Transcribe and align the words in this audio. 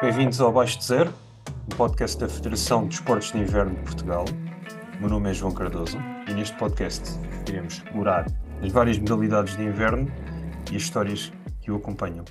Bem-vindos 0.00 0.40
ao 0.40 0.52
Baixo 0.52 0.78
de 0.78 0.84
Zero, 0.84 1.14
um 1.64 1.76
podcast 1.76 2.18
da 2.18 2.28
Federação 2.28 2.86
de 2.86 2.94
Esportes 2.94 3.32
de 3.32 3.38
Inverno 3.38 3.74
de 3.74 3.82
Portugal. 3.82 4.24
O 4.96 5.00
meu 5.00 5.08
nome 5.08 5.30
é 5.30 5.34
João 5.34 5.52
Cardoso 5.52 5.98
e 6.28 6.34
neste 6.34 6.56
podcast 6.58 7.02
iremos 7.48 7.74
explorar 7.74 8.26
as 8.62 8.72
várias 8.72 8.98
modalidades 8.98 9.56
de 9.56 9.62
inverno 9.62 10.10
e 10.70 10.76
as 10.76 10.82
histórias 10.82 11.32
que 11.60 11.70
o 11.70 11.76
acompanham. 11.76 12.24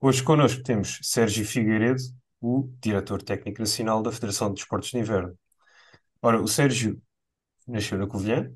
Hoje 0.00 0.22
connosco 0.22 0.62
temos 0.62 0.98
Sérgio 1.02 1.44
Figueiredo, 1.44 2.02
o 2.40 2.70
Diretor 2.82 3.22
Técnico 3.22 3.60
Nacional 3.60 4.02
da 4.02 4.12
Federação 4.12 4.52
de 4.52 4.60
Esportes 4.60 4.90
de 4.90 4.98
Inverno. 4.98 5.34
Ora, 6.22 6.40
o 6.42 6.48
Sérgio 6.48 7.00
nasceu 7.68 7.98
na 7.98 8.06
Covilhã, 8.06 8.52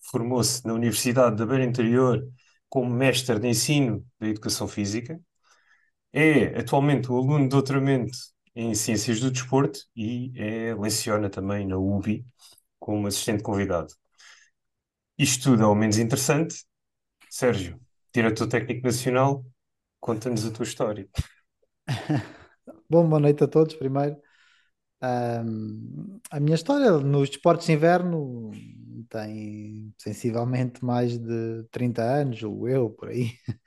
formou-se 0.00 0.66
na 0.66 0.74
Universidade 0.74 1.36
da 1.36 1.46
Beira 1.46 1.64
Interior 1.64 2.26
como 2.68 2.90
mestre 2.90 3.38
de 3.40 3.48
ensino 3.48 4.06
da 4.20 4.28
Educação 4.28 4.68
Física 4.68 5.20
é 6.12 6.58
atualmente 6.58 7.10
o 7.10 7.16
aluno 7.18 7.44
de 7.44 7.48
doutoramento 7.50 8.16
em 8.54 8.74
Ciências 8.74 9.20
do 9.20 9.30
Desporto 9.30 9.80
e 9.94 10.32
é, 10.36 10.74
leciona 10.74 11.30
também 11.30 11.66
na 11.66 11.76
UBI 11.78 12.26
como 12.78 13.06
assistente 13.06 13.42
convidado. 13.42 13.94
Isto 15.18 15.50
tudo 15.50 15.62
é 15.64 15.66
o 15.66 15.74
menos 15.74 15.98
interessante. 15.98 16.64
Sérgio, 17.30 17.80
diretor 18.14 18.48
técnico 18.48 18.86
nacional, 18.86 19.44
conta-nos 20.00 20.46
a 20.46 20.50
tua 20.52 20.64
história. 20.64 21.08
Bom, 22.88 23.08
boa 23.08 23.20
noite 23.20 23.44
a 23.44 23.48
todos, 23.48 23.74
primeiro. 23.74 24.16
Um, 25.00 26.20
a 26.30 26.40
minha 26.40 26.56
história 26.56 26.90
nos 26.98 27.30
desportos 27.30 27.66
de 27.66 27.72
inverno 27.72 28.50
tem 29.08 29.92
sensivelmente 29.96 30.84
mais 30.84 31.18
de 31.18 31.64
30 31.70 32.02
anos, 32.02 32.42
ou 32.42 32.68
eu, 32.68 32.90
por 32.90 33.08
aí. 33.08 33.32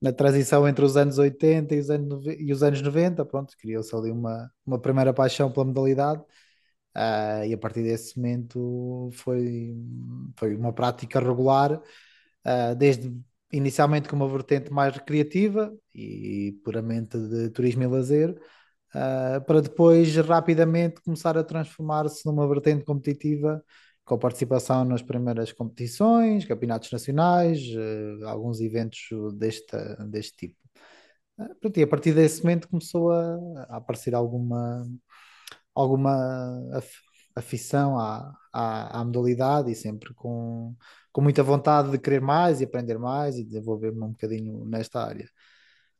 Na 0.00 0.12
transição 0.12 0.66
entre 0.66 0.84
os 0.84 0.96
anos 0.96 1.18
80 1.18 1.74
e 1.74 1.78
os 1.78 1.90
anos, 1.90 2.26
e 2.26 2.52
os 2.52 2.62
anos 2.62 2.82
90, 2.82 3.24
pronto, 3.24 3.56
criou-se 3.56 3.94
ali 3.94 4.10
uma, 4.10 4.50
uma 4.66 4.80
primeira 4.80 5.14
paixão 5.14 5.52
pela 5.52 5.64
modalidade, 5.66 6.20
uh, 6.96 7.44
e 7.46 7.54
a 7.54 7.58
partir 7.58 7.82
desse 7.82 8.16
momento 8.16 9.10
foi, 9.12 9.76
foi 10.36 10.56
uma 10.56 10.72
prática 10.72 11.20
regular, 11.20 11.74
uh, 11.74 12.74
desde 12.76 13.14
inicialmente 13.52 14.08
com 14.08 14.16
uma 14.16 14.28
vertente 14.28 14.72
mais 14.72 14.94
recreativa 14.96 15.72
e 15.94 16.58
puramente 16.64 17.18
de 17.18 17.50
turismo 17.50 17.82
e 17.84 17.86
lazer, 17.86 18.34
uh, 18.94 19.44
para 19.44 19.60
depois 19.60 20.14
rapidamente 20.16 21.00
começar 21.02 21.36
a 21.36 21.44
transformar-se 21.44 22.24
numa 22.26 22.46
vertente 22.46 22.84
competitiva 22.84 23.62
com 24.04 24.18
participação 24.18 24.84
nas 24.84 25.02
primeiras 25.02 25.52
competições, 25.52 26.44
campeonatos 26.44 26.90
nacionais, 26.90 27.60
uh, 27.74 28.26
alguns 28.26 28.60
eventos 28.60 29.08
deste, 29.34 29.76
deste 30.08 30.36
tipo. 30.36 30.56
Uh, 31.38 31.72
e 31.76 31.82
a 31.82 31.86
partir 31.86 32.12
desse 32.12 32.42
momento 32.42 32.68
começou 32.68 33.10
a, 33.12 33.36
a 33.68 33.76
aparecer 33.76 34.14
alguma, 34.14 34.86
alguma 35.74 36.76
af, 36.76 36.90
afição 37.34 37.98
à, 37.98 38.32
à, 38.52 39.00
à, 39.00 39.04
modalidade 39.04 39.70
e 39.70 39.74
sempre 39.74 40.12
com, 40.14 40.74
com 41.10 41.20
muita 41.20 41.42
vontade 41.42 41.90
de 41.90 41.98
querer 41.98 42.20
mais 42.20 42.60
e 42.60 42.64
aprender 42.64 42.98
mais 42.98 43.38
e 43.38 43.44
desenvolver-me 43.44 44.02
um 44.02 44.10
bocadinho 44.10 44.64
nesta 44.66 45.02
área. 45.02 45.28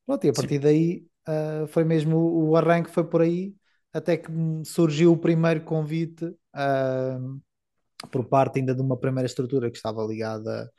Pronto, 0.05 0.25
e 0.27 0.31
a 0.31 0.33
partir 0.33 0.57
Sim. 0.57 0.61
daí 0.61 1.12
uh, 1.29 1.67
foi 1.69 1.85
mesmo 1.85 2.17
o, 2.17 2.51
o 2.51 2.57
arranque 2.57 2.91
foi 2.91 3.05
por 3.05 3.23
aí, 3.23 3.55
até 3.93 4.17
que 4.17 4.31
surgiu 4.65 5.13
o 5.13 5.17
primeiro 5.17 5.63
convite 5.63 6.25
uh, 6.25 7.41
por 8.11 8.25
parte 8.25 8.59
ainda 8.59 8.75
de 8.75 8.81
uma 8.81 8.97
primeira 8.97 9.27
estrutura 9.27 9.71
que 9.71 9.77
estava 9.77 10.03
ligada 10.05 10.71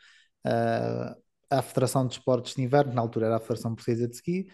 uh, 0.45 1.15
à 1.49 1.61
Federação 1.61 2.07
de 2.07 2.13
Esportes 2.15 2.55
de 2.55 2.63
Inverno, 2.63 2.93
na 2.93 3.01
altura 3.01 3.27
era 3.27 3.37
a 3.37 3.39
Federação 3.39 3.75
Portuguesa 3.75 4.07
de 4.07 4.15
Ski, 4.15 4.47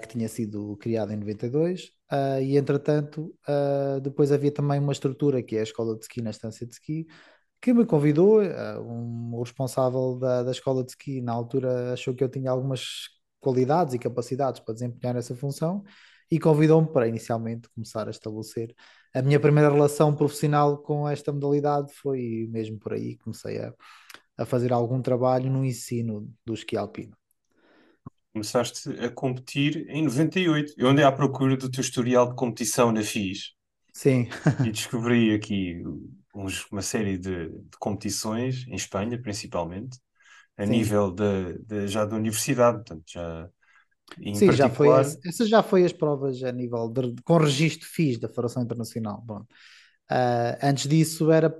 que 0.00 0.08
tinha 0.08 0.28
sido 0.28 0.76
criada 0.76 1.12
em 1.12 1.16
92, 1.16 1.84
uh, 1.84 1.90
ah, 2.10 2.40
e 2.40 2.56
entretanto 2.56 3.34
depois 4.02 4.32
havia 4.32 4.52
também 4.52 4.78
uma 4.78 4.92
estrutura 4.92 5.42
que 5.42 5.56
é 5.56 5.60
a 5.60 5.64
Escola 5.64 5.96
de 5.96 6.02
Ski 6.04 6.22
na 6.22 6.30
Estância 6.30 6.66
de 6.66 6.72
Ski, 6.72 7.06
que 7.60 7.74
me 7.74 7.84
convidou, 7.84 8.40
um, 8.42 9.34
o 9.34 9.42
responsável 9.42 10.18
da, 10.18 10.44
da 10.44 10.50
Escola 10.52 10.84
de 10.84 10.92
Ski 10.92 11.20
na 11.20 11.32
altura 11.32 11.92
achou 11.92 12.14
que 12.14 12.22
eu 12.22 12.28
tinha 12.28 12.50
algumas 12.50 13.08
qualidades 13.40 13.94
e 13.94 13.98
capacidades 13.98 14.60
para 14.60 14.74
desempenhar 14.74 15.16
essa 15.16 15.34
função 15.34 15.84
e 16.30 16.38
convidou-me 16.38 16.88
para 16.88 17.06
inicialmente 17.06 17.68
começar 17.68 18.08
a 18.08 18.10
estabelecer 18.10 18.74
a 19.16 19.22
minha 19.22 19.40
primeira 19.40 19.70
relação 19.70 20.14
profissional 20.14 20.76
com 20.76 21.08
esta 21.08 21.32
modalidade 21.32 21.90
foi 21.94 22.46
mesmo 22.50 22.78
por 22.78 22.92
aí, 22.92 23.16
comecei 23.16 23.58
a, 23.58 23.72
a 24.36 24.44
fazer 24.44 24.74
algum 24.74 25.00
trabalho 25.00 25.50
no 25.50 25.64
ensino 25.64 26.30
do 26.44 26.52
esqui 26.52 26.76
alpino. 26.76 27.16
Começaste 28.34 28.90
a 29.02 29.08
competir 29.08 29.88
em 29.88 30.02
98. 30.02 30.74
Eu 30.76 30.88
andei 30.88 31.02
à 31.02 31.10
procura 31.10 31.56
do 31.56 31.70
teu 31.70 31.80
historial 31.80 32.28
de 32.28 32.34
competição 32.34 32.92
na 32.92 33.02
FIS. 33.02 33.54
Sim. 33.94 34.28
e 34.66 34.70
descobri 34.70 35.32
aqui 35.32 35.82
uns, 36.34 36.66
uma 36.70 36.82
série 36.82 37.16
de, 37.16 37.48
de, 37.48 37.78
competições, 37.78 38.66
em 38.68 38.74
Espanha 38.74 39.18
principalmente, 39.18 39.98
a 40.56 40.64
Sim. 40.64 40.70
nível 40.70 41.10
de, 41.10 41.58
de, 41.58 41.88
já 41.88 42.04
da 42.04 42.16
universidade, 42.16 42.78
portanto 42.78 43.04
já 43.06 43.48
Sim, 44.34 44.52
já 44.52 44.68
foi 44.70 44.88
essa, 44.88 45.18
essa, 45.26 45.46
já 45.46 45.62
foi 45.62 45.84
as 45.84 45.92
provas 45.92 46.42
a 46.42 46.52
nível 46.52 46.88
de, 46.88 47.14
com 47.22 47.38
registro 47.38 47.88
FIS 47.88 48.18
da 48.18 48.28
Federação 48.28 48.62
Internacional. 48.62 49.20
Bom, 49.24 49.40
uh, 49.40 50.56
antes 50.62 50.88
disso 50.88 51.30
era 51.30 51.54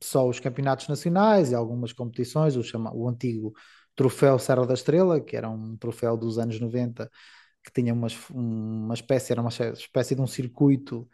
só 0.00 0.26
os 0.26 0.40
campeonatos 0.40 0.88
nacionais 0.88 1.50
e 1.50 1.54
algumas 1.54 1.92
competições, 1.92 2.56
o, 2.56 2.62
chama, 2.62 2.92
o 2.94 3.08
antigo 3.08 3.52
troféu 3.94 4.38
Serra 4.38 4.66
da 4.66 4.74
Estrela, 4.74 5.20
que 5.20 5.36
era 5.36 5.48
um 5.48 5.76
troféu 5.76 6.16
dos 6.16 6.38
anos 6.38 6.58
90, 6.58 7.10
que 7.62 7.72
tinha 7.72 7.92
uma, 7.92 8.08
uma 8.30 8.94
espécie, 8.94 9.32
era 9.32 9.40
uma 9.40 9.50
espécie 9.50 10.14
de 10.14 10.20
um 10.20 10.26
circuito 10.26 11.08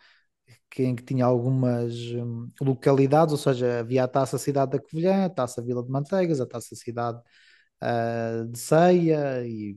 que, 0.70 0.82
em 0.84 0.94
que 0.94 1.02
tinha 1.02 1.24
algumas 1.24 1.94
um, 2.12 2.50
localidades, 2.60 3.32
ou 3.32 3.38
seja, 3.38 3.80
havia 3.80 4.04
a 4.04 4.08
Taça 4.08 4.38
Cidade 4.38 4.72
da 4.72 4.78
Covilhã, 4.78 5.24
a 5.24 5.30
Taça 5.30 5.62
Vila 5.62 5.82
de 5.82 5.90
Manteigas, 5.90 6.40
a 6.40 6.46
Taça 6.46 6.74
Cidade 6.76 7.20
uh, 7.82 8.46
de 8.46 8.58
ceia 8.58 9.46
e 9.46 9.76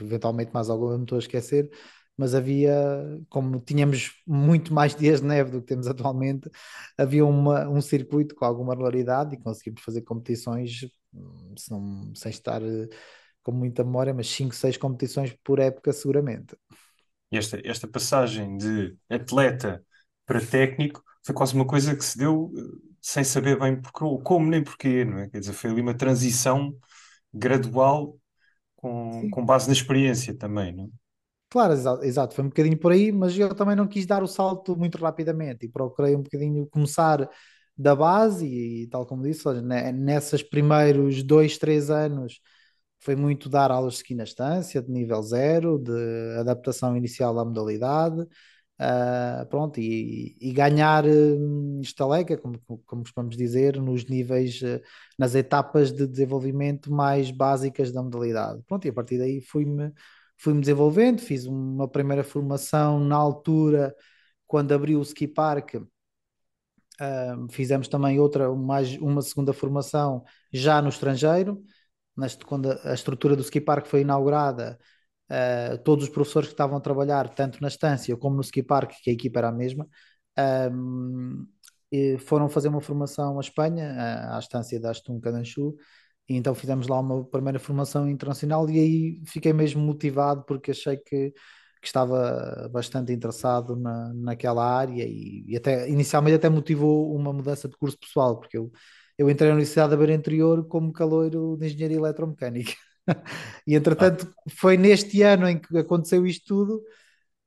eventualmente 0.00 0.52
mais 0.52 0.70
alguma 0.70 0.96
me 0.96 1.04
estou 1.04 1.16
a 1.16 1.20
esquecer, 1.20 1.70
mas 2.16 2.34
havia, 2.34 2.74
como 3.28 3.60
tínhamos 3.60 4.12
muito 4.26 4.74
mais 4.74 4.94
dias 4.96 5.20
de 5.20 5.26
neve 5.26 5.50
do 5.50 5.60
que 5.60 5.66
temos 5.68 5.86
atualmente, 5.86 6.50
havia 6.96 7.24
uma, 7.24 7.68
um 7.68 7.80
circuito 7.80 8.34
com 8.34 8.44
alguma 8.44 8.72
regularidade 8.72 9.34
e 9.34 9.38
conseguimos 9.38 9.82
fazer 9.82 10.02
competições 10.02 10.86
hum, 11.14 11.54
se 11.56 11.70
não, 11.70 12.14
sem 12.14 12.30
estar 12.30 12.62
eh, 12.62 12.88
com 13.42 13.52
muita 13.52 13.82
memória, 13.84 14.12
mas 14.12 14.28
5, 14.28 14.54
6 14.54 14.76
competições 14.76 15.36
por 15.42 15.58
época 15.58 15.92
seguramente. 15.92 16.56
Esta, 17.30 17.60
esta 17.64 17.86
passagem 17.86 18.56
de 18.56 18.96
atleta 19.08 19.82
para 20.30 20.40
técnico 20.40 21.02
foi 21.26 21.34
quase 21.34 21.56
uma 21.56 21.66
coisa 21.66 21.96
que 21.96 22.04
se 22.04 22.16
deu 22.16 22.52
eh, 22.56 22.60
sem 23.00 23.24
saber 23.24 23.58
bem 23.58 23.80
porque, 23.80 23.98
como 24.22 24.46
nem 24.48 24.62
porquê, 24.62 25.04
não 25.04 25.18
é? 25.18 25.28
Quer 25.28 25.40
dizer, 25.40 25.52
foi 25.54 25.70
ali 25.70 25.80
uma 25.80 25.92
transição 25.92 26.72
gradual 27.34 28.16
com, 28.76 29.28
com 29.28 29.44
base 29.44 29.66
na 29.66 29.72
experiência 29.72 30.32
também, 30.32 30.72
não 30.72 30.84
é? 30.84 30.88
Claro, 31.48 31.72
exato, 31.72 32.04
exato, 32.04 32.34
foi 32.36 32.44
um 32.44 32.48
bocadinho 32.48 32.78
por 32.78 32.92
aí, 32.92 33.10
mas 33.10 33.36
eu 33.36 33.52
também 33.56 33.74
não 33.74 33.88
quis 33.88 34.06
dar 34.06 34.22
o 34.22 34.28
salto 34.28 34.76
muito 34.76 34.98
rapidamente 34.98 35.66
e 35.66 35.68
procurei 35.68 36.14
um 36.14 36.22
bocadinho 36.22 36.64
começar 36.68 37.28
da 37.76 37.96
base 37.96 38.46
e, 38.46 38.86
tal 38.86 39.04
como 39.04 39.24
disse, 39.24 39.42
nessas 39.92 40.44
primeiros 40.44 41.24
dois, 41.24 41.58
três 41.58 41.90
anos 41.90 42.40
foi 43.00 43.16
muito 43.16 43.48
dar 43.48 43.72
aulas 43.72 43.94
de 43.94 43.98
ski 44.00 44.14
na 44.14 44.22
estância, 44.22 44.80
de 44.80 44.92
nível 44.92 45.20
zero, 45.24 45.76
de 45.76 46.38
adaptação 46.38 46.96
inicial 46.96 47.36
à 47.36 47.44
modalidade, 47.44 48.24
Uh, 48.80 49.44
pronto, 49.50 49.78
e, 49.78 50.34
e 50.40 50.52
ganhar 50.54 51.04
uh, 51.04 51.80
estaleca, 51.82 52.38
como, 52.38 52.58
como 52.86 53.02
costumamos 53.02 53.36
dizer, 53.36 53.78
nos 53.78 54.06
níveis, 54.06 54.62
uh, 54.62 54.80
nas 55.18 55.34
etapas 55.34 55.92
de 55.92 56.06
desenvolvimento 56.06 56.90
mais 56.90 57.30
básicas 57.30 57.92
da 57.92 58.02
modalidade. 58.02 58.62
Pronto, 58.66 58.86
e 58.86 58.88
a 58.88 58.92
partir 58.94 59.18
daí 59.18 59.42
fui-me 59.42 59.92
fui-me 60.38 60.60
desenvolvendo, 60.62 61.20
fiz 61.20 61.44
uma 61.44 61.86
primeira 61.86 62.24
formação 62.24 62.98
na 62.98 63.16
altura, 63.16 63.94
quando 64.46 64.72
abriu 64.72 64.98
o 64.98 65.02
ski 65.02 65.28
park, 65.28 65.74
fizemos 67.50 67.88
também 67.88 68.18
outra, 68.18 68.50
mais 68.54 68.96
uma 68.96 69.20
segunda 69.20 69.52
formação 69.52 70.24
já 70.50 70.80
no 70.80 70.88
estrangeiro, 70.88 71.62
neste, 72.16 72.46
quando 72.46 72.72
a 72.84 72.94
estrutura 72.94 73.36
do 73.36 73.42
ski 73.42 73.60
park 73.60 73.84
foi 73.84 74.00
inaugurada, 74.00 74.78
uh, 75.30 75.78
todos 75.84 76.04
os 76.04 76.10
professores 76.10 76.48
que 76.48 76.54
estavam 76.54 76.76
a 76.76 76.80
trabalhar, 76.80 77.28
tanto 77.28 77.60
na 77.62 77.68
estância 77.68 78.16
como 78.16 78.36
no 78.36 78.42
ski 78.42 78.62
park, 78.62 78.92
que 79.02 79.10
a 79.10 79.12
equipa 79.12 79.38
era 79.38 79.48
a 79.48 79.52
mesma, 79.52 79.86
um, 80.72 81.46
foram 82.20 82.48
fazer 82.48 82.68
uma 82.68 82.80
formação 82.80 83.38
à 83.38 83.40
Espanha, 83.40 83.94
à, 84.34 84.38
estância 84.38 84.78
da 84.80 84.90
Astum 84.90 85.20
Cananchu, 85.20 85.74
e 86.28 86.36
então 86.36 86.54
fizemos 86.54 86.86
lá 86.86 87.00
uma 87.00 87.24
primeira 87.24 87.58
formação 87.58 88.08
internacional 88.08 88.68
e 88.70 88.78
aí 88.78 89.22
fiquei 89.26 89.52
mesmo 89.52 89.82
motivado 89.82 90.44
porque 90.44 90.70
achei 90.70 90.96
que, 90.96 91.30
que 91.32 91.86
estava 91.86 92.68
bastante 92.72 93.12
interessado 93.12 93.76
na, 93.76 94.12
naquela 94.14 94.64
área 94.64 95.04
e, 95.04 95.44
e, 95.48 95.56
até 95.56 95.88
inicialmente 95.88 96.36
até 96.36 96.48
motivou 96.48 97.14
uma 97.14 97.32
mudança 97.32 97.68
de 97.68 97.76
curso 97.76 97.98
pessoal, 97.98 98.38
porque 98.38 98.56
eu, 98.58 98.70
eu 99.18 99.28
entrei 99.30 99.48
na 99.48 99.54
Universidade 99.56 99.90
da 99.90 99.96
Beira 99.96 100.14
Interior 100.14 100.66
como 100.68 100.92
caloiro 100.92 101.56
de 101.58 101.66
Engenharia 101.66 101.96
Eletromecânica. 101.98 102.72
e 103.66 103.74
entretanto 103.74 104.32
foi 104.48 104.76
neste 104.76 105.22
ano 105.22 105.48
em 105.48 105.58
que 105.58 105.76
aconteceu 105.78 106.26
isto 106.26 106.46
tudo 106.46 106.82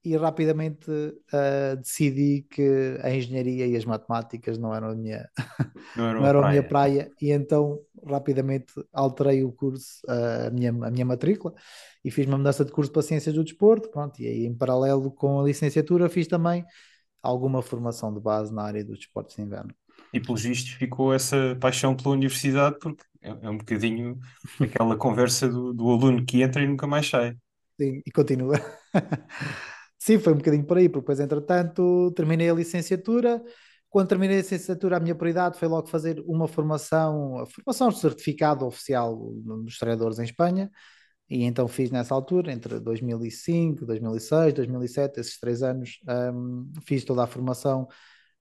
e 0.06 0.18
rapidamente 0.18 0.92
uh, 0.92 1.78
decidi 1.78 2.46
que 2.50 2.98
a 3.02 3.10
engenharia 3.16 3.66
e 3.66 3.76
as 3.76 3.86
matemáticas 3.86 4.58
não 4.58 4.76
eram 4.76 4.90
a 4.90 4.96
minha, 4.96 5.30
não 5.96 6.10
eram, 6.10 6.20
não 6.22 6.28
eram 6.28 6.44
a, 6.44 6.50
minha 6.50 6.64
praia 6.64 7.10
e 7.22 7.32
então 7.32 7.80
rapidamente 8.06 8.74
alterei 8.92 9.44
o 9.44 9.52
curso, 9.54 10.02
uh, 10.08 10.48
a, 10.48 10.50
minha, 10.50 10.72
a 10.72 10.92
minha 10.92 11.06
matrícula 11.06 11.54
e 12.04 12.12
fiz 12.12 12.28
uma 12.28 12.38
mudança 12.38 12.66
de 12.66 12.72
curso 12.72 12.92
para 12.92 13.02
Ciências 13.02 13.34
do 13.34 13.44
Desporto, 13.44 13.90
pronto, 13.90 14.22
e 14.22 14.28
aí 14.28 14.46
em 14.46 14.54
paralelo 14.54 15.10
com 15.10 15.40
a 15.40 15.44
licenciatura 15.46 16.10
fiz 16.10 16.28
também 16.28 16.66
alguma 17.22 17.62
formação 17.62 18.14
de 18.14 18.20
base 18.20 18.54
na 18.54 18.64
área 18.64 18.84
dos 18.84 19.00
desportos 19.00 19.38
de 19.38 19.42
inverno. 19.42 19.74
E 20.12 20.20
pelos 20.20 20.44
vistos 20.44 20.74
ficou 20.74 21.14
essa 21.14 21.58
paixão 21.62 21.96
pela 21.96 22.10
universidade 22.10 22.78
porque 22.80 23.04
é, 23.24 23.30
é 23.46 23.50
um 23.50 23.58
bocadinho 23.58 24.20
aquela 24.60 24.98
conversa 24.98 25.48
do, 25.48 25.74
do 25.74 25.90
aluno 25.90 26.25
que 26.25 26.42
entra 26.42 26.62
e 26.62 26.68
nunca 26.68 26.86
mais 26.86 27.10
sai. 27.10 27.36
Sim, 27.80 28.02
e 28.06 28.12
continua. 28.12 28.56
Sim, 29.98 30.20
foi 30.20 30.34
um 30.34 30.38
bocadinho 30.38 30.66
por 30.66 30.78
aí, 30.78 30.90
porque 30.90 31.02
depois, 31.02 31.20
entretanto, 31.20 32.12
terminei 32.12 32.50
a 32.50 32.54
licenciatura. 32.54 33.42
Quando 33.90 34.10
terminei 34.10 34.38
a 34.38 34.42
licenciatura, 34.42 34.98
a 34.98 35.00
minha 35.00 35.16
prioridade 35.16 35.58
foi 35.58 35.68
logo 35.68 35.88
fazer 35.88 36.20
uma 36.25 36.48
formação, 36.48 37.40
a 37.40 37.46
formação 37.46 37.90
certificado 37.92 38.66
oficial 38.66 39.16
dos 39.16 39.78
treinadores 39.78 40.19
em 40.19 40.24
Espanha. 40.24 40.69
E 41.30 41.44
então 41.44 41.68
fiz 41.68 41.90
nessa 41.90 42.14
altura, 42.14 42.52
entre 42.52 42.80
2005, 42.80 43.86
2006, 43.86 44.54
2007, 44.54 45.19
esses 45.19 45.40
três 45.40 45.64
anos, 45.64 46.00
um, 46.34 46.72
fiz 46.86 47.04
toda 47.06 47.24
a 47.24 47.28
formação 47.28 47.88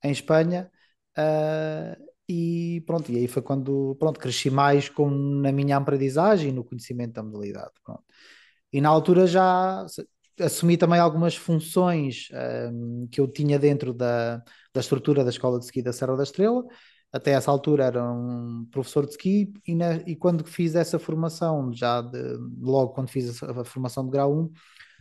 em 0.03 0.11
Espanha. 0.11 0.71
Uh, 1.17 2.12
e 2.29 2.83
pronto, 2.87 3.11
e 3.11 3.17
aí 3.17 3.29
foi 3.29 3.43
quando 3.43 3.97
pronto, 3.99 4.19
cresci 4.21 4.51
mais 4.51 4.89
com, 4.89 5.11
na 5.11 5.53
minha 5.53 5.77
aprendizagem 5.77 6.51
e 6.51 6.53
no 6.53 6.65
conhecimento 6.65 7.15
da 7.15 7.23
modalidade. 7.23 7.73
Pronto. 7.85 8.05
E 8.73 8.81
na 8.81 8.89
altura 8.89 9.27
já 9.27 9.85
assumi 10.41 10.77
também 10.77 10.99
algumas 10.99 11.37
funções 11.37 12.29
um, 12.73 13.07
que 13.11 13.21
eu 13.21 13.29
tinha 13.29 13.59
dentro 13.59 13.93
da, 13.93 14.39
da 14.73 14.81
estrutura 14.81 15.25
da 15.25 15.31
Escola 15.31 15.59
de 15.59 15.67
Ski 15.67 15.83
da 15.83 15.93
Serra 15.93 16.17
da 16.17 16.23
Estrela. 16.23 16.65
Até 17.13 17.33
essa 17.33 17.51
altura 17.51 17.85
era 17.85 18.11
um 18.11 18.67
professor 18.71 19.05
de 19.05 19.13
ski 19.13 19.53
e, 19.67 19.75
na, 19.75 19.97
e 20.07 20.17
quando 20.17 20.45
fiz 20.45 20.75
essa 20.75 20.99
formação, 20.99 21.71
já 21.73 22.01
de, 22.01 22.19
logo 22.59 22.95
quando 22.95 23.09
fiz 23.09 23.43
a, 23.43 23.61
a 23.61 23.65
formação 23.65 24.05
de 24.05 24.11
grau 24.11 24.33
1, 24.33 24.53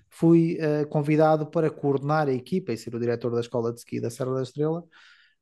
fui 0.09 0.57
uh, 0.57 0.85
convidado 0.89 1.47
para 1.47 1.69
coordenar 1.69 2.27
a 2.27 2.33
equipa 2.33 2.73
e 2.73 2.77
ser 2.77 2.93
o 2.93 2.99
diretor 2.99 3.33
da 3.33 3.39
Escola 3.39 3.71
de 3.71 3.79
Ski 3.79 4.01
da 4.01 4.09
Serra 4.09 4.35
da 4.35 4.41
Estrela 4.41 4.83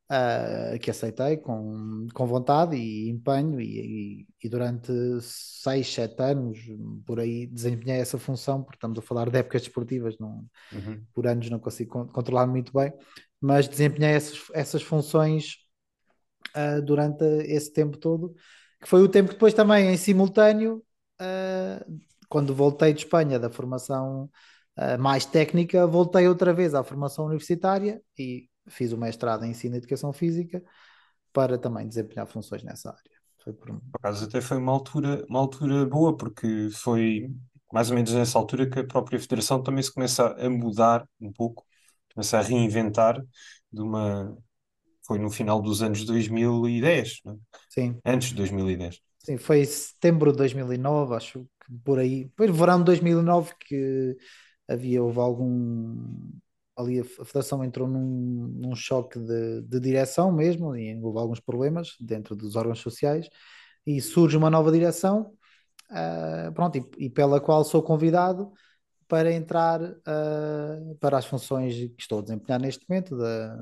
uh, 0.10 0.80
que 0.80 0.90
aceitei 0.90 1.38
com, 1.38 2.08
com 2.14 2.26
vontade 2.26 2.76
e 2.76 3.10
empenho, 3.10 3.62
e, 3.62 3.80
e, 4.22 4.28
e, 4.44 4.50
durante 4.50 4.92
seis, 5.22 5.92
sete 5.94 6.22
anos 6.22 6.58
por 7.06 7.20
aí 7.20 7.46
desempenhei 7.48 8.02
essa 8.02 8.18
função, 8.18 8.64
porque 8.64 8.78
estamos 8.78 8.98
a 8.98 9.02
falar 9.02 9.30
de 9.30 9.38
épocas 9.38 9.62
desportivas, 9.62 10.18
não, 10.20 10.46
uhum. 10.74 11.04
por 11.14 11.28
anos 11.28 11.50
não 11.50 11.60
consigo 11.60 12.08
controlar 12.08 12.48
muito 12.48 12.74
bem, 12.74 12.92
mas 13.40 13.68
desempenhei 13.68 14.16
essas, 14.16 14.40
essas 14.54 14.82
funções 14.82 15.58
uh, 16.56 16.82
durante 16.82 17.24
esse 17.24 17.72
tempo 17.72 17.98
todo, 17.98 18.34
que 18.82 18.90
foi 18.90 19.02
o 19.04 19.10
tempo 19.10 19.30
que 19.30 19.36
depois 19.36 19.54
também 19.54 19.94
em 19.94 19.98
simultâneo, 19.98 20.84
uh, 21.22 22.00
quando 22.28 22.54
voltei 22.54 22.94
de 22.94 23.00
Espanha 23.00 23.40
da 23.40 23.50
formação 23.50 24.30
mais 24.98 25.26
técnica, 25.26 25.86
voltei 25.86 26.26
outra 26.26 26.54
vez 26.54 26.74
à 26.74 26.82
formação 26.82 27.26
universitária 27.26 28.02
e 28.18 28.49
fiz 28.70 28.92
o 28.92 28.98
mestrado 28.98 29.44
em 29.44 29.52
ensino 29.52 29.76
e 29.76 29.78
educação 29.78 30.14
física 30.14 30.64
para 31.34 31.58
também 31.58 31.88
desempenhar 31.88 32.28
funções 32.28 32.64
nessa 32.64 32.90
área. 32.90 33.20
Foi 33.44 33.54
por... 33.54 33.68
por 33.68 33.82
acaso 34.00 34.26
até 34.26 34.42
foi 34.42 34.58
uma 34.58 34.72
altura, 34.72 35.26
uma 35.30 35.40
altura 35.40 35.86
boa, 35.86 36.16
porque 36.16 36.70
foi 36.74 37.30
mais 37.72 37.90
ou 37.90 37.96
menos 37.96 38.12
nessa 38.14 38.38
altura 38.38 38.70
que 38.70 38.80
a 38.80 38.88
própria 38.88 39.20
federação 39.20 39.62
também 39.62 39.84
se 39.84 39.94
começa 39.94 40.28
a 40.28 40.50
mudar 40.50 41.08
um 41.22 41.32
pouco, 41.32 41.66
começa 42.14 42.38
a 42.38 42.42
reinventar 42.42 43.22
de 43.72 43.82
uma. 43.82 44.36
Foi 45.06 45.18
no 45.18 45.30
final 45.30 45.62
dos 45.62 45.82
anos 45.82 46.06
2010, 46.06 47.22
não 47.26 47.34
é? 47.34 47.38
Sim. 47.70 48.00
Antes 48.06 48.30
de 48.30 48.36
2010. 48.36 49.02
Sim, 49.20 49.38
foi 49.38 49.66
setembro 49.66 50.32
de 50.32 50.38
2009, 50.38 51.16
acho 51.16 51.48
que 51.66 51.74
por 51.84 52.00
aí. 52.00 52.30
Foi 52.36 52.52
verão 52.52 52.80
de 52.80 52.86
2009 52.86 53.54
que 53.60 54.18
havia, 54.68 55.04
houve 55.04 55.20
algum 55.20 56.32
ali 56.80 57.00
a, 57.00 57.04
Federação 57.04 57.64
entrou 57.64 57.88
num, 57.88 58.48
num 58.56 58.76
choque 58.76 59.20
de, 59.20 59.62
de, 59.62 59.80
direção 59.80 60.32
mesmo 60.32 60.76
e 60.76 60.98
houve 61.02 61.20
alguns 61.20 61.40
problemas 61.40 61.96
dentro 62.00 62.36
dos 62.36 62.56
órgãos 62.56 62.80
sociais 62.80 63.30
e 63.86 64.00
surge 64.02 64.38
uma 64.38 64.50
nova 64.50 64.72
direção 64.72 65.34
uh, 65.92 66.52
pronto, 66.54 66.78
e, 66.78 67.06
e, 67.06 67.10
pela 67.10 67.42
qual 67.42 67.64
sou 67.66 67.84
convidado 67.84 68.52
para 69.08 69.32
entrar 69.32 69.82
uh, 69.82 70.96
para 71.00 71.18
as 71.18 71.26
funções 71.26 71.76
que 71.76 71.96
estou 72.00 72.20
a 72.20 72.22
desempenhar 72.22 72.62
neste 72.62 72.86
momento 72.88 73.18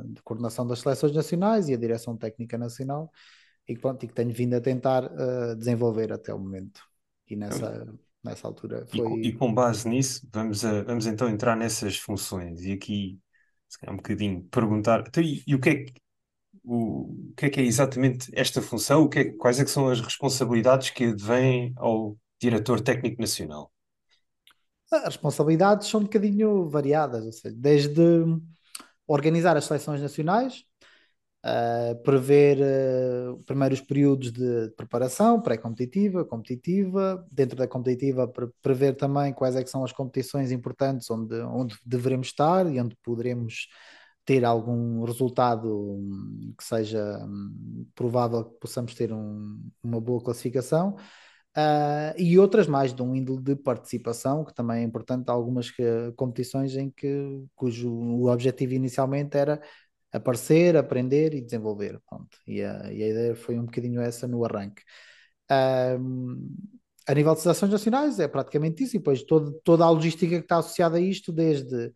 de 0.05 0.21
coordenação 0.21 0.67
das 0.67 0.79
seleções 0.79 1.13
nacionais 1.13 1.69
e 1.69 1.73
a 1.73 1.77
direção 1.77 2.15
técnica 2.15 2.57
nacional 2.57 3.11
e, 3.67 3.77
pronto, 3.77 4.03
e 4.03 4.07
que 4.07 4.13
tenho 4.13 4.33
vindo 4.33 4.53
a 4.53 4.61
tentar 4.61 5.05
uh, 5.05 5.55
desenvolver 5.55 6.13
até 6.13 6.33
o 6.33 6.39
momento. 6.39 6.81
E 7.29 7.35
nessa 7.35 7.87
nessa 8.27 8.47
altura. 8.47 8.85
Foi... 8.85 8.99
E, 9.19 9.27
e, 9.27 9.33
com 9.33 9.53
base 9.53 9.87
nisso, 9.87 10.27
vamos, 10.31 10.63
a, 10.63 10.83
vamos 10.83 11.05
então 11.07 11.29
entrar 11.29 11.55
nessas 11.55 11.97
funções 11.97 12.63
e 12.63 12.71
aqui, 12.71 13.19
se 13.67 13.79
calhar 13.79 13.93
um 13.93 13.97
bocadinho, 13.97 14.43
perguntar 14.43 15.03
então, 15.07 15.23
e, 15.23 15.43
e, 15.47 15.55
o, 15.55 15.59
que 15.59 15.69
é 15.69 15.75
que, 15.75 15.93
o, 16.63 17.29
o, 17.29 17.33
que 17.35 17.45
é 17.45 17.49
que 17.49 17.59
é 17.59 17.63
exatamente 17.63 18.29
esta 18.33 18.61
função? 18.61 19.03
O 19.03 19.09
que 19.09 19.19
é, 19.19 19.23
quais 19.33 19.59
é 19.59 19.63
que 19.63 19.71
são 19.71 19.87
as 19.87 19.99
responsabilidades 19.99 20.89
que 20.89 21.05
advêm 21.05 21.73
ao 21.77 22.17
diretor 22.39 22.81
técnico 22.81 23.21
nacional? 23.21 23.71
As 24.91 25.03
responsabilidades 25.03 25.87
são 25.87 25.99
um 25.99 26.03
bocadinho 26.03 26.69
variadas, 26.69 27.25
ou 27.25 27.31
seja, 27.31 27.55
desde 27.57 28.01
organizar 29.05 29.57
as 29.57 29.65
seleções 29.65 30.01
nacionais, 30.01 30.63
Uh, 31.47 31.95
prever 32.03 32.57
uh, 32.59 33.41
primeiros 33.45 33.79
períodos 33.79 34.33
de 34.33 34.69
preparação 34.75 35.41
pré-competitiva, 35.41 36.25
competitiva, 36.25 37.25
dentro 37.31 37.55
da 37.55 37.65
competitiva 37.65 38.27
pre 38.27 38.49
prever 38.61 38.97
também 38.97 39.31
quais 39.31 39.55
é 39.55 39.65
são 39.65 39.81
as 39.81 39.93
competições 39.93 40.51
importantes 40.51 41.09
onde, 41.09 41.39
onde 41.43 41.77
devemos 41.85 42.27
estar 42.27 42.69
e 42.69 42.81
onde 42.81 42.97
poderemos 43.01 43.69
ter 44.25 44.43
algum 44.43 45.05
resultado 45.05 45.73
hum, 45.73 46.53
que 46.57 46.63
seja 46.65 47.17
um, 47.25 47.85
provável 47.95 48.43
que 48.43 48.59
possamos 48.59 48.93
ter 48.93 49.13
um, 49.13 49.57
uma 49.81 50.01
boa 50.01 50.21
classificação. 50.21 50.97
Uh, 51.55 52.13
e 52.17 52.37
outras 52.37 52.67
mais 52.67 52.93
de 52.93 53.01
um 53.01 53.15
índole 53.15 53.41
de 53.41 53.55
participação 53.55 54.43
que 54.43 54.53
também 54.53 54.81
é 54.81 54.83
importante 54.83 55.29
algumas 55.29 55.71
que, 55.71 55.81
competições 56.17 56.75
em 56.75 56.89
que 56.89 57.41
cujo 57.55 57.89
o 57.89 58.29
objetivo 58.29 58.73
inicialmente 58.73 59.37
era 59.37 59.61
aparecer, 60.11 60.75
aprender 60.77 61.33
e 61.33 61.41
desenvolver. 61.41 61.99
Pronto. 62.07 62.37
E, 62.45 62.61
a, 62.61 62.91
e 62.91 63.03
a 63.03 63.07
ideia 63.07 63.35
foi 63.35 63.57
um 63.57 63.65
bocadinho 63.65 64.01
essa 64.01 64.27
no 64.27 64.43
arranque. 64.45 64.83
Um, 65.99 66.49
a 67.07 67.13
nível 67.13 67.33
de 67.33 67.41
seleções 67.41 67.71
nacionais 67.71 68.19
é 68.19 68.27
praticamente 68.27 68.83
isso, 68.83 68.95
e 68.97 68.99
depois 68.99 69.23
todo, 69.23 69.53
toda 69.63 69.85
a 69.85 69.89
logística 69.89 70.35
que 70.35 70.43
está 70.43 70.57
associada 70.57 70.97
a 70.97 71.01
isto, 71.01 71.31
desde 71.31 71.93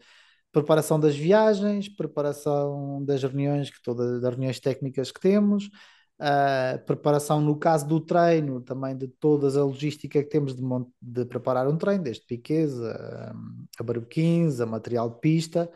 preparação 0.52 1.00
das 1.00 1.16
viagens, 1.16 1.90
preparação 1.90 3.04
das 3.04 3.22
reuniões, 3.22 3.70
que 3.70 3.82
todas 3.84 4.24
as 4.24 4.30
reuniões 4.30 4.60
técnicas 4.60 5.12
que 5.12 5.20
temos, 5.20 5.66
uh, 5.66 6.86
preparação 6.86 7.42
no 7.42 7.58
caso 7.58 7.88
do 7.88 8.00
treino, 8.00 8.62
também 8.62 8.96
de 8.96 9.08
toda 9.08 9.48
a 9.48 9.64
logística 9.64 10.22
que 10.24 10.30
temos 10.30 10.56
de, 10.56 10.64
de 11.02 11.26
preparar 11.26 11.68
um 11.68 11.78
treino, 11.78 12.04
desde 12.04 12.26
piquez, 12.26 12.80
a, 12.82 13.34
a 13.80 13.84
barbequins, 13.84 14.62
a 14.62 14.66
material 14.66 15.10
de 15.10 15.20
pista, 15.20 15.70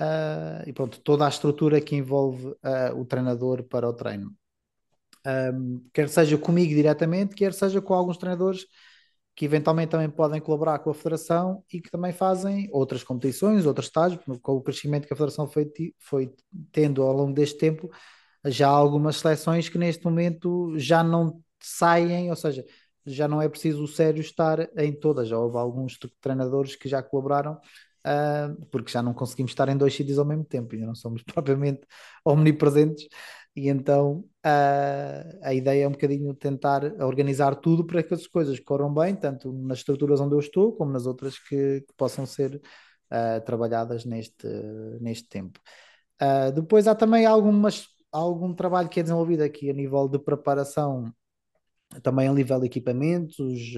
uh, 0.00 0.68
e 0.68 0.72
pronto, 0.72 1.00
toda 1.00 1.26
a 1.26 1.28
estrutura 1.28 1.80
que 1.80 1.94
envolve 1.94 2.46
uh, 2.46 2.98
o 2.98 3.04
treinador 3.04 3.62
para 3.64 3.88
o 3.88 3.92
treino. 3.92 4.34
Um, 5.26 5.84
quer 5.92 6.08
seja 6.08 6.38
comigo 6.38 6.74
diretamente, 6.74 7.34
quer 7.34 7.52
seja 7.52 7.80
com 7.82 7.92
alguns 7.92 8.16
treinadores 8.16 8.64
que 9.36 9.44
eventualmente 9.44 9.90
também 9.90 10.10
podem 10.10 10.40
colaborar 10.40 10.78
com 10.80 10.90
a 10.90 10.94
Federação 10.94 11.62
e 11.72 11.80
que 11.80 11.90
também 11.90 12.12
fazem 12.12 12.68
outras 12.72 13.02
competições, 13.02 13.64
outros 13.66 13.86
estágios, 13.86 14.20
com 14.42 14.52
o 14.52 14.62
crescimento 14.62 15.06
que 15.06 15.12
a 15.12 15.16
Federação 15.16 15.46
foi, 15.46 15.70
foi 15.98 16.34
tendo 16.72 17.02
ao 17.02 17.12
longo 17.12 17.32
deste 17.32 17.58
tempo, 17.58 17.90
já 18.46 18.68
há 18.68 18.72
algumas 18.72 19.16
seleções 19.16 19.68
que 19.68 19.78
neste 19.78 20.04
momento 20.04 20.78
já 20.78 21.02
não 21.02 21.42
saem, 21.58 22.30
ou 22.30 22.36
seja, 22.36 22.64
já 23.06 23.28
não 23.28 23.40
é 23.40 23.48
preciso 23.48 23.82
o 23.84 23.88
sério 23.88 24.20
estar 24.20 24.68
em 24.76 24.92
todas, 24.92 25.28
já 25.28 25.38
houve 25.38 25.56
alguns 25.56 25.98
treinadores 26.20 26.76
que 26.76 26.88
já 26.88 27.02
colaboraram 27.02 27.58
uh, 28.06 28.66
porque 28.66 28.90
já 28.90 29.02
não 29.02 29.14
conseguimos 29.14 29.52
estar 29.52 29.68
em 29.68 29.76
dois 29.76 29.94
sítios 29.94 30.18
ao 30.18 30.24
mesmo 30.24 30.44
tempo 30.44 30.74
e 30.74 30.78
não 30.78 30.94
somos 30.94 31.22
propriamente 31.24 31.82
omnipresentes. 32.24 33.08
E 33.54 33.68
então 33.68 34.24
uh, 34.46 35.38
a 35.42 35.52
ideia 35.52 35.84
é 35.84 35.88
um 35.88 35.92
bocadinho 35.92 36.32
tentar 36.34 36.84
organizar 37.02 37.56
tudo 37.56 37.84
para 37.84 38.02
que 38.02 38.14
as 38.14 38.26
coisas 38.26 38.60
corram 38.60 38.92
bem, 38.92 39.14
tanto 39.16 39.52
nas 39.52 39.78
estruturas 39.78 40.20
onde 40.20 40.34
eu 40.34 40.38
estou, 40.38 40.72
como 40.72 40.92
nas 40.92 41.06
outras 41.06 41.38
que, 41.38 41.80
que 41.80 41.94
possam 41.96 42.24
ser 42.26 42.56
uh, 42.56 43.44
trabalhadas 43.44 44.04
neste, 44.04 44.46
neste 45.00 45.28
tempo. 45.28 45.60
Depois 46.54 46.86
há 46.86 46.94
também 46.94 47.24
algumas, 47.24 47.86
algum 48.12 48.52
trabalho 48.52 48.90
que 48.90 49.00
é 49.00 49.02
desenvolvido 49.02 49.42
aqui 49.42 49.70
a 49.70 49.72
nível 49.72 50.06
de 50.06 50.18
preparação, 50.18 51.10
também 52.02 52.28
a 52.28 52.32
nível 52.34 52.60
de 52.60 52.66
equipamentos, 52.66 53.72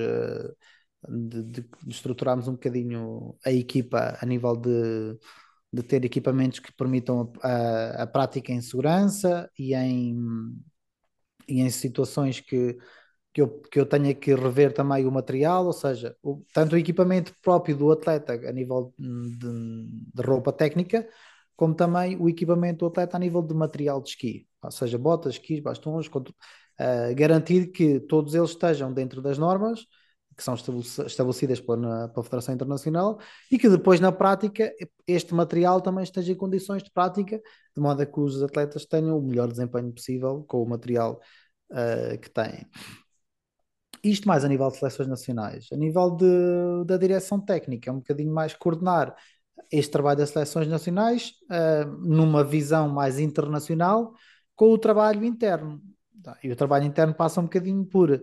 de, 1.09 1.43
de, 1.43 1.65
estruturarmos 1.89 2.49
um 2.49 2.53
bocadinho 2.53 3.37
a 3.45 3.53
equipa 3.53 4.17
a 4.21 4.27
nível 4.27 4.57
de, 4.57 5.19
de 5.73 5.83
ter 5.83 6.05
equipamentos 6.05 6.59
que 6.59 6.73
permitam 6.73 7.33
a, 7.43 7.49
a, 7.49 8.03
a 8.03 8.07
prática 8.07 8.53
em 8.53 8.61
segurança 8.61 9.51
e 9.59 9.75
em, 9.75 10.17
e 11.49 11.61
em 11.61 11.71
situações 11.71 12.41
que 12.41 12.79
que 13.33 13.41
eu, 13.41 13.49
que 13.63 13.81
eu 13.81 13.87
tenha 13.87 14.15
que 14.15 14.35
rever 14.35 14.73
também 14.75 15.07
o 15.07 15.11
material, 15.11 15.67
ou 15.67 15.73
seja, 15.73 16.17
o, 16.23 16.45
tanto 16.53 16.75
o 16.75 16.79
equipamento 16.79 17.35
próprio 17.43 17.77
do 17.77 17.91
atleta 17.91 18.35
a 18.35 18.53
nível 18.53 18.95
de, 18.99 19.39
de, 20.15 20.23
roupa 20.23 20.53
técnica, 20.53 21.09
como 21.57 21.75
também 21.75 22.17
o 22.21 22.29
equipamento 22.29 22.81
do 22.81 22.87
atleta 22.87 23.17
a 23.17 23.21
nível 23.21 23.43
de 23.43 23.55
material 23.55 24.03
de 24.03 24.11
esqui, 24.11 24.47
ou 24.63 24.71
seja, 24.71 24.99
botas, 24.99 25.35
esquis, 25.35 25.61
bastões, 25.61 26.07
uh, 26.09 27.15
garantir 27.17 27.73
que 27.73 28.01
todos 28.01 28.35
eles 28.35 28.51
estejam 28.51 28.93
dentro 28.93 29.23
das 29.23 29.39
normas 29.39 29.87
que 30.37 30.43
são 30.43 30.55
estabelecidas 30.55 31.61
pela, 31.61 32.13
Federação 32.23 32.55
Internacional 32.55 33.19
e 33.51 33.59
que 33.59 33.69
depois 33.69 34.01
na 34.01 34.13
prática 34.13 34.73
este 35.07 35.35
material 35.35 35.81
também 35.81 36.05
esteja 36.05 36.33
em 36.33 36.37
condições 36.37 36.83
de 36.83 36.91
prática, 36.91 37.41
de 37.75 37.83
modo 37.83 38.03
a 38.03 38.07
que 38.07 38.21
os 38.21 38.43
atletas 38.43 38.87
tenham 38.87 39.19
o 39.19 39.23
melhor 39.23 39.49
desempenho 39.49 39.93
possível 39.93 40.45
com 40.49 40.63
o 40.63 40.69
material 40.69 41.21
uh, 41.71 42.19
que 42.19 42.31
têm. 42.31 42.67
Isto 44.03 44.27
mais 44.27 44.45
a 44.45 44.49
nível 44.49 44.69
de 44.69 44.79
seleções 44.79 45.09
nacionais. 45.09 45.69
A 45.73 45.77
nível 45.77 46.11
de, 46.11 46.85
da 46.87 46.97
direção 46.97 47.41
técnica, 47.41 47.89
é 47.89 47.93
um 47.93 47.99
bocadinho 47.99 48.35
mais 48.35 48.55
coordenar 48.55 49.15
este 49.71 49.93
trabalho 49.93 50.19
das 50.19 50.31
seleções 50.31 50.67
nacionais 50.67 51.35
uh, 51.51 51.89
numa 52.01 52.43
visão 52.43 52.89
mais 52.89 53.19
internacional 53.19 54.13
com 54.55 54.71
o 54.73 54.79
trabalho 54.79 55.25
interno. 55.25 55.81
E 56.43 56.51
o 56.51 56.57
trabalho 56.57 56.85
interno 56.85 57.15
passa 57.15 57.41
um 57.41 57.45
bocadinho 57.45 57.85
por 57.85 58.23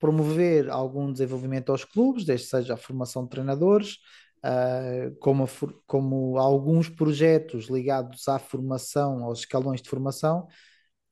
promover 0.00 0.70
algum 0.70 1.12
desenvolvimento 1.12 1.70
aos 1.70 1.84
clubes, 1.84 2.24
desde 2.24 2.46
seja 2.46 2.74
a 2.74 2.76
formação 2.76 3.24
de 3.24 3.30
treinadores, 3.30 3.98
uh, 4.44 5.14
como, 5.20 5.46
como 5.86 6.38
alguns 6.38 6.88
projetos 6.88 7.66
ligados 7.68 8.26
à 8.26 8.38
formação, 8.38 9.22
aos 9.24 9.40
escalões 9.40 9.82
de 9.82 9.88
formação, 9.88 10.48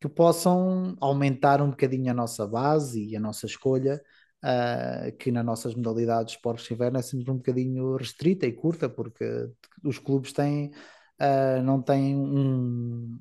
que 0.00 0.09
possam 0.09 0.97
aumentar 1.00 1.61
um 1.61 1.71
bocadinho 1.71 2.11
a 2.11 2.14
nossa 2.14 2.47
base 2.47 3.04
e 3.04 3.16
a 3.16 3.21
nossa 3.21 3.47
escolha, 3.47 4.00
uh, 4.45 5.16
que 5.18 5.30
nas 5.30 5.45
nossas 5.45 5.75
modalidades 5.75 6.33
de 6.33 6.38
esportes 6.38 6.66
de 6.66 6.75
inverno 6.75 6.99
é 6.99 7.02
sempre 7.02 7.30
um 7.30 7.37
bocadinho 7.37 7.97
restrita 7.97 8.47
e 8.47 8.52
curta, 8.52 8.88
porque 8.88 9.25
os 9.85 9.99
clubes 9.99 10.33
têm, 10.33 10.71
uh, 11.21 11.62
não 11.62 11.83
têm 11.83 12.16
um, 12.16 13.18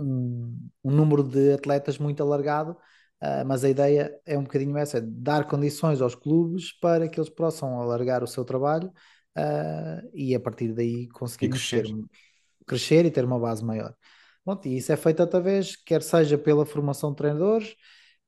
um, 0.00 0.68
um, 0.84 0.90
número 0.90 1.22
de 1.22 1.52
atletas 1.52 1.98
muito 1.98 2.22
alargado, 2.22 2.76
uh, 3.22 3.46
mas 3.46 3.64
a 3.64 3.68
ideia 3.68 4.18
é 4.24 4.38
um 4.38 4.42
bocadinho 4.42 4.76
essa, 4.76 4.98
é 4.98 5.00
dar 5.00 5.46
condições 5.46 6.00
aos 6.00 6.14
clubes 6.14 6.72
para 6.80 7.08
que 7.08 7.18
eles 7.18 7.30
possam 7.30 7.80
alargar 7.80 8.22
o 8.22 8.26
seu 8.26 8.44
trabalho 8.44 8.92
e 10.14 10.34
a 10.34 10.40
partir 10.40 10.72
daí 10.72 11.08
conseguir 11.08 11.50
crescer. 11.50 11.84
crescer 12.66 13.04
e 13.04 13.10
ter 13.10 13.22
uma 13.22 13.38
base 13.38 13.62
maior. 13.62 13.94
Pronto, 14.46 14.66
e 14.66 14.78
isso 14.78 14.92
é 14.92 14.96
feito 14.96 15.22
através, 15.22 15.74
quer 15.74 16.00
seja 16.02 16.38
pela 16.38 16.64
formação 16.64 17.10
de 17.10 17.16
treinadores, 17.16 17.74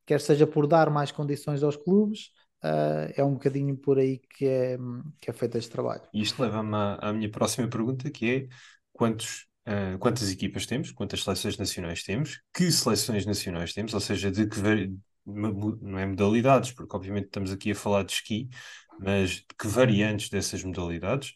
quer 0.05 0.19
seja 0.19 0.45
por 0.45 0.67
dar 0.67 0.89
mais 0.89 1.11
condições 1.11 1.63
aos 1.63 1.77
clubes, 1.77 2.31
uh, 2.63 3.13
é 3.15 3.23
um 3.23 3.33
bocadinho 3.33 3.77
por 3.77 3.97
aí 3.97 4.19
que 4.35 4.45
é, 4.45 4.77
que 5.21 5.29
é 5.29 5.33
feito 5.33 5.57
este 5.57 5.71
trabalho. 5.71 6.01
E 6.13 6.21
isto 6.21 6.41
leva-me 6.41 6.75
à, 6.75 6.95
à, 6.95 7.13
minha 7.13 7.29
próxima 7.29 7.67
pergunta, 7.67 8.09
que 8.09 8.29
é 8.29 8.47
quantos, 8.91 9.45
uh, 9.69 9.97
quantas 9.99 10.31
equipas 10.31 10.65
temos, 10.65 10.91
quantas 10.91 11.23
seleções 11.23 11.57
nacionais 11.57 12.03
temos, 12.03 12.41
que 12.53 12.71
seleções 12.71 13.25
nacionais 13.25 13.73
temos, 13.73 13.93
ou 13.93 13.99
seja, 13.99 14.31
de 14.31 14.47
que 14.47 14.59
não 15.25 15.99
é 15.99 16.05
modalidades, 16.05 16.71
porque 16.71 16.95
obviamente 16.95 17.25
estamos 17.25 17.51
aqui 17.51 17.71
a 17.71 17.75
falar 17.75 18.03
de 18.03 18.13
esqui, 18.13 18.49
mas 18.99 19.29
de 19.29 19.45
que 19.57 19.67
variantes 19.67 20.29
dessas 20.29 20.63
modalidades? 20.63 21.33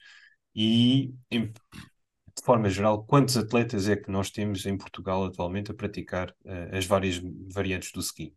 E 0.55 1.13
em, 1.29 1.47
de 1.47 2.43
forma 2.43 2.69
geral, 2.69 3.05
quantos 3.05 3.37
atletas 3.37 3.87
é 3.87 3.95
que 3.95 4.11
nós 4.11 4.31
temos 4.31 4.65
em 4.65 4.77
Portugal 4.77 5.23
atualmente 5.25 5.71
a 5.71 5.73
praticar 5.73 6.31
uh, 6.45 6.75
as 6.75 6.85
várias 6.85 7.21
variantes 7.53 7.91
do 7.91 7.99
ski? 7.99 8.35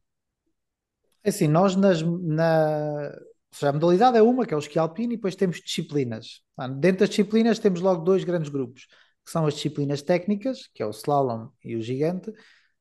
É 1.25 1.31
assim, 1.31 1.49
nós 1.49 1.75
nas, 1.75 2.03
na, 2.03 3.11
seja, 3.57 3.71
a 3.71 3.73
modalidade 3.73 4.17
é 4.17 4.23
uma, 4.23 4.47
que 4.47 4.53
é 4.53 4.57
o 4.57 4.61
esqui 4.61 4.79
alpino, 4.79 5.12
e 5.12 5.17
depois 5.17 5.35
temos 5.35 5.61
disciplinas. 5.61 6.43
Dentro 6.79 7.00
das 7.00 7.09
disciplinas 7.09 7.59
temos 7.59 7.81
logo 7.81 8.05
dois 8.05 8.23
grandes 8.23 8.49
grupos, 8.49 8.87
que 9.26 9.33
são 9.33 9.45
as 9.45 9.54
disciplinas 9.54 10.02
técnicas, 10.02 10.68
que 10.73 10.80
é 10.80 10.87
o 10.87 10.90
slalom 10.90 11.49
e 11.64 11.75
o 11.75 11.83
gigante, 11.83 12.33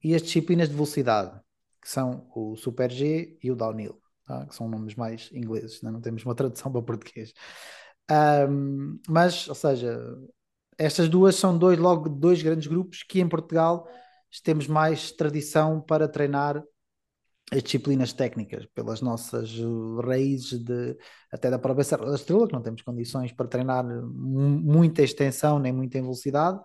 e 0.03 0.13
as 0.13 0.21
disciplinas 0.21 0.69
de 0.69 0.75
velocidade, 0.75 1.41
que 1.81 1.89
são 1.89 2.29
o 2.35 2.55
Super 2.55 2.91
G 2.91 3.35
e 3.41 3.49
o 3.51 3.55
Downhill, 3.55 3.99
tá? 4.27 4.45
que 4.45 4.55
são 4.55 4.69
nomes 4.69 4.93
mais 4.93 5.31
ingleses, 5.33 5.81
não 5.81 5.99
temos 5.99 6.23
uma 6.23 6.35
tradução 6.35 6.71
para 6.71 6.83
português. 6.83 7.33
Um, 8.47 8.99
mas, 9.09 9.49
ou 9.49 9.55
seja, 9.55 9.99
estas 10.77 11.09
duas 11.09 11.35
são 11.35 11.57
dois, 11.57 11.79
logo 11.79 12.07
dois 12.07 12.43
grandes 12.43 12.67
grupos 12.67 13.01
que 13.01 13.19
em 13.19 13.27
Portugal 13.27 13.87
temos 14.43 14.67
mais 14.67 15.11
tradição 15.11 15.81
para 15.81 16.07
treinar 16.07 16.63
as 17.51 17.61
disciplinas 17.61 18.11
técnicas, 18.11 18.65
pelas 18.73 19.01
nossas 19.01 19.51
raízes 20.03 20.59
de, 20.63 20.97
até 21.31 21.49
da 21.49 21.59
própria 21.59 21.83
Serra 21.83 22.05
da 22.05 22.15
Estrela, 22.15 22.47
que 22.47 22.53
não 22.53 22.61
temos 22.61 22.81
condições 22.81 23.31
para 23.31 23.47
treinar 23.47 23.85
muita 23.85 25.03
extensão 25.03 25.59
nem 25.59 25.71
muita 25.71 26.01
velocidade, 26.01 26.57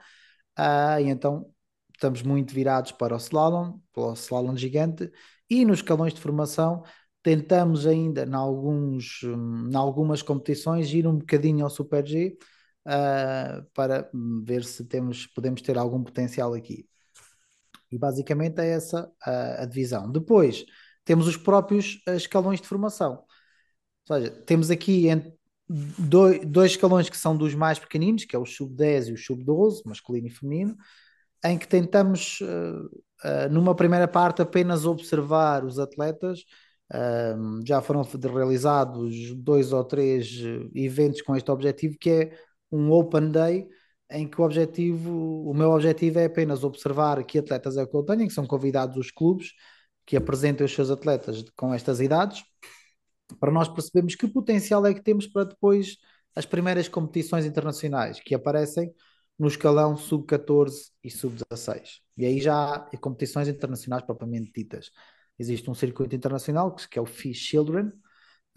uh, 0.58 1.00
e 1.00 1.08
então 1.10 1.46
estamos 1.94 2.22
muito 2.22 2.54
virados 2.54 2.92
para 2.92 3.14
o 3.14 3.18
slalom, 3.18 3.78
para 3.92 4.02
o 4.04 4.12
slalom 4.14 4.56
gigante, 4.56 5.10
e 5.50 5.64
nos 5.64 5.78
escalões 5.80 6.14
de 6.14 6.20
formação 6.20 6.82
tentamos 7.22 7.86
ainda, 7.86 8.24
em, 8.24 8.34
alguns, 8.34 9.22
em 9.22 9.76
algumas 9.76 10.22
competições, 10.22 10.90
ir 10.94 11.06
um 11.06 11.18
bocadinho 11.18 11.64
ao 11.64 11.70
Super 11.70 12.06
G, 12.06 12.38
uh, 12.86 13.62
para 13.74 14.10
ver 14.42 14.64
se 14.64 14.84
temos, 14.86 15.26
podemos 15.26 15.60
ter 15.60 15.76
algum 15.76 16.02
potencial 16.02 16.54
aqui. 16.54 16.88
E 17.90 17.98
basicamente 17.98 18.60
é 18.60 18.70
essa 18.70 19.10
a, 19.22 19.62
a 19.62 19.66
divisão. 19.66 20.10
Depois 20.10 20.64
temos 21.04 21.26
os 21.26 21.36
próprios 21.36 22.00
ah, 22.06 22.14
escalões 22.14 22.60
de 22.60 22.68
formação. 22.68 23.24
Ou 24.08 24.16
seja, 24.16 24.30
temos 24.30 24.70
aqui 24.70 25.08
dois, 25.68 26.44
dois 26.46 26.72
escalões 26.72 27.08
que 27.08 27.16
são 27.16 27.36
dos 27.36 27.54
mais 27.54 27.78
pequeninos, 27.78 28.24
que 28.24 28.34
é 28.34 28.38
o 28.38 28.46
sub-10 28.46 29.08
e 29.08 29.12
o 29.12 29.16
sub-12, 29.18 29.82
masculino 29.84 30.26
e 30.26 30.30
feminino, 30.30 30.76
em 31.44 31.58
que 31.58 31.66
tentamos, 31.66 32.40
uh, 32.40 32.86
uh, 32.86 33.48
numa 33.50 33.74
primeira 33.74 34.06
parte, 34.08 34.42
apenas 34.42 34.84
observar 34.84 35.64
os 35.64 35.78
atletas. 35.78 36.44
Uh, 36.92 37.64
já 37.64 37.80
foram 37.80 38.02
realizados 38.02 39.32
dois 39.36 39.72
ou 39.72 39.84
três 39.84 40.28
eventos 40.74 41.22
com 41.22 41.36
este 41.36 41.50
objetivo, 41.50 41.96
que 41.98 42.10
é 42.10 42.38
um 42.70 42.90
Open 42.90 43.30
Day 43.30 43.68
em 44.10 44.28
que 44.28 44.40
o 44.40 44.44
objetivo, 44.44 45.48
o 45.48 45.54
meu 45.54 45.70
objetivo 45.70 46.18
é 46.18 46.26
apenas 46.26 46.64
observar 46.64 47.22
que 47.24 47.38
atletas 47.38 47.76
é 47.76 47.86
que 47.86 47.94
eu 47.94 48.02
tenho, 48.02 48.26
que 48.26 48.34
são 48.34 48.46
convidados 48.46 48.96
os 48.96 49.10
clubes 49.10 49.52
que 50.06 50.16
apresentem 50.16 50.64
os 50.64 50.74
seus 50.74 50.90
atletas 50.90 51.44
com 51.56 51.72
estas 51.72 52.00
idades, 52.00 52.42
para 53.38 53.52
nós 53.52 53.68
percebermos 53.68 54.14
que 54.16 54.26
potencial 54.26 54.84
é 54.86 54.92
que 54.92 55.02
temos 55.02 55.26
para 55.26 55.44
depois 55.44 55.96
as 56.34 56.44
primeiras 56.46 56.88
competições 56.88 57.44
internacionais 57.44 58.20
que 58.20 58.34
aparecem 58.34 58.92
no 59.38 59.48
escalão 59.48 59.96
sub-14 59.96 60.90
e 61.02 61.10
sub-16. 61.10 62.00
E 62.16 62.26
aí 62.26 62.40
já 62.40 62.74
há 62.74 62.96
competições 62.98 63.48
internacionais 63.48 64.04
propriamente 64.04 64.52
ditas. 64.52 64.90
Existe 65.38 65.70
um 65.70 65.74
circuito 65.74 66.14
internacional 66.14 66.74
que 66.74 66.98
é 66.98 67.02
o 67.02 67.06
FIS 67.06 67.38
Children, 67.38 67.90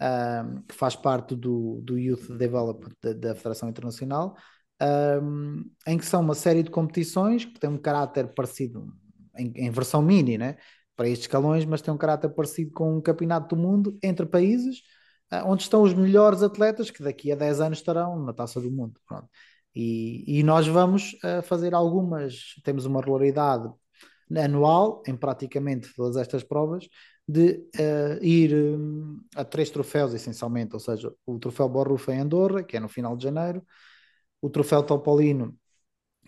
um, 0.00 0.62
que 0.62 0.74
faz 0.74 0.94
parte 0.96 1.34
do, 1.34 1.80
do 1.82 1.98
Youth 1.98 2.28
Development 2.36 2.92
da, 3.00 3.12
da 3.12 3.34
Federação 3.34 3.68
Internacional, 3.68 4.36
um, 5.22 5.64
em 5.86 5.98
que 5.98 6.04
são 6.04 6.20
uma 6.20 6.34
série 6.34 6.62
de 6.62 6.70
competições 6.70 7.44
que 7.44 7.58
têm 7.58 7.70
um 7.70 7.78
caráter 7.78 8.28
parecido 8.34 8.92
em, 9.36 9.52
em, 9.56 9.70
versão 9.70 10.02
mini, 10.02 10.38
né? 10.38 10.56
para 10.96 11.08
estes 11.08 11.24
escalões, 11.24 11.64
mas 11.64 11.82
tem 11.82 11.92
um 11.92 11.98
caráter 11.98 12.28
parecido 12.30 12.72
com 12.72 12.96
um 12.96 13.00
campeonato 13.00 13.54
do 13.54 13.60
mundo 13.60 13.98
entre 14.02 14.26
países, 14.26 14.78
uh, 15.32 15.46
onde 15.46 15.62
estão 15.62 15.82
os 15.82 15.92
melhores 15.92 16.42
atletas 16.42 16.90
que 16.90 17.02
daqui 17.02 17.32
a 17.32 17.36
10 17.36 17.60
anos 17.60 17.78
estarão 17.78 18.22
na 18.22 18.32
taça 18.32 18.60
do 18.60 18.70
mundo. 18.70 19.00
Pronto. 19.06 19.28
E, 19.74 20.38
e 20.38 20.42
nós 20.42 20.68
vamos 20.68 21.14
uh, 21.14 21.42
fazer 21.42 21.74
algumas, 21.74 22.54
temos 22.62 22.86
uma 22.86 23.00
regularidade 23.00 23.68
anual 24.36 25.02
em 25.06 25.16
praticamente 25.16 25.92
todas 25.94 26.16
estas 26.16 26.44
provas, 26.44 26.88
de 27.26 27.66
uh, 27.76 28.22
ir 28.22 28.54
um, 28.54 29.18
a 29.34 29.44
três 29.44 29.70
troféus, 29.70 30.14
essencialmente, 30.14 30.74
ou 30.74 30.80
seja, 30.80 31.12
o 31.26 31.38
troféu 31.38 31.68
Borrufa 31.68 32.14
em 32.14 32.20
Andorra, 32.20 32.62
que 32.62 32.76
é 32.76 32.80
no 32.80 32.88
final 32.88 33.16
de 33.16 33.24
janeiro, 33.24 33.62
o 34.44 34.50
troféu 34.50 34.82
Topolino, 34.82 35.56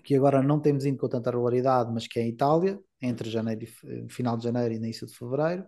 que 0.02 0.14
agora 0.14 0.42
não 0.42 0.58
temos 0.58 0.87
indo 0.87 0.96
com 0.96 1.06
tanta 1.06 1.30
regularidade, 1.30 1.92
mas 1.92 2.06
que 2.06 2.18
é 2.18 2.23
em 2.23 2.30
Itália, 2.30 2.80
entre 3.02 3.28
janeiro 3.28 3.62
e, 3.62 4.08
final 4.08 4.38
de 4.38 4.44
janeiro 4.44 4.73
e 4.73 4.78
início 4.78 5.06
de 5.06 5.14
fevereiro, 5.14 5.66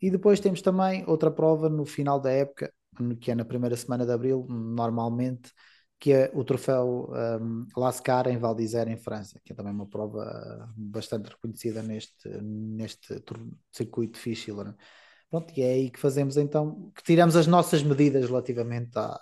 e 0.00 0.10
depois 0.10 0.40
temos 0.40 0.62
também 0.62 1.04
outra 1.06 1.30
prova 1.30 1.68
no 1.68 1.84
final 1.84 2.18
da 2.18 2.30
época, 2.30 2.72
que 3.20 3.30
é 3.30 3.34
na 3.34 3.44
primeira 3.44 3.76
semana 3.76 4.06
de 4.06 4.12
abril, 4.12 4.46
normalmente, 4.48 5.52
que 5.98 6.10
é 6.10 6.30
o 6.32 6.42
troféu 6.42 7.12
um, 7.38 7.66
Lascar 7.76 8.26
em 8.28 8.38
Val 8.38 8.54
d'Isère, 8.54 8.90
em 8.90 8.96
França, 8.96 9.38
que 9.44 9.52
é 9.52 9.54
também 9.54 9.74
uma 9.74 9.86
prova 9.86 10.72
bastante 10.74 11.28
reconhecida 11.28 11.82
neste, 11.82 12.30
neste 12.40 13.22
circuito 13.70 14.14
de 14.14 14.20
Fischler. 14.20 14.74
Pronto, 15.28 15.52
e 15.54 15.60
é 15.60 15.72
aí 15.72 15.90
que 15.90 16.00
fazemos 16.00 16.38
então, 16.38 16.90
que 16.96 17.02
tiramos 17.02 17.36
as 17.36 17.46
nossas 17.46 17.82
medidas 17.82 18.24
relativamente 18.24 18.98
à, 18.98 19.20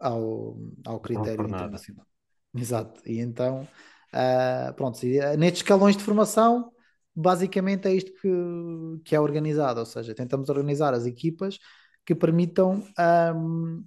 ao, 0.00 0.56
ao 0.86 1.00
critério 1.00 1.48
internacional. 1.48 2.11
Exato, 2.56 3.00
e 3.06 3.18
então, 3.18 3.66
uh, 4.12 4.74
pronto, 4.74 4.98
nestes 5.38 5.62
escalões 5.62 5.96
de 5.96 6.02
formação, 6.02 6.70
basicamente 7.14 7.88
é 7.88 7.94
isto 7.94 8.12
que, 8.20 8.28
que 9.04 9.14
é 9.14 9.20
organizado, 9.20 9.80
ou 9.80 9.86
seja, 9.86 10.14
tentamos 10.14 10.48
organizar 10.48 10.94
as 10.94 11.06
equipas 11.06 11.58
que 12.04 12.14
permitam 12.14 12.82
um, 13.34 13.84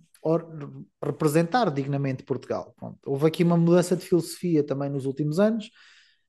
representar 1.03 1.69
dignamente 1.72 2.24
Portugal. 2.24 2.74
Pronto. 2.77 3.00
Houve 3.05 3.27
aqui 3.27 3.43
uma 3.43 3.57
mudança 3.57 3.95
de 3.95 4.05
filosofia 4.05 4.63
também 4.65 4.89
nos 4.89 5.05
últimos 5.05 5.39
anos, 5.39 5.69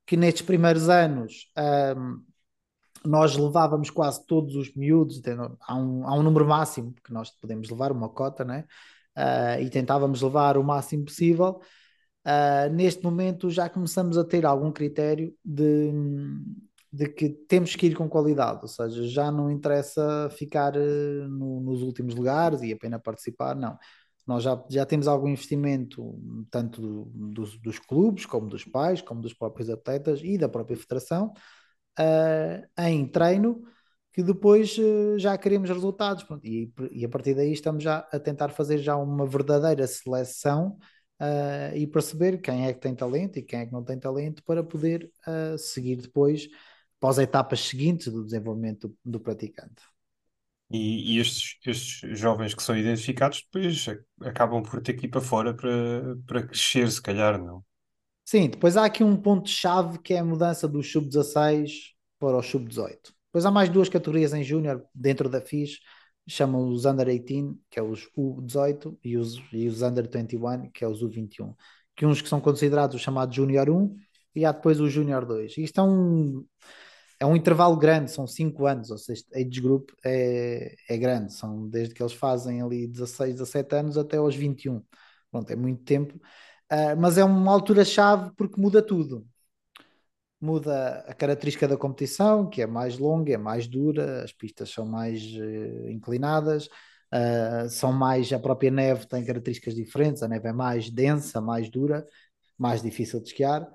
que 0.05 0.16
nestes 0.16 0.43
primeiros 0.43 0.88
anos 0.88 1.50
um, 1.97 2.23
nós 3.05 3.37
levávamos 3.37 3.90
quase 3.90 4.26
todos 4.26 4.55
os 4.57 4.75
miúdos, 4.75 5.21
há 5.61 5.76
um, 5.76 6.07
há 6.07 6.14
um 6.14 6.23
número 6.23 6.47
máximo 6.47 6.95
que 7.05 7.12
nós 7.12 7.31
podemos 7.31 7.71
levar, 7.71 7.93
uma 7.93 8.09
cota, 8.09 8.45
né? 8.45 8.64
Uh, 9.16 9.62
e 9.62 9.71
tentávamos 9.71 10.21
levar 10.21 10.59
o 10.59 10.64
máximo 10.64 11.05
possível. 11.05 11.61
Uh, 12.26 12.73
neste 12.75 13.04
momento 13.04 13.49
já 13.49 13.68
começamos 13.68 14.18
a 14.18 14.25
ter 14.25 14.45
algum 14.45 14.73
critério 14.73 15.33
de, 15.45 15.92
de 16.92 17.09
que 17.09 17.28
temos 17.28 17.76
que 17.76 17.87
ir 17.87 17.95
com 17.95 18.09
qualidade, 18.09 18.59
ou 18.62 18.68
seja, 18.68 19.06
já 19.06 19.30
não 19.30 19.49
interessa 19.49 20.28
ficar 20.30 20.75
uh, 20.76 21.28
no, 21.28 21.61
nos 21.61 21.83
últimos 21.83 22.16
lugares 22.16 22.62
e 22.62 22.73
apenas 22.73 23.00
participar, 23.00 23.54
não. 23.54 23.78
Nós 24.26 24.42
já, 24.42 24.61
já 24.68 24.85
temos 24.85 25.06
algum 25.06 25.28
investimento, 25.28 26.18
tanto 26.50 26.80
do, 26.80 27.04
dos, 27.33 27.56
dos 27.61 27.78
clubes, 27.78 28.26
como 28.26 28.49
dos 28.49 28.64
pais, 28.64 29.00
como 29.00 29.21
dos 29.21 29.33
próprios 29.33 29.71
atletas 29.71 30.21
e 30.25 30.37
da 30.37 30.49
própria 30.49 30.76
federação, 30.76 31.33
uh, 31.97 32.83
em 32.83 33.06
treino, 33.06 33.62
que 34.12 34.25
depois 34.25 34.76
uh, 34.78 35.16
já 35.16 35.38
queremos 35.38 35.71
resultados. 35.71 36.25
Pronto, 36.25 36.45
e, 36.45 36.73
e, 36.90 37.04
a 37.04 37.09
partir 37.09 37.35
daí 37.35 37.52
estamos 37.52 37.85
já 37.85 37.99
a 38.11 38.18
tentar 38.18 38.49
fazer 38.49 38.78
já 38.78 38.97
uma 38.97 39.25
verdadeira 39.25 39.87
seleção 39.87 40.76
uh, 41.21 41.77
e 41.77 41.87
perceber 41.87 42.41
quem 42.41 42.67
é 42.67 42.73
que 42.73 42.81
tem 42.81 42.95
talento 42.95 43.39
e 43.39 43.43
quem 43.43 43.61
é 43.61 43.67
que 43.67 43.73
não 43.73 43.85
tem 43.85 43.99
talento 43.99 44.43
para 44.45 44.63
poder 44.63 45.11
seguir 45.59 45.97
depois 45.97 46.49
para 46.99 47.11
as 47.11 47.19
etapas 47.19 47.61
seguintes 47.61 48.13
do 48.13 48.25
desenvolvimento 48.25 48.89
do, 48.89 48.99
do 49.05 49.21
praticante. 49.21 49.83
E, 50.71 51.15
e 51.15 51.21
estes, 51.21 51.59
estes, 51.65 52.19
jovens 52.19 52.55
que 52.55 52.63
são 52.63 52.77
identificados 52.77 53.47
depois 53.53 53.87
acabam 54.21 54.63
por 54.63 54.81
ter 54.81 54.95
que 54.95 55.07
ir 55.07 55.09
para 55.09 55.21
fora 55.21 55.55
para, 55.55 56.17
para 56.27 56.43
crescer, 56.43 56.91
se 56.91 57.01
calhar, 57.01 57.41
não? 57.41 57.65
Sim, 58.25 58.51
depois 58.51 58.77
há 58.77 58.85
aqui 58.85 59.05
um 59.05 59.17
ponto-chave 59.17 60.01
que 60.01 60.13
é 60.13 60.19
a 60.19 60.25
mudança 60.25 60.67
do 60.67 60.83
sub-16 60.83 61.95
para 62.19 62.37
o 62.37 62.43
sub-18. 62.43 62.99
Depois 63.27 63.47
há 63.47 63.51
mais 63.51 63.69
duas 63.69 63.89
categorias 63.89 64.33
em 64.33 64.43
júnior 64.43 64.85
dentro 64.93 65.29
da 65.29 65.41
FIS, 65.41 65.79
chamam 66.26 66.68
os 66.68 66.85
Under 66.85 67.06
18, 67.06 67.59
que 67.71 67.78
é 67.78 67.83
os 67.83 68.09
U18, 68.16 68.99
e 69.04 69.16
os, 69.16 69.40
e 69.52 69.66
os 69.68 69.83
Under 69.83 70.09
21, 70.11 70.71
que 70.71 70.85
é 70.85 70.88
os 70.88 71.02
U21. 71.02 71.54
Que 71.95 72.06
uns 72.06 72.21
que 72.21 72.28
são 72.28 72.40
considerados 72.40 72.97
os 72.97 73.02
chamados 73.02 73.35
Júnior 73.35 73.71
1 73.71 73.97
e 74.35 74.45
há 74.45 74.52
depois 74.52 74.80
o 74.80 74.88
Júnior 74.88 75.25
2. 75.25 75.56
Isto 75.59 75.80
é 75.80 75.85
um, 75.85 76.45
é 77.21 77.26
um 77.26 77.37
intervalo 77.37 77.76
grande, 77.76 78.11
são 78.11 78.26
5 78.26 78.66
anos, 78.66 78.90
ou 78.90 78.99
seja, 78.99 79.23
age 79.35 79.61
group 79.61 79.90
é, 80.04 80.75
é 80.88 80.97
grande, 80.99 81.33
são 81.33 81.68
desde 81.68 81.95
que 81.95 82.02
eles 82.02 82.12
fazem 82.12 82.61
ali 82.62 82.87
16, 82.87 83.37
17 83.37 83.75
anos 83.76 83.99
até 83.99 84.18
aos 84.18 84.35
21. 84.37 84.83
Pronto, 85.30 85.50
é 85.50 85.56
muito 85.56 85.83
tempo 85.85 86.21
Uh, 86.73 86.99
mas 86.99 87.16
é 87.16 87.25
uma 87.25 87.52
altura-chave 87.52 88.33
porque 88.37 88.61
muda 88.61 88.83
tudo. 88.83 89.26
Muda 90.47 91.05
a 91.09 91.12
característica 91.12 91.67
da 91.67 91.76
competição, 91.76 92.49
que 92.49 92.62
é 92.62 92.67
mais 92.67 92.99
longa, 92.99 93.33
é 93.33 93.37
mais 93.37 93.67
dura, 93.67 94.23
as 94.23 94.33
pistas 94.33 94.71
são 94.71 94.87
mais 94.87 95.21
uh, 95.23 95.88
inclinadas, 95.91 96.67
uh, 96.67 97.69
são 97.69 97.93
mais. 97.93 98.32
A 98.32 98.39
própria 98.39 98.71
neve 98.71 99.06
tem 99.06 99.25
características 99.25 99.75
diferentes, 99.75 100.23
a 100.23 100.28
neve 100.28 100.49
é 100.49 100.52
mais 100.52 100.89
densa, 100.89 101.41
mais 101.41 101.69
dura, 101.69 102.06
mais 102.56 102.80
difícil 102.80 103.21
de 103.21 103.26
esquiar. 103.26 103.69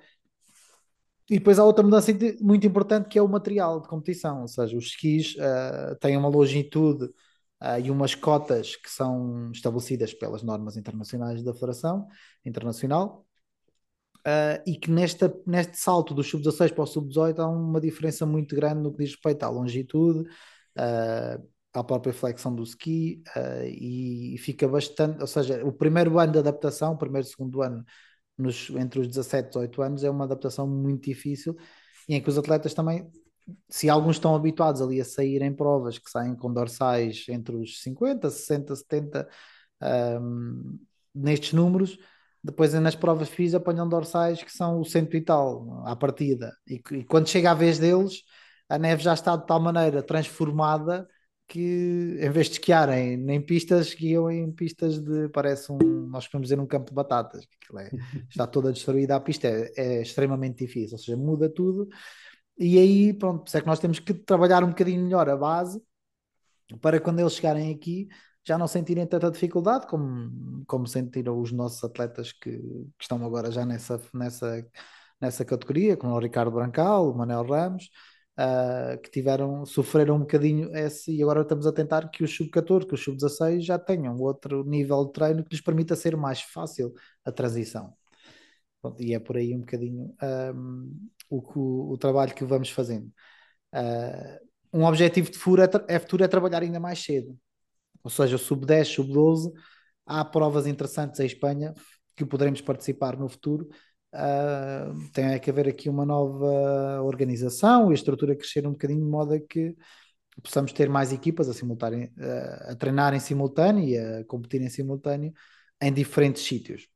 E 1.30 1.38
depois 1.38 1.60
há 1.60 1.66
outra 1.66 1.84
mudança 1.84 2.12
muito 2.40 2.66
importante 2.66 3.10
que 3.10 3.20
é 3.20 3.22
o 3.22 3.28
material 3.28 3.82
de 3.82 3.88
competição, 3.90 4.42
ou 4.42 4.48
seja, 4.48 4.78
os 4.78 4.86
skis 4.86 5.36
têm 6.02 6.18
uma 6.18 6.28
longitude 6.28 7.06
uh, 7.62 7.80
e 7.84 7.92
umas 7.92 8.16
cotas 8.16 8.76
que 8.76 8.90
são 8.90 9.52
estabelecidas 9.52 10.14
pelas 10.14 10.42
normas 10.42 10.78
internacionais 10.78 11.44
da 11.44 11.54
Federação 11.54 12.08
Internacional. 12.46 13.26
Uh, 14.22 14.62
e 14.68 14.78
que 14.78 14.92
nesta, 14.92 15.34
neste 15.48 15.78
salto 15.78 16.14
do 16.14 16.24
sub-16 16.24 16.74
para 16.74 16.84
o 16.84 16.88
sub-18 16.88 17.40
há 17.40 17.48
uma 17.48 17.82
diferença 17.82 18.26
muito 18.26 18.56
grande 18.56 18.82
no 18.82 18.92
que 18.92 19.04
diz 19.04 19.14
respeito 19.14 19.44
à 19.44 19.50
longitude, 19.50 20.30
uh, 20.78 21.48
à 21.74 21.84
própria 21.84 22.14
flexão 22.14 22.54
do 22.54 22.64
ski, 22.64 23.24
uh, 23.36 23.66
e 23.66 24.38
fica 24.38 24.68
bastante, 24.68 25.22
ou 25.22 25.28
seja, 25.28 25.66
o 25.66 25.72
primeiro 25.74 26.20
ano 26.20 26.34
de 26.34 26.40
adaptação, 26.40 26.94
o 26.94 26.98
primeiro 26.98 27.28
e 27.28 27.32
segundo 27.32 27.64
ano 27.64 27.84
nos, 28.38 28.70
entre 28.72 29.00
os 29.00 29.08
17 29.08 29.48
e 29.48 29.50
18 29.50 29.82
anos 29.82 30.04
é 30.04 30.10
uma 30.10 30.26
adaptação 30.26 30.68
muito 30.68 31.06
difícil 31.06 31.56
e 32.08 32.16
em 32.16 32.22
que 32.22 32.30
os 32.30 32.38
atletas 32.38 32.74
também 32.74 33.10
se 33.70 33.90
alguns 33.90 34.18
estão 34.18 34.36
habituados 34.36 34.82
ali 34.82 35.02
a 35.02 35.06
sair 35.06 35.42
em 35.42 35.54
provas 35.54 35.98
que 35.98 36.10
saem 36.10 36.36
com 36.36 36.54
dorsais 36.54 37.26
entre 37.30 37.56
os 37.56 37.82
50, 37.82 38.30
60, 38.30 38.76
70 38.76 39.30
um, 40.22 40.80
nestes 41.14 41.54
números, 41.54 41.98
depois 42.44 42.74
nas 42.74 42.96
provas 42.96 43.30
FIS 43.30 43.54
apanham 43.54 43.88
dorsais 43.88 44.44
que 44.44 44.52
são 44.52 44.80
o 44.80 44.86
cento 44.86 45.16
e 45.16 45.22
tal 45.22 45.84
à 45.86 45.96
partida, 45.96 46.52
e, 46.68 46.82
e 46.92 47.04
quando 47.06 47.28
chega 47.30 47.52
a 47.52 47.54
vez 47.56 47.80
deles, 47.80 48.24
a 48.70 48.78
neve 48.78 49.04
já 49.04 49.14
está 49.14 49.36
de 49.36 49.46
tal 49.46 49.60
maneira 49.60 50.02
transformada 50.02 51.08
que 51.52 52.18
em 52.22 52.30
vez 52.30 52.48
de 52.48 52.54
esquiarem 52.54 53.30
em 53.30 53.42
pistas, 53.42 53.88
esquiam 53.88 54.32
em 54.32 54.50
pistas 54.54 55.02
de, 55.02 55.28
parece 55.30 55.70
um, 55.70 55.78
nós 56.08 56.26
podemos 56.26 56.48
dizer 56.48 56.58
um 56.62 56.66
campo 56.66 56.92
de 56.92 56.96
batatas, 56.96 57.46
é, 57.78 57.90
está 58.30 58.48
toda 58.48 58.72
destruída 58.72 59.18
a 59.18 59.20
pista, 59.20 59.50
é, 59.50 59.72
é 59.76 60.02
extremamente 60.02 60.66
difícil, 60.66 60.94
ou 60.94 60.98
seja, 61.04 61.18
muda 61.18 61.50
tudo. 61.50 61.90
E 62.58 62.78
aí, 62.80 63.14
pronto, 63.14 63.52
é 63.54 63.60
que 63.60 63.68
nós 63.68 63.80
temos 63.80 64.00
que 64.00 64.14
trabalhar 64.14 64.64
um 64.64 64.70
bocadinho 64.70 65.04
melhor 65.04 65.28
a 65.30 65.36
base 65.36 65.82
para 66.80 67.02
quando 67.02 67.20
eles 67.20 67.34
chegarem 67.34 67.74
aqui 67.74 68.08
já 68.44 68.58
não 68.58 68.68
sentirem 68.68 69.06
tanta 69.06 69.30
dificuldade 69.32 69.88
como, 69.88 70.64
como 70.68 70.88
sentiram 70.88 71.40
os 71.40 71.52
nossos 71.52 71.84
atletas 71.84 72.32
que, 72.32 72.58
que 72.58 73.02
estão 73.02 73.24
agora 73.26 73.52
já 73.52 73.66
nessa, 73.66 74.02
nessa, 74.14 74.66
nessa 75.20 75.46
categoria, 75.46 75.96
como 75.98 76.14
o 76.14 76.20
Ricardo 76.20 76.52
Brancal, 76.52 77.12
o 77.12 77.18
Manel 77.18 77.44
Ramos, 77.44 77.90
uh, 78.40 79.00
que 79.02 79.10
tiveram, 79.12 79.66
sofreram 79.66 80.16
um 80.16 80.20
bocadinho 80.20 80.76
esse, 80.76 81.16
e 81.16 81.22
agora 81.22 81.42
estamos 81.42 81.68
a 81.68 81.72
tentar 81.72 82.10
que 82.10 82.24
os 82.24 82.36
sub-14, 82.36 82.88
que 82.88 82.96
os 82.96 83.04
sub-16 83.04 83.62
já 83.62 83.78
tenham 83.80 84.18
outro 84.18 84.64
nível 84.64 85.06
de 85.06 85.14
treino 85.14 85.44
que 85.44 85.52
lhes 85.56 85.62
permita 85.62 85.96
ser 85.96 86.18
mais 86.18 86.42
fácil 86.42 86.94
a 87.26 87.32
transição. 87.32 87.94
e 89.00 89.14
é 89.14 89.20
por 89.20 89.38
aí 89.38 89.56
um 89.56 89.60
bocadinho 89.60 90.16
um, 90.56 91.10
o, 91.30 91.94
o, 91.94 91.98
trabalho 91.98 92.34
que 92.34 92.44
vamos 92.46 92.70
fazendo. 92.70 93.12
Uh, 93.74 94.52
um 94.74 94.86
objetivo 94.86 95.30
de 95.32 95.38
futuro 95.38 95.62
é, 95.64 95.96
é, 95.96 96.00
futuro 96.00 96.24
é 96.24 96.28
trabalhar 96.28 96.62
ainda 96.62 96.80
mais 96.80 97.00
cedo. 97.04 97.38
Ou 98.04 98.10
seja, 98.10 98.38
sub-10, 98.38 98.88
sub-12, 98.88 99.52
há 100.06 100.24
provas 100.26 100.68
interessantes 100.68 101.20
em 101.20 101.26
Espanha 101.26 101.74
que 102.16 102.26
poderemos 102.26 102.62
participar 102.62 103.18
no 103.18 103.28
futuro. 103.30 103.70
Uh, 104.14 105.10
tem 105.14 105.40
que 105.40 105.50
haver 105.50 105.70
aqui 105.70 105.88
uma 105.88 106.06
nova 106.06 107.02
organização 107.04 107.90
e 107.90 107.92
a 107.92 107.96
estrutura 107.96 108.36
crescer 108.36 108.68
um 108.68 108.72
bocadinho 108.72 109.00
de 109.00 109.10
modo 109.10 109.34
a 109.34 109.40
que 109.40 109.76
possamos 110.44 110.74
ter 110.74 110.90
mais 110.90 111.14
equipas 111.14 111.48
a, 111.50 111.54
simultâneo, 111.54 112.12
a 112.68 112.76
treinar 112.76 113.14
em 113.14 113.20
simultâneo 113.20 113.84
e 113.84 113.98
a 113.98 114.26
competir 114.26 114.62
em 114.62 114.70
simultâneo 114.70 115.34
em 115.82 115.92
diferentes 115.92 116.44
sítios, 116.44 116.88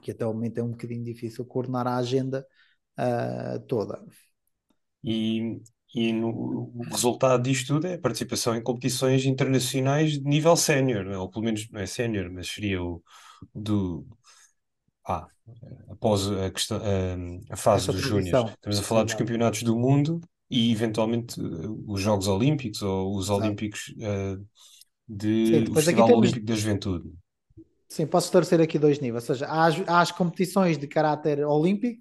que 0.00 0.10
até 0.10 0.26
o 0.26 0.32
momento 0.32 0.58
é 0.58 0.62
um 0.62 0.70
bocadinho 0.70 1.04
difícil 1.04 1.44
coordenar 1.44 1.86
a 1.86 1.96
agenda 1.96 2.46
uh, 2.98 3.60
toda. 3.66 4.04
E, 5.02 5.60
e 5.94 6.12
no, 6.12 6.28
o 6.28 6.82
resultado 6.90 7.42
disto 7.42 7.74
tudo 7.74 7.86
é 7.86 7.94
a 7.94 7.98
participação 7.98 8.54
em 8.56 8.62
competições 8.62 9.24
internacionais 9.24 10.12
de 10.12 10.24
nível 10.24 10.56
sénior, 10.56 11.06
é? 11.06 11.18
ou 11.18 11.28
pelo 11.28 11.44
menos 11.44 11.68
não 11.70 11.80
é 11.80 11.86
sénior, 11.86 12.30
mas 12.30 12.48
seria 12.48 12.82
o 12.82 13.02
do. 13.54 14.06
Ah, 15.06 15.26
após 15.88 16.30
a, 16.30 16.50
questão, 16.50 16.78
a, 16.78 17.52
a 17.54 17.56
fase 17.56 17.84
Essa 17.84 17.92
dos 17.92 18.02
júniores. 18.02 18.50
Estamos 18.50 18.78
a 18.78 18.82
falar 18.82 19.04
dos 19.04 19.14
campeonatos 19.14 19.62
do 19.62 19.76
mundo 19.76 20.20
e 20.48 20.70
eventualmente 20.70 21.40
os 21.86 22.00
Jogos 22.00 22.28
Olímpicos 22.28 22.82
ou 22.82 23.16
os 23.16 23.26
Exato. 23.26 23.40
Olímpicos 23.40 23.94
uh, 23.98 24.46
de 25.08 25.46
Sim, 25.46 25.70
o 25.70 25.74
Festival 25.74 26.06
temos... 26.06 26.22
Olímpico 26.22 26.46
da 26.46 26.54
Juventude. 26.54 27.12
Sim, 27.88 28.06
posso 28.06 28.26
esclarecer 28.28 28.60
aqui 28.60 28.78
dois 28.78 29.00
níveis. 29.00 29.28
Ou 29.28 29.34
seja, 29.34 29.46
há 29.46 29.66
as, 29.66 29.88
há 29.88 30.00
as 30.00 30.12
competições 30.12 30.78
de 30.78 30.86
caráter 30.86 31.44
olímpico, 31.44 32.00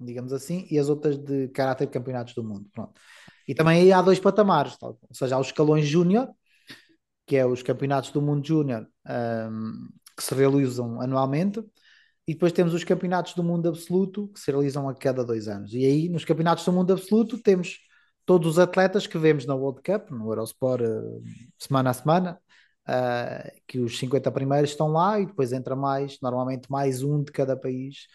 digamos 0.00 0.32
assim, 0.32 0.66
e 0.68 0.78
as 0.78 0.88
outras 0.88 1.16
de 1.16 1.48
caráter 1.48 1.86
de 1.86 1.92
campeonatos 1.92 2.34
do 2.34 2.42
mundo. 2.42 2.68
Pronto. 2.72 3.00
E 3.48 3.54
também 3.54 3.80
aí 3.80 3.92
há 3.92 4.02
dois 4.02 4.20
patamares, 4.20 4.76
ou 4.82 4.98
seja, 5.10 5.36
há 5.36 5.40
os 5.40 5.46
escalões 5.46 5.86
júnior, 5.86 6.28
que 7.26 7.34
é 7.34 7.46
os 7.46 7.62
campeonatos 7.62 8.10
do 8.10 8.20
mundo 8.20 8.46
júnior 8.46 8.86
um, 9.50 9.88
que 10.14 10.22
se 10.22 10.34
realizam 10.34 11.00
anualmente, 11.00 11.64
e 12.26 12.34
depois 12.34 12.52
temos 12.52 12.74
os 12.74 12.84
campeonatos 12.84 13.32
do 13.32 13.42
mundo 13.42 13.70
absoluto 13.70 14.28
que 14.28 14.38
se 14.38 14.50
realizam 14.50 14.86
a 14.86 14.94
cada 14.94 15.24
dois 15.24 15.48
anos. 15.48 15.72
E 15.72 15.82
aí, 15.84 16.10
nos 16.10 16.26
campeonatos 16.26 16.62
do 16.62 16.72
mundo 16.72 16.92
absoluto, 16.92 17.38
temos 17.38 17.78
todos 18.26 18.46
os 18.46 18.58
atletas 18.58 19.06
que 19.06 19.16
vemos 19.16 19.46
na 19.46 19.54
World 19.54 19.80
Cup, 19.82 20.10
no 20.10 20.26
Eurosport, 20.30 20.82
uh, 20.82 21.22
semana 21.58 21.88
a 21.88 21.94
semana, 21.94 22.38
uh, 22.86 23.60
que 23.66 23.78
os 23.78 23.98
50 23.98 24.30
primeiros 24.30 24.70
estão 24.70 24.88
lá 24.88 25.18
e 25.18 25.24
depois 25.24 25.54
entra 25.54 25.74
mais, 25.74 26.18
normalmente 26.20 26.70
mais 26.70 27.02
um 27.02 27.22
de 27.22 27.32
cada 27.32 27.56
país, 27.56 28.06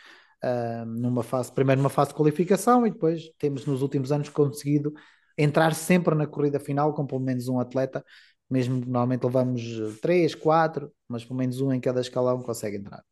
uh, 0.44 0.86
numa 0.86 1.24
fase, 1.24 1.52
primeiro 1.52 1.82
numa 1.82 1.90
fase 1.90 2.10
de 2.12 2.16
qualificação 2.16 2.86
e 2.86 2.92
depois 2.92 3.32
temos 3.40 3.66
nos 3.66 3.82
últimos 3.82 4.12
anos 4.12 4.30
conseguido 4.30 4.94
entrar 5.38 5.74
sempre 5.76 6.16
na 6.16 6.28
corrida 6.28 6.60
final 6.60 6.94
com 6.94 7.06
pelo 7.06 7.22
menos 7.22 7.48
um 7.48 7.60
atleta, 7.60 8.04
mesmo 8.50 8.82
que 8.82 8.88
normalmente 8.88 9.24
levamos 9.24 10.00
três, 10.02 10.36
quatro, 10.36 10.92
mas 11.08 11.24
pelo 11.24 11.38
menos 11.38 11.60
um 11.62 11.74
em 11.74 11.80
cada 11.80 12.02
escalão 12.02 12.42
consegue 12.42 12.78
entrar. 12.78 13.04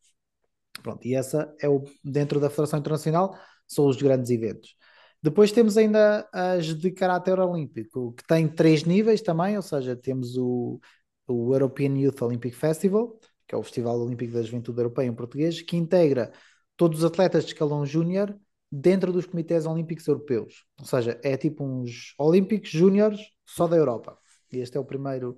Pronto, 0.82 1.06
e 1.06 1.16
essa 1.16 1.54
é 1.62 1.70
o 1.70 1.84
dentro 2.04 2.40
da 2.40 2.50
Federação 2.50 2.80
Internacional, 2.80 3.38
são 3.68 3.88
os 3.88 3.98
grandes 3.98 4.30
eventos. 4.32 4.76
Depois 5.22 5.52
temos 5.52 5.78
ainda 5.78 6.28
as 6.34 6.66
de 6.76 6.92
caráter 6.92 7.40
olímpico, 7.40 8.14
que 8.14 8.24
tem 8.26 8.48
três 8.48 8.84
níveis 8.84 9.22
também, 9.22 9.56
ou 9.56 9.62
seja, 9.62 9.96
temos 9.96 10.36
o, 10.38 10.80
o 11.28 11.54
European 11.54 11.96
Youth 11.98 12.22
Olympic 12.22 12.56
Festival, 12.56 13.20
que 13.48 13.54
é 13.54 13.58
o 13.58 13.64
Festival 13.64 14.00
Olímpico 14.00 14.34
da 14.34 14.42
Juventude 14.42 14.80
Europeia 14.80 15.08
em 15.08 15.14
português, 15.14 15.62
que 15.62 15.78
integra 15.78 16.32
todos 16.76 17.00
os 17.00 17.06
atletas 17.06 17.44
de 17.44 17.52
escalão 17.52 17.86
júnior 17.86 18.36
dentro 18.72 19.12
dos 19.12 19.26
comitês 19.26 19.66
olímpicos 19.66 20.08
europeus. 20.08 20.66
Ou 20.80 20.86
seja, 20.86 21.20
é 21.24 21.36
tipo 21.36 21.64
uns 21.64 22.14
olímpicos 22.18 22.70
júniores 22.70 23.20
só 23.46 23.68
da 23.68 23.76
Europa. 23.76 24.18
E 24.52 24.60
este 24.60 24.78
é 24.78 24.80
o 24.80 24.86
primeiro 24.86 25.38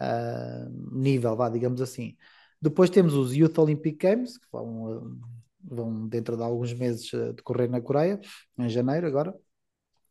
uh, 0.00 0.96
nível, 0.98 1.36
vá, 1.36 1.48
digamos 1.48 1.80
assim. 1.80 2.16
Depois 2.60 2.90
temos 2.90 3.14
os 3.14 3.34
Youth 3.34 3.58
Olympic 3.58 3.98
Games, 4.02 4.38
que 4.38 4.46
vão, 4.52 5.18
vão 5.62 6.08
dentro 6.08 6.36
de 6.36 6.42
alguns 6.42 6.72
meses 6.72 7.10
decorrer 7.34 7.70
na 7.70 7.80
Coreia, 7.80 8.20
em 8.58 8.68
janeiro 8.68 9.06
agora, 9.06 9.34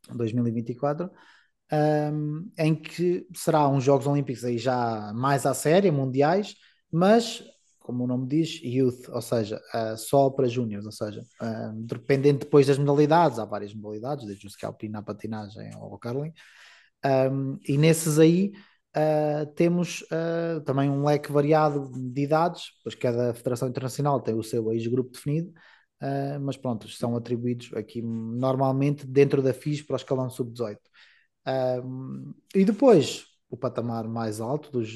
2024, 0.08 1.10
um, 1.72 2.50
em 2.58 2.74
que 2.74 3.26
será 3.34 3.68
uns 3.68 3.84
Jogos 3.84 4.06
Olímpicos 4.06 4.44
aí 4.44 4.58
já 4.58 5.12
mais 5.14 5.46
à 5.46 5.54
séria, 5.54 5.92
mundiais, 5.92 6.56
mas 6.90 7.44
como 7.90 8.04
o 8.04 8.06
nome 8.06 8.28
diz, 8.28 8.60
youth, 8.62 9.08
ou 9.08 9.20
seja, 9.20 9.60
uh, 9.74 9.96
só 9.96 10.30
para 10.30 10.46
júniores, 10.46 10.86
ou 10.86 10.92
seja, 10.92 11.22
uh, 11.42 11.72
dependendo 11.82 12.38
depois 12.38 12.68
das 12.68 12.78
modalidades, 12.78 13.40
há 13.40 13.44
várias 13.44 13.74
modalidades, 13.74 14.24
desde 14.24 14.46
o 14.46 14.50
scalping 14.50 14.94
à 14.94 15.02
patinagem 15.02 15.74
ao 15.74 15.98
curling, 15.98 16.32
um, 17.04 17.58
e 17.66 17.76
nesses 17.76 18.18
aí 18.18 18.52
Uh, 18.90 19.46
temos 19.54 20.04
também 20.66 20.90
um 20.90 21.04
leque 21.04 21.30
variado 21.30 21.92
de 21.94 22.22
idades, 22.22 22.72
pois 22.82 22.92
cada 22.96 23.32
Federação 23.32 23.68
Internacional 23.68 24.20
tem 24.20 24.34
o 24.34 24.42
seu 24.42 24.72
ex-grupo 24.72 25.12
definido, 25.12 25.52
mas 26.42 26.56
pronto, 26.56 26.88
são 26.88 27.14
atribuídos 27.14 27.72
aqui 27.74 28.02
normalmente 28.02 29.06
dentro 29.06 29.40
da 29.40 29.52
FIS 29.52 29.82
para 29.82 29.94
o 29.94 29.96
escalão 29.96 30.28
sub-18. 30.28 30.76
e 32.52 32.64
depois 32.64 33.26
o 33.48 33.56
patamar 33.56 34.08
mais 34.08 34.40
alto 34.40 34.72
dos, 34.72 34.92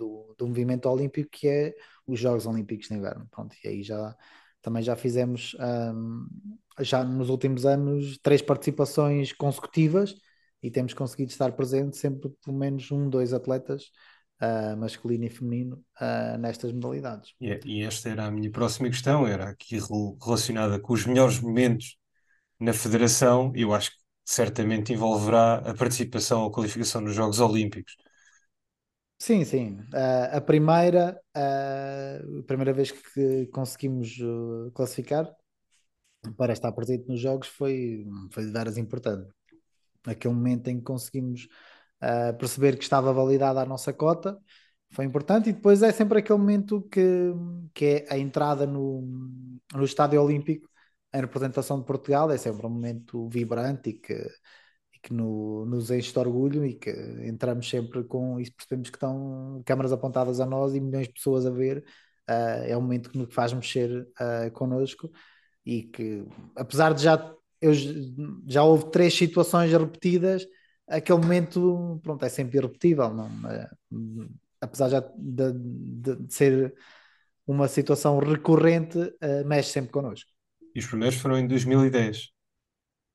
do, 0.00 0.34
do 0.38 0.46
movimento 0.46 0.88
olímpico, 0.88 1.30
que 1.30 1.46
é 1.46 1.74
os 2.06 2.18
Jogos 2.18 2.46
Olímpicos 2.46 2.88
de 2.88 2.94
Inverno. 2.94 3.28
Pronto, 3.30 3.54
e 3.62 3.68
aí 3.68 3.82
já 3.82 4.16
também 4.62 4.82
já 4.82 4.96
fizemos, 4.96 5.56
um, 5.94 6.26
já 6.80 7.04
nos 7.04 7.28
últimos 7.28 7.64
anos, 7.64 8.18
três 8.22 8.42
participações 8.42 9.32
consecutivas 9.32 10.14
e 10.62 10.70
temos 10.70 10.92
conseguido 10.92 11.30
estar 11.30 11.52
presente 11.52 11.96
sempre 11.96 12.30
pelo 12.44 12.56
menos 12.56 12.90
um, 12.90 13.08
dois 13.08 13.32
atletas, 13.32 13.84
uh, 14.42 14.76
masculino 14.76 15.24
e 15.24 15.30
feminino, 15.30 15.82
uh, 16.00 16.36
nestas 16.38 16.72
modalidades. 16.72 17.34
E, 17.40 17.58
e, 17.64 17.82
esta 17.82 18.10
era 18.10 18.26
a 18.26 18.30
minha 18.30 18.50
próxima 18.50 18.88
questão, 18.88 19.26
era 19.26 19.48
aqui 19.48 19.78
relacionada 20.22 20.78
com 20.78 20.92
os 20.92 21.06
melhores 21.06 21.40
momentos 21.40 21.96
na 22.58 22.74
federação, 22.74 23.52
eu 23.54 23.72
acho 23.72 23.90
que 23.92 23.96
certamente 24.24 24.92
envolverá 24.92 25.56
a 25.56 25.74
participação 25.74 26.42
ou 26.42 26.50
qualificação 26.50 27.00
nos 27.00 27.14
Jogos 27.14 27.40
Olímpicos. 27.40 27.96
Sim, 29.20 29.44
sim. 29.44 29.74
Uh, 29.92 30.36
a 30.36 30.40
primeira, 30.40 31.20
a 31.34 32.42
primeira 32.46 32.72
vez 32.72 32.90
que 32.90 33.46
conseguimos 33.52 34.16
classificar 34.74 35.30
para 36.36 36.52
estar 36.52 36.72
presente 36.72 37.08
nos 37.08 37.20
Jogos 37.20 37.48
foi, 37.48 38.06
foi 38.30 38.44
de 38.46 38.52
veras 38.52 38.76
importante 38.76 39.28
aquele 40.06 40.34
momento 40.34 40.68
em 40.68 40.78
que 40.78 40.84
conseguimos 40.84 41.48
uh, 42.02 42.36
perceber 42.38 42.76
que 42.76 42.84
estava 42.84 43.12
validada 43.12 43.60
a 43.60 43.66
nossa 43.66 43.92
cota, 43.92 44.38
foi 44.92 45.04
importante. 45.04 45.50
E 45.50 45.52
depois 45.52 45.82
é 45.82 45.92
sempre 45.92 46.20
aquele 46.20 46.38
momento 46.38 46.82
que, 46.90 47.02
que 47.74 47.86
é 47.86 48.06
a 48.14 48.18
entrada 48.18 48.66
no, 48.66 49.02
no 49.74 49.84
Estádio 49.84 50.22
Olímpico 50.22 50.68
em 51.12 51.20
representação 51.20 51.80
de 51.80 51.86
Portugal, 51.86 52.30
é 52.30 52.38
sempre 52.38 52.66
um 52.66 52.70
momento 52.70 53.28
vibrante 53.28 53.90
e 53.90 53.94
que, 53.94 54.14
que 55.02 55.12
no, 55.12 55.64
nos 55.66 55.90
enche 55.90 56.12
de 56.12 56.18
orgulho 56.18 56.64
e 56.64 56.74
que 56.74 56.90
entramos 57.24 57.68
sempre 57.68 58.04
com 58.04 58.38
isso, 58.38 58.52
percebemos 58.54 58.90
que 58.90 58.96
estão 58.96 59.62
câmaras 59.64 59.92
apontadas 59.92 60.40
a 60.40 60.46
nós 60.46 60.74
e 60.74 60.80
milhões 60.80 61.06
de 61.08 61.14
pessoas 61.14 61.46
a 61.46 61.50
ver. 61.50 61.84
Uh, 62.28 62.64
é 62.66 62.76
um 62.76 62.82
momento 62.82 63.10
que 63.10 63.18
nos 63.18 63.32
faz 63.34 63.52
mexer 63.52 63.90
uh, 64.02 64.50
connosco 64.52 65.10
e 65.64 65.82
que, 65.84 66.24
apesar 66.54 66.94
de 66.94 67.02
já 67.02 67.34
eu 67.60 67.72
já 68.46 68.62
houve 68.62 68.90
três 68.90 69.14
situações 69.14 69.70
repetidas, 69.70 70.46
aquele 70.88 71.18
momento, 71.18 72.00
pronto, 72.02 72.24
é 72.24 72.28
sempre 72.28 72.58
irrepetível, 72.58 73.12
não? 73.12 73.28
É, 73.50 73.70
apesar 74.60 74.88
já 74.88 75.00
de, 75.00 75.52
de, 75.52 76.16
de, 76.16 76.34
ser 76.34 76.74
uma 77.46 77.68
situação 77.68 78.18
recorrente, 78.18 78.98
uh, 78.98 79.46
mexe 79.46 79.70
sempre 79.70 79.90
connosco. 79.90 80.30
E 80.74 80.78
os 80.78 80.86
primeiros 80.86 81.18
foram 81.18 81.38
em 81.38 81.46
2010? 81.46 82.30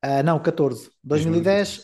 Uh, 0.06 0.22
não, 0.24 0.40
14. 0.40 0.92
2010 1.04 1.80
uh, 1.80 1.84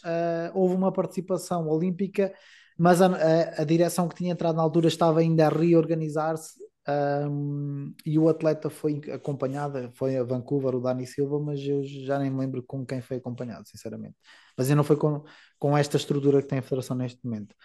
houve 0.53 0.75
uma 0.75 0.91
participação 0.91 1.67
olímpica, 1.67 2.31
mas 2.77 3.01
a, 3.01 3.07
a, 3.07 3.62
a, 3.62 3.65
direção 3.65 4.07
que 4.07 4.13
tinha 4.13 4.31
entrado 4.31 4.55
na 4.55 4.62
altura 4.62 4.88
estava 4.88 5.21
ainda 5.21 5.47
a 5.47 5.49
reorganizar-se 5.49 6.62
um, 6.88 7.93
e 8.05 8.19
o 8.19 8.29
atleta 8.29 8.69
foi 8.69 9.01
acompanhado, 9.12 9.91
foi 9.93 10.17
a 10.17 10.23
Vancouver, 10.23 10.75
o 10.75 10.81
Dani 10.81 11.07
Silva, 11.07 11.39
mas 11.39 11.62
eu 11.62 11.84
já 11.84 12.19
nem 12.19 12.29
me 12.29 12.39
lembro 12.39 12.63
com 12.63 12.86
quem 12.86 13.01
foi 13.01 13.17
acompanhado, 13.17 13.67
sinceramente. 13.67 14.15
Mas 14.57 14.67
ainda 14.67 14.77
não 14.77 14.84
foi 14.84 14.97
com, 14.97 15.23
com 15.57 15.77
esta 15.77 15.97
estrutura 15.97 16.41
que 16.41 16.47
tem 16.47 16.60
a 16.60 16.62
Federação 16.62 16.95
neste 16.95 17.23
momento. 17.25 17.55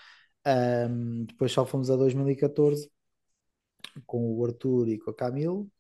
Um, 0.46 1.24
depois 1.24 1.52
só 1.52 1.66
fomos 1.66 1.90
a 1.90 1.96
2014 1.96 2.90
com 4.06 4.34
o 4.34 4.44
Arthur 4.44 4.88
e 4.88 4.98
com 4.98 5.10
a 5.10 5.14
Camilo, 5.14 5.70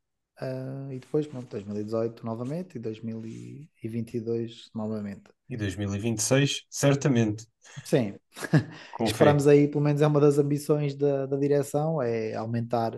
uh, 0.40 0.92
e 0.92 0.98
depois, 0.98 1.26
pronto, 1.26 1.48
2018 1.48 2.24
novamente 2.24 2.76
e 2.76 2.78
2022 2.78 4.70
novamente. 4.74 5.24
E 5.48 5.56
2026, 5.56 6.66
certamente. 6.68 7.46
Sim, 7.84 8.14
esperamos 9.04 9.46
aí, 9.46 9.68
pelo 9.68 9.84
menos 9.84 10.02
é 10.02 10.06
uma 10.06 10.20
das 10.20 10.38
ambições 10.38 10.94
da, 10.94 11.26
da 11.26 11.36
direção, 11.36 12.00
é 12.02 12.34
aumentar 12.34 12.94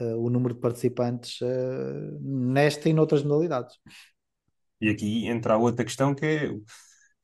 uh, 0.00 0.16
o 0.16 0.30
número 0.30 0.54
de 0.54 0.60
participantes 0.60 1.40
uh, 1.40 2.18
nesta 2.20 2.88
e 2.88 2.92
noutras 2.92 3.22
modalidades. 3.22 3.76
E 4.80 4.88
aqui 4.88 5.26
entra 5.26 5.54
a 5.54 5.58
outra 5.58 5.84
questão 5.84 6.14
que 6.14 6.26
é 6.26 6.50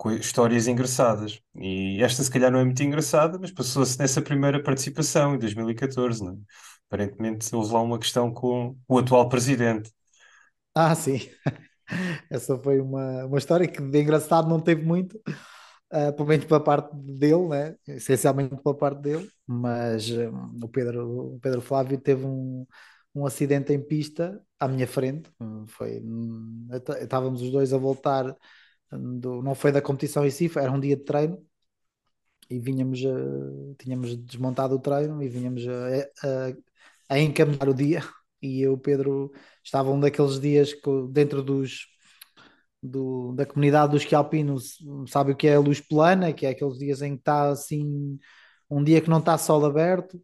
histórias 0.09 0.67
engraçadas. 0.67 1.41
E 1.55 2.03
esta 2.03 2.23
se 2.23 2.31
calhar 2.31 2.51
não 2.51 2.61
é 2.61 2.65
muito 2.65 2.83
engraçada, 2.83 3.39
mas 3.39 3.51
passou-se 3.51 3.99
nessa 3.99 4.23
primeira 4.23 4.63
participação, 4.63 5.35
em 5.35 5.39
2014, 5.39 6.25
não 6.25 6.33
é? 6.33 6.37
Aparentemente 6.89 7.55
houve 7.55 7.73
lá 7.73 7.83
uma 7.83 7.99
questão 7.99 8.33
com 8.33 8.77
o 8.89 8.99
atual 8.99 9.29
presidente. 9.29 9.93
Ah, 10.75 10.95
sim. 10.95 11.19
Essa 12.31 12.59
foi 12.59 12.81
uma, 12.81 13.27
uma 13.27 13.39
história 13.39 13.67
que 13.69 13.81
de 13.81 14.01
engraçado 14.01 14.49
não 14.49 14.61
teve 14.61 14.83
muito, 14.83 15.17
uh, 15.93 16.13
pelo 16.17 16.29
menos 16.29 16.45
pela 16.47 16.61
parte 16.61 16.95
dele, 16.97 17.49
né? 17.49 17.77
essencialmente 17.89 18.57
pela 18.63 18.77
parte 18.77 19.01
dele, 19.01 19.31
mas 19.47 20.11
um, 20.11 20.59
o, 20.63 20.69
Pedro, 20.69 21.35
o 21.35 21.41
Pedro 21.41 21.61
Flávio 21.61 21.99
teve 21.99 22.25
um, 22.25 22.67
um 23.15 23.27
acidente 23.27 23.73
em 23.73 23.81
pista 23.81 24.41
à 24.59 24.69
minha 24.69 24.87
frente. 24.87 25.31
Foi, 25.69 26.01
hum, 26.01 26.69
estávamos 27.01 27.43
os 27.43 27.51
dois 27.51 27.73
a 27.73 27.79
voltar, 27.79 28.37
do, 28.91 29.43
não 29.43 29.55
foi 29.55 29.73
da 29.73 29.83
competição 29.83 30.25
em 30.27 30.31
si, 30.31 30.51
era 30.57 30.73
um 30.73 30.81
dia 30.81 30.97
de 30.97 31.05
treino 31.05 31.45
e 32.49 32.59
vinhamos, 32.59 33.01
uh, 33.05 33.75
tínhamos 33.79 34.17
desmontado 34.17 34.75
o 34.75 34.81
treino 34.81 35.23
e 35.23 35.29
vinhamos 35.29 35.67
a, 35.69 36.29
a, 37.09 37.15
a 37.17 37.19
encaminhar 37.19 37.69
o 37.69 37.75
dia. 37.75 38.03
E 38.43 38.63
eu, 38.63 38.77
Pedro, 38.79 39.33
estava 39.63 39.91
um 39.91 40.01
daqueles 40.01 40.41
dias 40.41 40.73
que, 40.73 40.91
dentro 41.11 41.43
dos 41.43 41.87
do, 42.83 43.33
da 43.33 43.47
comunidade 43.47 43.93
dos 43.93 44.05
quialpinos 44.05 44.79
sabe 45.09 45.33
o 45.33 45.37
que 45.37 45.47
é 45.47 45.55
a 45.55 45.61
luz 45.61 45.81
plana, 45.81 46.33
que 46.33 46.47
é 46.47 46.51
aqueles 46.51 46.79
dias 46.79 47.03
em 47.03 47.15
que 47.15 47.21
está 47.21 47.51
assim, 47.51 48.19
um 48.71 48.83
dia 48.83 49.01
que 49.01 49.11
não 49.11 49.19
está 49.19 49.37
sol 49.37 49.65
aberto 49.65 50.21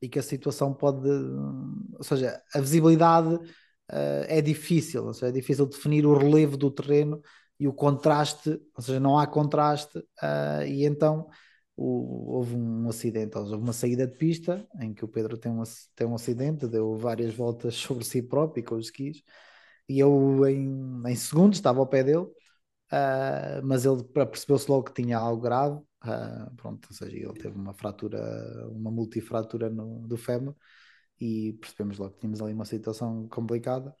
e 0.00 0.08
que 0.08 0.18
a 0.18 0.22
situação 0.22 0.72
pode, 0.72 1.08
ou 1.08 2.02
seja, 2.02 2.40
a 2.54 2.60
visibilidade 2.60 3.34
uh, 3.34 4.24
é 4.28 4.40
difícil, 4.40 5.12
seja, 5.12 5.28
é 5.28 5.32
difícil 5.32 5.66
definir 5.66 6.06
o 6.06 6.16
relevo 6.16 6.56
do 6.56 6.70
terreno 6.70 7.20
e 7.60 7.68
o 7.68 7.74
contraste, 7.74 8.58
ou 8.74 8.82
seja, 8.82 8.98
não 8.98 9.18
há 9.18 9.26
contraste, 9.26 9.98
uh, 9.98 10.64
e 10.66 10.86
então 10.86 11.28
o, 11.76 12.36
houve 12.36 12.56
um 12.56 12.88
acidente, 12.88 13.36
houve 13.36 13.54
uma 13.54 13.72
saída 13.74 14.06
de 14.06 14.16
pista 14.16 14.66
em 14.80 14.94
que 14.94 15.04
o 15.04 15.08
Pedro 15.08 15.36
tem 15.38 15.52
um, 15.52 15.62
tem 15.94 16.06
um 16.06 16.14
acidente, 16.14 16.66
deu 16.66 16.96
várias 16.96 17.34
voltas 17.34 17.74
sobre 17.76 18.04
si 18.04 18.22
próprio 18.22 18.62
e 18.62 18.64
com 18.64 18.76
os 18.76 18.86
skis, 18.86 19.22
e 19.88 19.98
eu 19.98 20.46
em, 20.48 21.02
em 21.06 21.16
segundos 21.16 21.58
estava 21.58 21.80
ao 21.80 21.86
pé 21.86 22.02
dele, 22.02 22.24
uh, 22.24 23.62
mas 23.62 23.84
ele 23.84 24.02
percebeu-se 24.04 24.70
logo 24.70 24.84
que 24.84 25.02
tinha 25.02 25.18
algo 25.18 25.42
grave, 25.42 25.76
uh, 25.76 26.54
pronto, 26.56 26.88
ou 26.90 26.96
seja, 26.96 27.16
ele 27.16 27.34
teve 27.34 27.56
uma 27.56 27.74
fratura, 27.74 28.68
uma 28.70 28.90
multifratura 28.90 29.68
no, 29.68 30.06
do 30.08 30.16
fémur, 30.16 30.54
e 31.20 31.52
percebemos 31.60 31.98
logo 31.98 32.14
que 32.14 32.20
tínhamos 32.20 32.40
ali 32.40 32.54
uma 32.54 32.64
situação 32.64 33.28
complicada. 33.28 33.94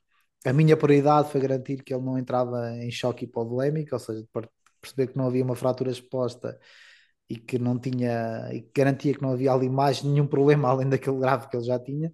A 0.44 0.52
minha 0.52 0.76
prioridade 0.76 1.30
foi 1.30 1.40
garantir 1.40 1.82
que 1.82 1.92
ele 1.92 2.02
não 2.02 2.18
entrava 2.18 2.70
em 2.76 2.90
choque 2.90 3.24
hipovolémico, 3.26 3.94
ou 3.94 3.98
seja, 3.98 4.24
perceber 4.80 5.08
que 5.08 5.18
não 5.18 5.26
havia 5.26 5.44
uma 5.44 5.54
fratura 5.54 5.90
exposta 5.90 6.58
e 7.28 7.36
que 7.36 7.58
não 7.58 7.78
tinha, 7.78 8.50
e 8.52 8.62
que 8.62 8.70
garantia 8.74 9.14
que 9.14 9.22
não 9.22 9.32
havia 9.32 9.52
ali 9.52 9.68
mais 9.68 10.02
nenhum 10.02 10.26
problema 10.26 10.68
além 10.68 10.88
daquele 10.88 11.18
grave 11.18 11.48
que 11.48 11.56
ele 11.56 11.64
já 11.64 11.78
tinha. 11.78 12.10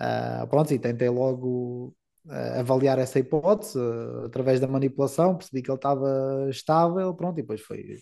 Uh, 0.00 0.46
pronto, 0.48 0.72
e 0.72 0.78
tentei 0.78 1.08
logo 1.08 1.94
uh, 2.26 2.60
avaliar 2.60 2.98
essa 2.98 3.18
hipótese 3.18 3.78
uh, 3.78 4.26
através 4.26 4.60
da 4.60 4.66
manipulação, 4.66 5.36
percebi 5.36 5.62
que 5.62 5.70
ele 5.70 5.76
estava 5.76 6.48
estável, 6.50 7.14
pronto, 7.14 7.38
e 7.38 7.42
depois 7.42 7.60
foi 7.60 7.98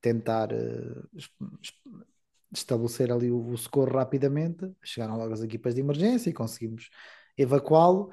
tentar 0.00 0.48
estabelecer 2.52 3.12
ali 3.12 3.30
o, 3.30 3.50
o, 3.50 3.56
socorro 3.56 3.92
rapidamente. 3.92 4.68
Chegaram 4.82 5.16
logo 5.16 5.32
as 5.32 5.42
equipas 5.42 5.74
de 5.74 5.80
emergência 5.80 6.30
e 6.30 6.32
conseguimos 6.32 6.90
evacuá-lo. 7.36 8.10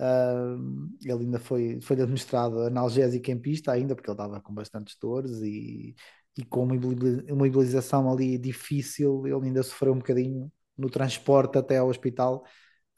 Uh, 0.00 0.88
ele 1.04 1.24
ainda 1.24 1.38
foi, 1.38 1.78
foi 1.80 2.00
administrado 2.00 2.60
analgésico 2.62 3.30
em 3.30 3.38
pista 3.38 3.72
ainda, 3.72 3.94
porque 3.94 4.10
ele 4.10 4.14
estava 4.14 4.40
com 4.40 4.52
bastantes 4.52 4.96
dores 5.00 5.40
e, 5.40 5.94
e 6.36 6.44
com 6.44 6.64
uma 6.64 6.74
imobilização 6.74 8.10
ali 8.10 8.36
difícil, 8.36 9.26
ele 9.26 9.46
ainda 9.46 9.62
sofreu 9.62 9.92
um 9.92 9.98
bocadinho 9.98 10.50
no 10.76 10.90
transporte 10.90 11.56
até 11.58 11.78
ao 11.78 11.88
hospital 11.88 12.44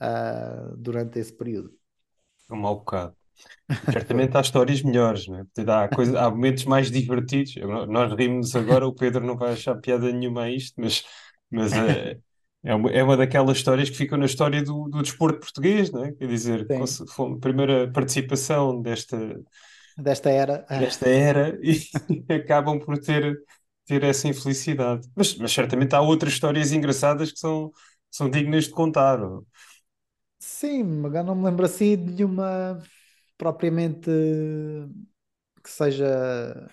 uh, 0.00 0.76
durante 0.76 1.18
esse 1.18 1.32
período. 1.32 1.70
Um 2.50 2.56
mau 2.56 2.76
bocado. 2.76 3.14
Certamente 3.92 4.36
há 4.36 4.40
histórias 4.40 4.82
melhores, 4.82 5.28
não 5.28 5.40
é? 5.40 5.44
há, 5.70 5.88
coisa, 5.88 6.18
há 6.20 6.30
momentos 6.30 6.64
mais 6.64 6.90
divertidos. 6.90 7.54
Nós 7.88 8.12
rimos 8.14 8.56
agora, 8.56 8.86
o 8.86 8.94
Pedro 8.94 9.24
não 9.26 9.36
vai 9.36 9.52
achar 9.52 9.74
piada 9.76 10.10
nenhuma 10.10 10.44
a 10.44 10.50
isto, 10.50 10.80
mas, 10.80 11.04
mas 11.50 11.72
é, 11.72 12.18
é, 12.64 12.74
uma, 12.74 12.90
é 12.90 13.02
uma 13.02 13.16
daquelas 13.16 13.58
histórias 13.58 13.88
que 13.90 13.96
ficam 13.96 14.18
na 14.18 14.26
história 14.26 14.62
do, 14.62 14.88
do 14.88 15.02
desporto 15.02 15.40
português, 15.40 15.90
não 15.90 16.04
é? 16.04 16.12
Quer 16.12 16.26
dizer, 16.28 16.66
foi 17.14 17.32
a 17.32 17.38
primeira 17.38 17.90
participação 17.92 18.80
desta, 18.82 19.16
desta 19.96 20.30
era. 20.30 20.66
desta 20.68 21.08
era 21.08 21.58
e 21.62 21.78
acabam 22.32 22.78
por 22.78 22.98
ter, 22.98 23.36
ter 23.86 24.02
essa 24.04 24.28
infelicidade. 24.28 25.08
Mas, 25.16 25.36
mas 25.36 25.52
certamente 25.52 25.94
há 25.94 26.00
outras 26.00 26.32
histórias 26.32 26.72
engraçadas 26.72 27.32
que 27.32 27.38
são, 27.38 27.70
são 28.10 28.28
dignas 28.28 28.64
de 28.64 28.70
contar. 28.70 29.18
Sim, 30.38 31.04
agora 31.04 31.22
não 31.24 31.34
me 31.34 31.44
lembro 31.44 31.64
assim 31.64 31.96
de 31.96 32.12
nenhuma 32.12 32.82
propriamente 33.38 34.10
que 35.62 35.70
seja. 35.70 36.68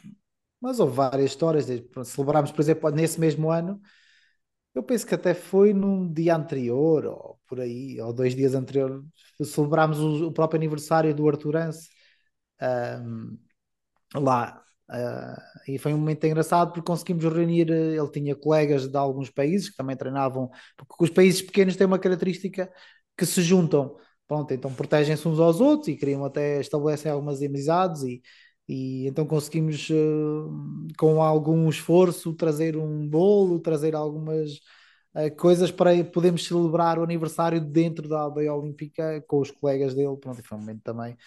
Mas 0.60 0.80
houve 0.80 0.96
várias 0.96 1.32
histórias. 1.32 1.66
Celebrámos, 2.06 2.52
por 2.52 2.62
exemplo, 2.62 2.90
nesse 2.90 3.20
mesmo 3.20 3.52
ano, 3.52 3.82
eu 4.74 4.84
penso 4.84 5.06
que 5.06 5.16
até 5.16 5.34
foi 5.34 5.74
num 5.74 6.12
dia 6.12 6.36
anterior, 6.36 7.06
ou 7.06 7.40
por 7.48 7.60
aí, 7.60 8.00
ou 8.02 8.14
dois 8.14 8.36
dias 8.36 8.56
anterior, 8.56 9.04
celebrámos 9.44 10.00
o, 10.00 10.28
o 10.28 10.32
próprio 10.34 10.58
aniversário 10.58 11.14
do 11.14 11.28
Arturance 11.28 11.90
um, 12.62 13.38
lá. 14.16 14.60
Uh, 14.90 15.72
e 15.72 15.78
foi 15.78 15.94
um 15.94 15.98
momento 15.98 16.26
engraçado 16.26 16.74
porque 16.74 16.86
conseguimos 16.86 17.24
reunir. 17.24 17.70
Ele 17.70 18.10
tinha 18.12 18.36
colegas 18.36 18.88
de 18.88 18.98
alguns 18.98 19.30
países 19.30 19.70
que 19.70 19.78
também 19.78 19.96
treinavam, 19.96 20.50
porque 20.78 21.04
os 21.06 21.10
países 21.10 21.42
pequenos 21.42 21.76
têm 21.76 21.88
uma 21.88 22.00
característica 22.00 22.72
que 23.18 23.26
se 23.26 23.42
juntam, 23.42 23.96
pronto, 24.28 24.54
então 24.54 24.74
protegem-se 24.74 25.28
uns 25.28 25.40
aos 25.40 25.62
outros 25.62 25.88
e 25.90 25.96
criam 25.98 26.26
até 26.26 26.60
estabelecem 26.60 27.12
algumas 27.12 27.42
amizades 27.42 28.04
e, 28.04 28.22
e 28.68 29.08
então 29.08 29.26
conseguimos 29.26 29.90
uh, 29.90 30.88
com 30.98 31.22
algum 31.22 31.70
esforço 31.70 32.34
trazer 32.34 32.78
um 32.78 33.08
bolo, 33.08 33.60
trazer 33.60 33.96
algumas 33.96 34.54
uh, 35.16 35.36
coisas 35.38 35.72
para 35.72 36.04
podermos 36.06 36.46
celebrar 36.46 36.98
o 36.98 37.04
aniversário 37.04 37.60
dentro 37.62 38.08
da 38.08 38.22
aldeia 38.22 38.54
olímpica 38.54 39.22
com 39.28 39.40
os 39.42 39.52
colegas 39.52 39.94
dele, 39.94 40.18
pronto, 40.18 40.42
foi 40.44 40.58
um 40.58 40.62
momento 40.62 40.82
também 40.82 41.18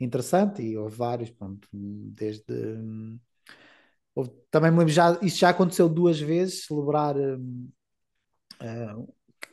interessante 0.00 0.62
e 0.62 0.76
houve 0.76 0.96
vários, 0.96 1.30
pronto, 1.30 1.68
desde. 1.72 2.44
Houve, 4.14 4.30
também 4.50 4.70
me 4.70 4.78
lembro, 4.78 4.92
já, 4.92 5.18
isso 5.22 5.38
já 5.38 5.50
aconteceu 5.50 5.88
duas 5.88 6.18
vezes, 6.20 6.64
celebrar 6.66 7.16
uh, 7.16 7.40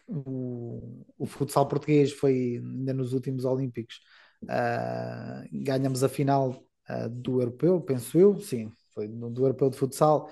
o, 0.08 1.06
o 1.18 1.26
futsal 1.26 1.68
português 1.68 2.12
foi 2.12 2.58
ainda 2.58 2.94
nos 2.94 3.14
últimos 3.14 3.46
Olímpicos. 3.46 4.00
Uh, 4.44 5.48
ganhamos 5.52 6.04
a 6.04 6.10
final 6.10 6.67
uh, 6.90 7.10
do 7.10 7.42
europeu, 7.42 7.80
penso 7.82 8.18
eu, 8.20 8.40
sim, 8.40 8.72
foi 8.94 9.08
do, 9.08 9.30
do 9.30 9.44
europeu 9.44 9.70
de 9.70 9.78
futsal. 9.78 10.30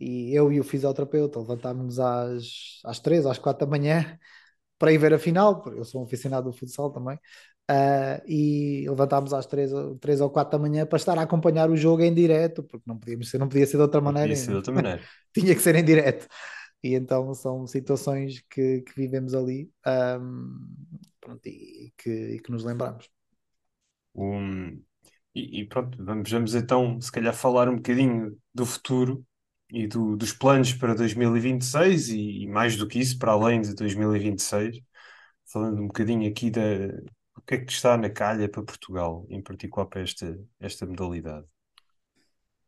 E 0.00 0.32
eu 0.32 0.52
e 0.52 0.60
o 0.60 0.64
fisioterapeuta 0.64 1.40
levantámos-nos 1.40 1.98
às, 1.98 2.80
às 2.84 3.00
três, 3.00 3.26
às 3.26 3.38
quatro 3.38 3.66
da 3.66 3.70
manhã 3.70 4.18
para 4.78 4.92
ir 4.92 4.98
ver 4.98 5.12
a 5.12 5.18
final, 5.18 5.60
porque 5.60 5.80
eu 5.80 5.84
sou 5.84 6.00
um 6.00 6.04
aficionado 6.04 6.50
do 6.50 6.56
futsal 6.56 6.90
também. 6.90 7.18
Uh, 7.70 8.22
e 8.26 8.86
levantámos 8.88 9.34
às 9.34 9.44
três, 9.44 9.70
três 10.00 10.20
ou 10.22 10.30
quatro 10.30 10.52
da 10.52 10.58
manhã 10.58 10.86
para 10.86 10.96
estar 10.96 11.18
a 11.18 11.22
acompanhar 11.22 11.68
o 11.68 11.76
jogo 11.76 12.02
em 12.02 12.14
direto, 12.14 12.62
porque 12.62 12.84
não, 12.86 12.96
podíamos 12.96 13.28
ser, 13.28 13.38
não 13.38 13.48
podia 13.48 13.66
ser 13.66 13.76
de 13.76 13.82
outra 13.82 14.00
maneira. 14.00 14.28
Podia 14.28 14.42
ser 14.42 14.50
de 14.50 14.56
outra 14.56 14.72
maneira. 14.72 15.02
Tinha 15.34 15.54
que 15.54 15.60
ser 15.60 15.74
em 15.74 15.84
direto. 15.84 16.26
E 16.82 16.94
então 16.94 17.34
são 17.34 17.66
situações 17.66 18.42
que, 18.48 18.82
que 18.82 18.94
vivemos 18.94 19.34
ali 19.34 19.70
um, 19.86 20.66
pronto, 21.20 21.46
e, 21.46 21.92
que, 21.98 22.10
e 22.10 22.40
que 22.40 22.50
nos 22.50 22.64
lembramos. 22.64 23.10
Um, 24.14 24.80
e, 25.38 25.60
e, 25.60 25.64
pronto, 25.66 26.02
vamos, 26.04 26.30
vamos 26.30 26.54
então 26.54 27.00
se 27.00 27.12
calhar 27.12 27.34
falar 27.34 27.68
um 27.68 27.76
bocadinho 27.76 28.36
do 28.52 28.66
futuro 28.66 29.24
e 29.70 29.86
do, 29.86 30.16
dos 30.16 30.32
planos 30.32 30.72
para 30.72 30.94
2026 30.94 32.08
e, 32.08 32.42
e 32.42 32.46
mais 32.46 32.76
do 32.76 32.86
que 32.86 32.98
isso, 32.98 33.18
para 33.18 33.32
além 33.32 33.60
de 33.60 33.74
2026, 33.74 34.80
falando 35.52 35.82
um 35.82 35.86
bocadinho 35.86 36.28
aqui 36.28 36.50
da, 36.50 36.60
o 37.36 37.42
que 37.46 37.54
é 37.54 37.58
que 37.58 37.72
está 37.72 37.96
na 37.96 38.10
calha 38.10 38.48
para 38.48 38.62
Portugal, 38.62 39.26
em 39.30 39.40
particular 39.42 39.86
para 39.86 40.00
esta, 40.00 40.38
esta 40.58 40.84
modalidade? 40.84 41.46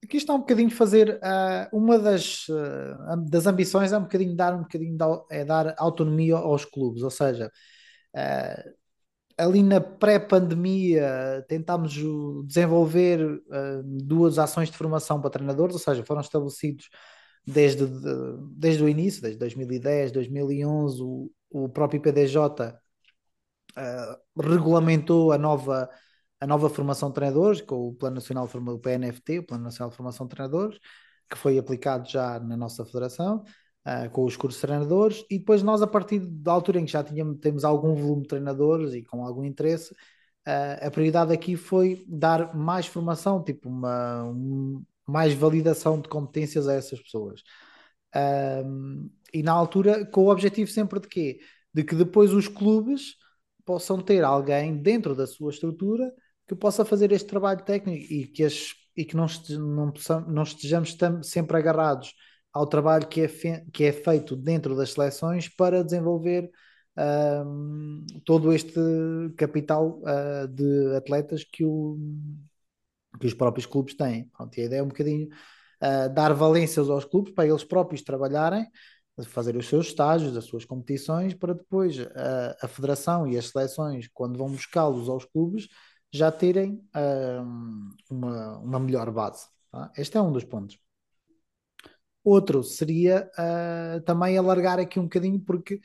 Aqui 0.02 0.16
está 0.16 0.32
um 0.32 0.38
bocadinho 0.38 0.70
fazer 0.70 1.20
uh, 1.22 1.76
uma 1.76 1.98
das, 1.98 2.48
uh, 2.48 3.24
das 3.28 3.46
ambições 3.46 3.92
é 3.92 3.98
um 3.98 4.02
bocadinho 4.02 4.34
dar 4.34 4.54
um 4.54 4.62
bocadinho 4.62 4.96
de, 4.96 5.04
é 5.30 5.44
dar 5.44 5.74
autonomia 5.76 6.36
aos 6.36 6.64
clubes, 6.64 7.02
ou 7.02 7.10
seja, 7.10 7.50
uh, 8.16 8.79
ali 9.40 9.62
na 9.62 9.80
pré-pandemia 9.80 11.44
tentámos 11.48 11.92
desenvolver 12.46 13.42
duas 13.84 14.38
ações 14.38 14.70
de 14.70 14.76
formação 14.76 15.20
para 15.20 15.30
treinadores, 15.30 15.74
ou 15.74 15.80
seja, 15.80 16.04
foram 16.04 16.20
estabelecidos 16.20 16.88
desde, 17.46 17.86
desde 18.56 18.82
o 18.84 18.88
início, 18.88 19.22
desde 19.22 19.38
2010, 19.38 20.12
2011, 20.12 21.02
o, 21.02 21.30
o 21.50 21.68
próprio 21.68 22.00
PDJ 22.00 22.74
uh, 23.76 24.40
regulamentou 24.42 25.32
a 25.32 25.38
nova, 25.38 25.88
a 26.40 26.46
nova 26.46 26.68
formação 26.68 27.08
de 27.08 27.14
treinadores, 27.14 27.60
com 27.60 27.88
o 27.88 27.94
Plano 27.94 28.16
Nacional 28.16 28.46
de 28.46 28.52
Formação, 28.52 28.76
o 28.76 28.80
PNFT, 28.80 29.38
o 29.40 29.46
Plano 29.46 29.64
Nacional 29.64 29.90
de 29.90 29.96
Formação 29.96 30.26
de 30.26 30.34
Treinadores, 30.34 30.78
que 31.28 31.38
foi 31.38 31.58
aplicado 31.58 32.08
já 32.08 32.38
na 32.40 32.56
nossa 32.56 32.84
federação, 32.84 33.42
uh, 33.86 34.10
com 34.10 34.24
os 34.24 34.36
cursos 34.36 34.60
treinadores, 34.60 35.24
e 35.30 35.38
depois 35.38 35.62
nós, 35.62 35.82
a 35.82 35.86
partir 35.86 36.20
da 36.20 36.52
altura 36.52 36.80
em 36.80 36.84
que 36.84 36.92
já 36.92 37.02
tínhamos, 37.02 37.38
temos 37.40 37.64
algum 37.64 37.94
volume 37.94 38.22
de 38.22 38.28
treinadores 38.28 38.94
e 38.94 39.02
com 39.02 39.24
algum 39.24 39.44
interesse, 39.44 39.92
uh, 39.92 40.86
a 40.86 40.90
prioridade 40.90 41.32
aqui 41.32 41.56
foi 41.56 42.04
dar 42.08 42.54
mais 42.54 42.86
formação, 42.86 43.42
tipo 43.42 43.68
uma, 43.68 44.24
um, 44.24 44.82
mais 45.06 45.34
validação 45.34 46.00
de 46.00 46.08
competências 46.08 46.68
a 46.68 46.74
essas 46.74 47.00
pessoas. 47.00 47.42
e 49.32 49.42
na 49.42 49.52
altura, 49.52 50.04
com 50.06 50.24
o 50.24 50.30
objetivo 50.30 50.70
sempre 50.70 51.00
de 51.00 51.08
quê? 51.08 51.40
De 51.72 51.84
que 51.84 51.94
depois 51.94 52.32
os 52.32 52.48
clubes 52.48 53.16
possam 53.64 54.00
ter 54.00 54.24
alguém 54.24 54.76
dentro 54.76 55.14
da 55.14 55.26
sua 55.26 55.50
estrutura 55.50 56.12
que 56.48 56.54
possa 56.56 56.84
fazer 56.84 57.12
este 57.12 57.28
trabalho 57.28 57.62
técnico 57.64 58.12
e 58.12 58.26
que, 58.26 58.42
as, 58.42 58.74
e 58.96 59.04
que 59.04 59.16
não, 59.16 59.26
não, 59.50 59.92
não 60.26 60.42
estejamos 60.42 60.96
sempre 61.22 61.56
agarrados 61.56 62.12
ao 62.52 62.66
trabalho 62.66 63.06
que 63.06 63.22
é, 63.22 63.28
que 63.72 63.84
é 63.84 63.92
feito 63.92 64.36
dentro 64.36 64.76
das 64.76 64.92
seleções 64.92 65.48
para 65.48 65.84
desenvolver 65.84 66.50
um, 67.46 68.04
todo 68.24 68.52
este 68.52 68.80
capital 69.36 70.00
uh, 70.00 70.48
de 70.48 70.96
atletas 70.96 71.44
que, 71.44 71.64
o, 71.64 71.98
que 73.18 73.26
os 73.26 73.34
próprios 73.34 73.66
clubes 73.66 73.94
têm. 73.94 74.28
Pronto, 74.36 74.56
e 74.58 74.62
a 74.62 74.64
ideia 74.64 74.80
é 74.80 74.82
um 74.82 74.88
bocadinho 74.88 75.28
uh, 75.28 76.12
dar 76.12 76.32
valências 76.34 76.90
aos 76.90 77.04
clubes 77.04 77.32
para 77.32 77.46
eles 77.46 77.64
próprios 77.64 78.02
trabalharem 78.02 78.66
fazer 79.26 79.54
os 79.54 79.68
seus 79.68 79.88
estágios, 79.88 80.34
as 80.34 80.44
suas 80.44 80.64
competições, 80.64 81.34
para 81.34 81.52
depois 81.52 81.98
a, 82.00 82.56
a 82.62 82.68
federação 82.68 83.26
e 83.28 83.36
as 83.36 83.48
seleções, 83.48 84.08
quando 84.14 84.38
vão 84.38 84.50
buscá-los 84.50 85.10
aos 85.10 85.26
clubes, 85.26 85.68
já 86.10 86.32
terem 86.32 86.82
uma, 88.10 88.58
uma 88.58 88.80
melhor 88.80 89.10
base. 89.10 89.46
Tá? 89.70 89.92
Este 89.96 90.16
é 90.16 90.22
um 90.22 90.32
dos 90.32 90.44
pontos. 90.44 90.78
Outro 92.24 92.62
seria 92.62 93.30
uh, 93.38 94.00
também 94.02 94.36
alargar 94.36 94.78
aqui 94.78 95.00
um 95.00 95.04
bocadinho, 95.04 95.40
porque 95.40 95.80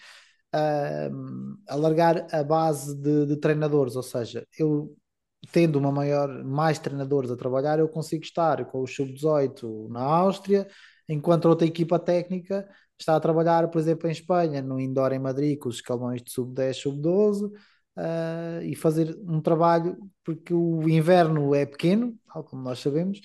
uh, 0.53 1.57
alargar 1.67 2.27
a 2.31 2.43
base 2.43 2.95
de, 2.95 3.25
de, 3.25 3.37
treinadores, 3.37 3.95
ou 3.95 4.03
seja, 4.03 4.45
eu 4.57 4.95
tendo 5.51 5.77
uma 5.77 5.91
maior, 5.91 6.43
mais 6.43 6.79
treinadores 6.79 7.31
a 7.31 7.37
trabalhar, 7.37 7.79
eu 7.79 7.87
consigo 7.87 8.23
estar 8.23 8.65
com 8.65 8.81
o 8.81 8.87
sub-18 8.87 9.87
na 9.89 10.01
Áustria, 10.01 10.67
enquanto 11.07 11.45
outra 11.45 11.67
equipa 11.67 11.99
técnica 11.99 12.67
está 12.97 13.15
a 13.15 13.19
trabalhar, 13.19 13.69
por 13.69 13.79
exemplo, 13.79 14.07
em 14.07 14.11
Espanha, 14.11 14.61
no 14.61 14.79
indoor 14.79 15.13
em 15.13 15.19
Madrid, 15.19 15.57
com 15.59 15.69
os 15.69 15.75
escalões 15.75 16.21
de 16.23 16.31
sub-10, 16.31 16.73
sub-12, 16.73 17.45
uh, 17.45 18.61
e 18.63 18.75
fazer 18.75 19.17
um 19.27 19.41
trabalho, 19.41 19.97
porque 20.23 20.53
o 20.53 20.87
inverno 20.89 21.53
é 21.53 21.65
pequeno, 21.65 22.17
tal 22.31 22.43
como 22.43 22.63
nós 22.63 22.79
sabemos, 22.79 23.19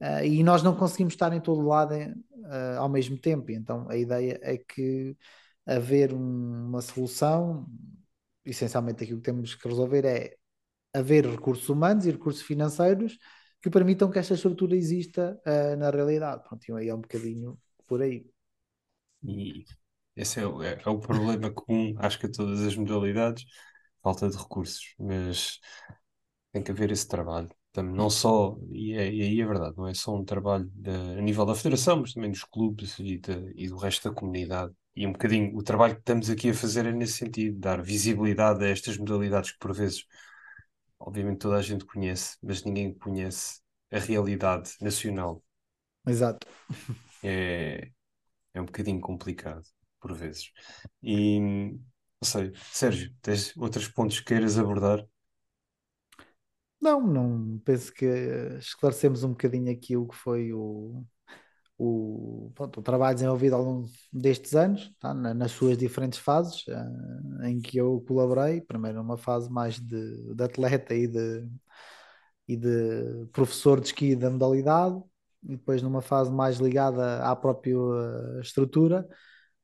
uh, 0.00 0.24
e 0.24 0.42
nós 0.42 0.62
não 0.62 0.74
conseguimos 0.76 1.14
estar 1.14 1.32
em 1.32 1.40
todo 1.40 1.60
lado 1.66 1.94
uh, 1.94 2.78
ao 2.78 2.88
mesmo 2.88 3.18
tempo. 3.18 3.50
Então 3.50 3.88
a 3.88 3.96
ideia 3.96 4.38
é 4.42 4.56
que 4.58 5.16
haver 5.66 6.12
um, 6.12 6.68
uma 6.68 6.82
solução, 6.82 7.66
essencialmente 8.44 9.04
aquilo 9.04 9.18
que 9.18 9.24
temos 9.24 9.54
que 9.54 9.68
resolver 9.68 10.04
é 10.04 10.36
haver 10.92 11.26
recursos 11.26 11.68
humanos 11.68 12.06
e 12.06 12.10
recursos 12.10 12.42
financeiros 12.42 13.18
que 13.62 13.70
permitam 13.70 14.10
que 14.10 14.18
esta 14.18 14.34
estrutura 14.34 14.74
exista 14.74 15.40
na 15.78 15.90
realidade. 15.90 16.42
Pronto, 16.48 16.74
aí 16.74 16.88
é 16.88 16.94
um 16.94 17.00
bocadinho 17.02 17.58
por 17.86 18.00
aí. 18.00 18.26
E 19.22 19.64
esse 20.16 20.40
é, 20.40 20.42
é, 20.42 20.82
é 20.84 20.88
o 20.88 20.98
problema 20.98 21.50
comum, 21.52 21.94
acho 21.98 22.18
que 22.18 22.26
a 22.26 22.30
todas 22.32 22.60
as 22.60 22.76
modalidades, 22.76 23.44
falta 24.02 24.28
de 24.28 24.36
recursos, 24.36 24.94
mas 24.98 25.58
tem 26.52 26.62
que 26.62 26.70
haver 26.70 26.90
esse 26.90 27.06
trabalho. 27.08 27.50
Também, 27.72 27.94
não 27.94 28.10
só, 28.10 28.58
e, 28.72 28.94
é, 28.94 29.12
e 29.12 29.22
aí 29.22 29.40
é 29.40 29.46
verdade, 29.46 29.76
não 29.76 29.86
é 29.86 29.94
só 29.94 30.14
um 30.16 30.24
trabalho 30.24 30.64
de, 30.74 30.90
a 30.90 31.20
nível 31.22 31.46
da 31.46 31.54
federação, 31.54 32.00
mas 32.00 32.12
também 32.12 32.30
dos 32.30 32.42
clubes 32.44 32.98
e, 32.98 33.18
de, 33.18 33.52
e 33.54 33.68
do 33.68 33.76
resto 33.76 34.08
da 34.08 34.14
comunidade. 34.14 34.74
E 34.96 35.06
um 35.06 35.12
bocadinho 35.12 35.56
o 35.56 35.62
trabalho 35.62 35.94
que 35.94 36.00
estamos 36.00 36.28
aqui 36.28 36.50
a 36.50 36.54
fazer 36.54 36.84
é 36.86 36.92
nesse 36.92 37.14
sentido, 37.18 37.58
dar 37.60 37.80
visibilidade 37.80 38.64
a 38.64 38.68
estas 38.68 38.98
modalidades 38.98 39.52
que 39.52 39.58
por 39.58 39.72
vezes, 39.72 40.04
obviamente 40.98 41.40
toda 41.40 41.56
a 41.58 41.62
gente 41.62 41.84
conhece, 41.84 42.36
mas 42.42 42.64
ninguém 42.64 42.94
conhece 42.94 43.60
a 43.92 43.98
realidade 43.98 44.72
nacional. 44.80 45.42
Exato. 46.06 46.46
É, 47.22 47.90
é 48.54 48.60
um 48.62 48.66
bocadinho 48.66 49.00
complicado, 49.00 49.64
por 50.00 50.14
vezes. 50.14 50.52
E 51.02 51.40
não 51.40 51.80
sei, 52.24 52.52
Sérgio, 52.72 53.14
tens 53.22 53.56
outros 53.56 53.88
pontos 53.88 54.20
que 54.20 54.26
queiras 54.26 54.58
abordar? 54.58 55.06
Não, 56.80 57.00
não 57.00 57.58
penso 57.64 57.92
que 57.92 58.06
esclarecemos 58.58 59.22
um 59.22 59.30
bocadinho 59.30 59.70
aqui 59.70 59.96
o 59.96 60.06
que 60.06 60.16
foi 60.16 60.52
o, 60.52 61.04
o, 61.78 62.50
pronto, 62.54 62.80
o 62.80 62.82
trabalho 62.82 63.14
desenvolvido 63.14 63.54
ao 63.56 63.62
longo 63.62 63.88
destes 64.12 64.54
anos, 64.54 64.90
tá? 64.98 65.12
nas 65.12 65.52
suas 65.52 65.76
diferentes 65.76 66.18
fases, 66.18 66.66
uh, 66.68 67.44
em 67.44 67.60
que 67.60 67.76
eu 67.78 68.02
colaborei. 68.06 68.60
Primeiro, 68.62 68.98
numa 68.98 69.18
fase 69.18 69.50
mais 69.50 69.78
de, 69.78 70.34
de 70.34 70.42
atleta 70.42 70.94
e 70.94 71.06
de, 71.06 71.46
e 72.48 72.56
de 72.56 73.26
professor 73.32 73.80
de 73.80 73.86
esqui 73.88 74.16
da 74.16 74.30
modalidade, 74.30 75.02
e 75.42 75.56
depois 75.56 75.82
numa 75.82 76.02
fase 76.02 76.30
mais 76.30 76.58
ligada 76.58 77.22
à 77.24 77.36
própria 77.36 77.76
estrutura, 78.42 79.06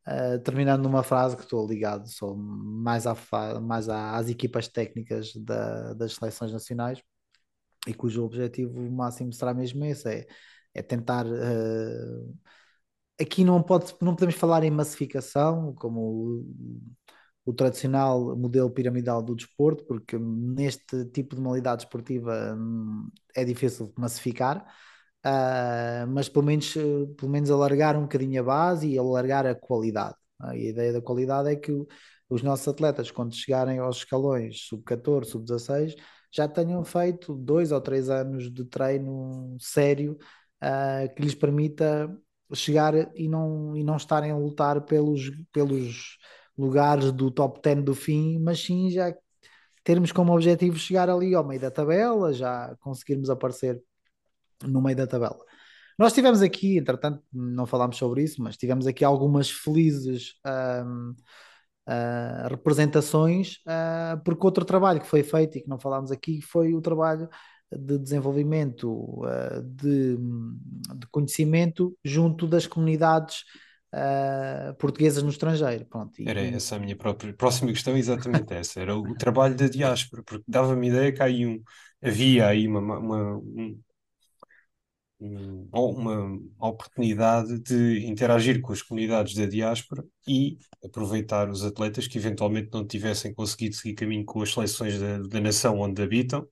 uh, 0.06 0.38
terminando 0.42 0.82
numa 0.82 1.02
frase 1.02 1.36
que 1.36 1.42
estou 1.42 1.66
ligado 1.66 2.08
só 2.08 2.34
mais, 2.34 3.06
à 3.06 3.16
mais 3.60 3.88
às 3.88 4.28
equipas 4.28 4.68
técnicas 4.68 5.34
da, 5.36 5.94
das 5.94 6.14
seleções 6.14 6.52
nacionais 6.52 7.02
e 7.86 7.94
cujo 7.94 8.24
objetivo 8.24 8.80
máximo 8.90 9.32
será 9.32 9.54
mesmo 9.54 9.84
esse, 9.84 10.08
é, 10.08 10.26
é 10.74 10.82
tentar 10.82 11.26
uh, 11.26 12.34
aqui 13.20 13.44
não, 13.44 13.62
pode, 13.62 13.94
não 14.00 14.14
podemos 14.14 14.34
falar 14.34 14.64
em 14.64 14.70
massificação, 14.70 15.74
como 15.74 16.00
o, 16.00 16.46
o, 17.46 17.52
tradicional 17.52 18.36
modelo 18.36 18.70
piramidal 18.70 19.22
do 19.22 19.34
desporto, 19.34 19.84
porque 19.84 20.18
neste 20.18 21.04
tipo 21.06 21.34
de 21.34 21.40
modalidade 21.40 21.84
esportiva 21.84 22.54
hum, 22.56 23.10
é 23.34 23.44
difícil 23.44 23.92
massificar, 23.96 24.66
uh, 25.26 26.06
mas 26.08 26.28
pelo 26.28 26.44
menos, 26.44 26.72
pelo 27.16 27.30
menos 27.30 27.50
alargar 27.50 27.96
um 27.96 28.02
bocadinho 28.02 28.40
a 28.40 28.44
base 28.44 28.88
e 28.88 28.98
alargar 28.98 29.46
a 29.46 29.54
qualidade. 29.54 30.14
E 30.54 30.66
a 30.66 30.70
ideia 30.70 30.92
da 30.92 31.00
qualidade 31.02 31.50
é 31.50 31.56
que 31.56 31.72
os 32.28 32.42
nossos 32.42 32.68
atletas, 32.68 33.10
quando 33.10 33.34
chegarem 33.34 33.78
aos 33.78 33.98
escalões 33.98 34.66
sub-14, 34.68 35.24
sub-16, 35.24 35.94
já 36.32 36.46
tenham 36.48 36.84
feito 36.84 37.34
dois 37.34 37.72
ou 37.72 37.80
três 37.80 38.10
anos 38.10 38.52
de 38.52 38.64
treino 38.64 39.56
sério 39.60 40.18
uh, 40.62 41.14
que 41.14 41.22
lhes 41.22 41.34
permita 41.34 42.14
chegar 42.54 42.94
e 43.16 43.28
não, 43.28 43.76
e 43.76 43.82
não 43.82 43.96
estarem 43.96 44.30
a 44.30 44.36
lutar 44.36 44.82
pelos, 44.82 45.30
pelos 45.52 46.18
lugares 46.56 47.10
do 47.12 47.30
top 47.30 47.60
10 47.62 47.84
do 47.84 47.94
fim, 47.94 48.38
mas 48.38 48.60
sim 48.60 48.90
já 48.90 49.14
termos 49.82 50.12
como 50.12 50.32
objetivo 50.34 50.76
chegar 50.76 51.08
ali 51.08 51.34
ao 51.34 51.46
meio 51.46 51.60
da 51.60 51.70
tabela, 51.70 52.32
já 52.32 52.76
conseguirmos 52.80 53.30
aparecer 53.30 53.82
no 54.64 54.80
meio 54.80 54.96
da 54.96 55.06
tabela. 55.06 55.44
Nós 55.98 56.12
tivemos 56.12 56.42
aqui, 56.42 56.76
entretanto, 56.76 57.22
não 57.32 57.66
falámos 57.66 57.96
sobre 57.96 58.22
isso, 58.22 58.42
mas 58.42 58.56
tivemos 58.56 58.86
aqui 58.86 59.02
algumas 59.02 59.50
felizes 59.50 60.34
um, 60.84 61.14
uh, 61.88 62.48
representações, 62.50 63.56
uh, 63.66 64.22
porque 64.22 64.44
outro 64.44 64.64
trabalho 64.64 65.00
que 65.00 65.06
foi 65.06 65.22
feito 65.22 65.56
e 65.56 65.62
que 65.62 65.68
não 65.68 65.78
falámos 65.78 66.10
aqui 66.10 66.42
foi 66.42 66.74
o 66.74 66.82
trabalho 66.82 67.28
de 67.72 67.98
desenvolvimento, 67.98 68.90
uh, 68.92 69.62
de, 69.62 70.16
de, 70.16 71.06
conhecimento 71.10 71.96
junto 72.04 72.46
das 72.46 72.66
comunidades 72.66 73.44
portuguesas 74.78 75.22
no 75.22 75.30
estrangeiro. 75.30 75.86
Pronto, 75.86 76.12
Era 76.26 76.42
essa 76.42 76.76
a 76.76 76.78
minha 76.78 76.94
própria 76.94 77.32
próxima 77.32 77.72
questão, 77.72 77.96
exatamente 77.96 78.52
essa. 78.52 78.78
Era 78.78 78.94
o 78.94 79.14
trabalho 79.14 79.54
da 79.54 79.68
diáspora, 79.68 80.22
porque 80.22 80.44
dava-me 80.46 80.88
ideia 80.88 81.12
que 81.12 81.22
aí 81.22 81.46
um, 81.46 81.62
havia 82.02 82.46
aí 82.46 82.68
uma, 82.68 82.80
uma 82.98 83.36
um, 83.38 83.80
uma 85.18 86.38
oportunidade 86.60 87.58
de 87.60 88.06
interagir 88.06 88.60
com 88.60 88.72
as 88.72 88.82
comunidades 88.82 89.34
da 89.34 89.46
diáspora 89.46 90.04
e 90.28 90.58
aproveitar 90.84 91.48
os 91.48 91.64
atletas 91.64 92.06
que 92.06 92.18
eventualmente 92.18 92.68
não 92.72 92.86
tivessem 92.86 93.32
conseguido 93.32 93.76
seguir 93.76 93.94
caminho 93.94 94.24
com 94.24 94.42
as 94.42 94.52
seleções 94.52 95.00
da, 95.00 95.18
da 95.18 95.40
nação 95.40 95.80
onde 95.80 96.02
habitam. 96.02 96.46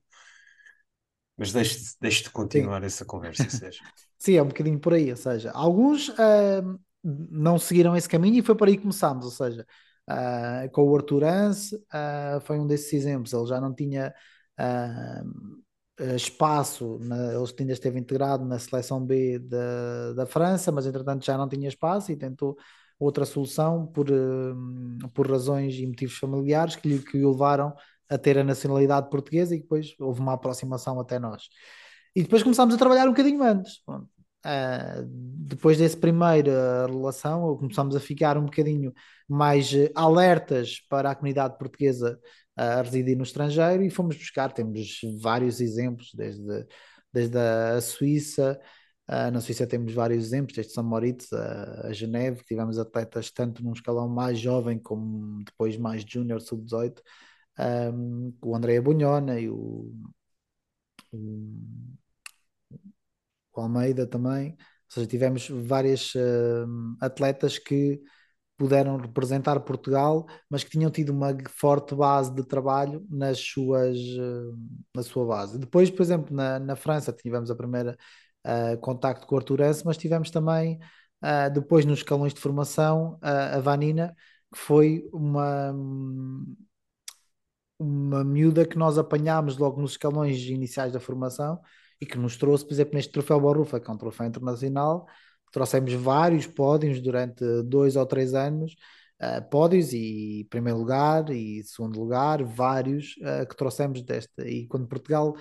Mas 1.37 1.51
deixe-te 1.51 1.95
deixe 2.01 2.23
de 2.23 2.29
continuar 2.31 2.81
Sim. 2.81 2.87
essa 2.87 3.05
conversa, 3.05 3.49
Sérgio. 3.49 3.83
Sim, 4.17 4.37
é 4.37 4.41
um 4.41 4.47
bocadinho 4.47 4.79
por 4.79 4.93
aí. 4.93 5.11
Ou 5.11 5.17
seja, 5.17 5.51
alguns 5.51 6.09
uh, 6.09 6.79
não 7.03 7.59
seguiram 7.59 7.95
esse 7.95 8.09
caminho 8.09 8.39
e 8.39 8.41
foi 8.41 8.55
por 8.55 8.67
aí 8.67 8.77
que 8.77 8.81
começámos. 8.81 9.25
Ou 9.25 9.31
seja, 9.31 9.65
uh, 10.09 10.71
com 10.71 10.83
o 10.83 10.95
Arthur 10.95 11.23
Anse 11.25 11.75
uh, 11.75 12.39
foi 12.41 12.57
um 12.57 12.65
desses 12.65 12.93
exemplos. 12.93 13.33
Ele 13.33 13.45
já 13.45 13.59
não 13.59 13.75
tinha 13.75 14.13
eh, 14.57 15.23
espaço, 16.15 16.99
na, 17.01 17.33
ele 17.33 17.45
ainda 17.59 17.73
esteve 17.73 17.99
integrado 17.99 18.43
na 18.43 18.59
seleção 18.59 19.03
B 19.05 19.39
da, 19.39 20.13
da 20.13 20.25
França, 20.25 20.71
mas 20.71 20.85
entretanto 20.85 21.25
já 21.25 21.37
não 21.37 21.47
tinha 21.47 21.69
espaço 21.69 22.11
e 22.11 22.17
tentou 22.17 22.57
outra 22.99 23.25
solução 23.25 23.85
por, 23.87 24.09
uh, 24.09 25.09
por 25.13 25.29
razões 25.29 25.75
e 25.75 25.85
motivos 25.85 26.17
familiares 26.17 26.75
que 26.75 26.87
lhe, 26.87 26.99
que 26.99 27.23
o 27.23 27.31
levaram 27.31 27.73
a 28.09 28.17
ter 28.17 28.37
a 28.37 28.43
nacionalidade 28.43 29.09
portuguesa 29.09 29.55
e 29.55 29.59
depois 29.59 29.95
houve 29.99 30.19
uma 30.19 30.33
aproximação 30.33 30.99
até 30.99 31.17
nós. 31.17 31.47
E 32.15 32.23
depois 32.23 32.43
começámos 32.43 32.75
a 32.75 32.77
trabalhar 32.77 33.05
um 33.05 33.11
bocadinho 33.11 33.43
antes. 33.43 33.77
Uh, 33.87 35.03
depois 35.07 35.77
dessa 35.77 35.97
primeira 35.97 36.85
relação, 36.87 37.57
começámos 37.57 37.95
a 37.95 37.99
ficar 37.99 38.37
um 38.37 38.45
bocadinho 38.45 38.93
mais 39.27 39.71
alertas 39.95 40.79
para 40.87 41.09
a 41.09 41.15
comunidade 41.15 41.57
portuguesa 41.57 42.19
a 42.55 42.81
residir 42.81 43.17
no 43.17 43.23
estrangeiro 43.23 43.83
e 43.83 43.89
fomos 43.89 44.15
buscar, 44.17 44.51
temos 44.53 44.99
vários 45.21 45.59
exemplos, 45.59 46.11
desde, 46.13 46.65
desde 47.11 47.37
a 47.37 47.81
Suíça, 47.81 48.59
uh, 49.09 49.31
na 49.31 49.41
Suíça 49.41 49.67
temos 49.67 49.93
vários 49.93 50.25
exemplos, 50.25 50.55
desde 50.55 50.73
São 50.73 50.83
Moritz 50.83 51.31
a, 51.33 51.87
a 51.87 51.93
Geneve, 51.93 52.39
que 52.39 52.45
tivemos 52.45 52.77
atletas 52.79 53.29
tanto 53.31 53.63
num 53.63 53.73
escalão 53.73 54.07
mais 54.07 54.39
jovem 54.39 54.79
como 54.79 55.43
depois 55.43 55.77
mais 55.77 56.03
júnior, 56.07 56.41
sub-18, 56.41 57.01
um, 57.59 58.33
o 58.41 58.55
André 58.55 58.79
Bunhona 58.81 59.39
e 59.39 59.49
o, 59.49 59.93
o, 61.11 61.61
Almeida 63.55 64.05
também, 64.05 64.51
ou 64.51 64.57
seja, 64.89 65.07
tivemos 65.07 65.47
várias 65.49 66.13
uh, 66.15 66.67
atletas 66.99 67.57
que 67.57 68.01
puderam 68.57 68.97
representar 68.97 69.59
Portugal, 69.59 70.25
mas 70.49 70.63
que 70.63 70.69
tinham 70.69 70.89
tido 70.89 71.09
uma 71.09 71.35
forte 71.49 71.93
base 71.93 72.33
de 72.33 72.43
trabalho 72.45 73.05
nas 73.09 73.39
suas, 73.39 73.97
eh, 73.97 74.55
na 74.95 75.03
sua 75.03 75.25
base. 75.25 75.59
Depois, 75.59 75.89
por 75.89 76.01
exemplo, 76.01 76.35
na, 76.35 76.59
na 76.59 76.75
França 76.75 77.11
tivemos 77.11 77.51
a 77.51 77.55
primeira 77.55 77.97
uh, 78.45 78.77
contacto 78.79 79.27
com 79.27 79.35
o 79.35 79.37
Arthur 79.37 79.61
Anse, 79.61 79.85
mas 79.85 79.97
tivemos 79.97 80.31
também, 80.31 80.79
uh, 81.23 81.51
depois 81.53 81.85
nos 81.85 81.99
escalões 81.99 82.33
de 82.33 82.39
formação, 82.39 83.15
uh, 83.15 83.57
a 83.57 83.59
Vanina, 83.59 84.15
que 84.53 84.59
foi 84.59 85.09
uma, 85.11 85.73
uma 87.79 88.23
miúda 88.23 88.65
que 88.65 88.77
nós 88.77 88.97
apanhámos 88.97 89.57
logo 89.57 89.81
nos 89.81 89.91
escalões 89.91 90.37
iniciais 90.43 90.93
da 90.93 90.99
formação 90.99 91.59
e 91.99 92.05
que 92.05 92.17
nos 92.17 92.37
trouxe, 92.37 92.65
por 92.65 92.73
exemplo, 92.73 92.95
neste 92.95 93.11
troféu 93.11 93.39
Borrufa, 93.39 93.79
que 93.79 93.89
é 93.89 93.93
um 93.93 93.97
troféu 93.97 94.27
internacional, 94.27 95.07
trouxemos 95.55 95.93
vários 95.93 96.45
pódios 96.45 96.99
durante 97.01 97.43
dois 97.63 97.95
ou 97.95 98.05
três 98.05 98.33
anos, 98.33 98.75
uh, 99.21 99.41
pódios 99.49 99.93
e 99.93 100.45
primeiro 100.49 100.77
lugar 100.79 101.29
e 101.29 101.63
segundo 101.63 101.97
lugar, 101.97 102.43
vários 102.43 103.15
uh, 103.19 103.47
que 103.47 103.55
trouxemos 103.55 104.01
desta. 104.01 104.45
E 104.45 104.67
quando 104.67 104.85
Portugal 104.85 105.33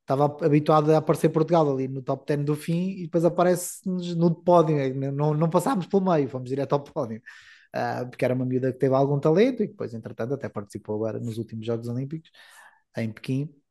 estava 0.00 0.24
habituado 0.44 0.90
a 0.92 0.98
aparecer 0.98 1.28
Portugal 1.28 1.70
ali 1.72 1.86
no 1.86 2.02
top 2.02 2.26
10 2.26 2.44
do 2.44 2.56
fim 2.56 2.90
e 2.90 3.02
depois 3.04 3.24
aparece-nos 3.24 4.16
no 4.16 4.34
pódio, 4.34 4.76
né? 4.76 5.12
não, 5.12 5.32
não 5.32 5.48
passámos 5.48 5.86
pelo 5.86 6.04
meio, 6.12 6.28
fomos 6.28 6.48
direto 6.50 6.72
ao 6.72 6.80
pódio. 6.82 7.22
Uh, 7.74 8.08
porque 8.10 8.24
era 8.24 8.34
uma 8.34 8.44
miúda 8.44 8.72
que 8.72 8.78
teve 8.78 8.94
algum 8.94 9.18
talento 9.20 9.62
e 9.62 9.68
depois, 9.68 9.94
entretanto, 9.94 10.34
até 10.34 10.48
participou 10.48 10.96
agora 10.96 11.20
nos 11.20 11.38
últimos 11.38 11.64
Jogos 11.64 11.88
Olímpicos 11.88 12.30
em 12.96 13.12
Pequim 13.12 13.61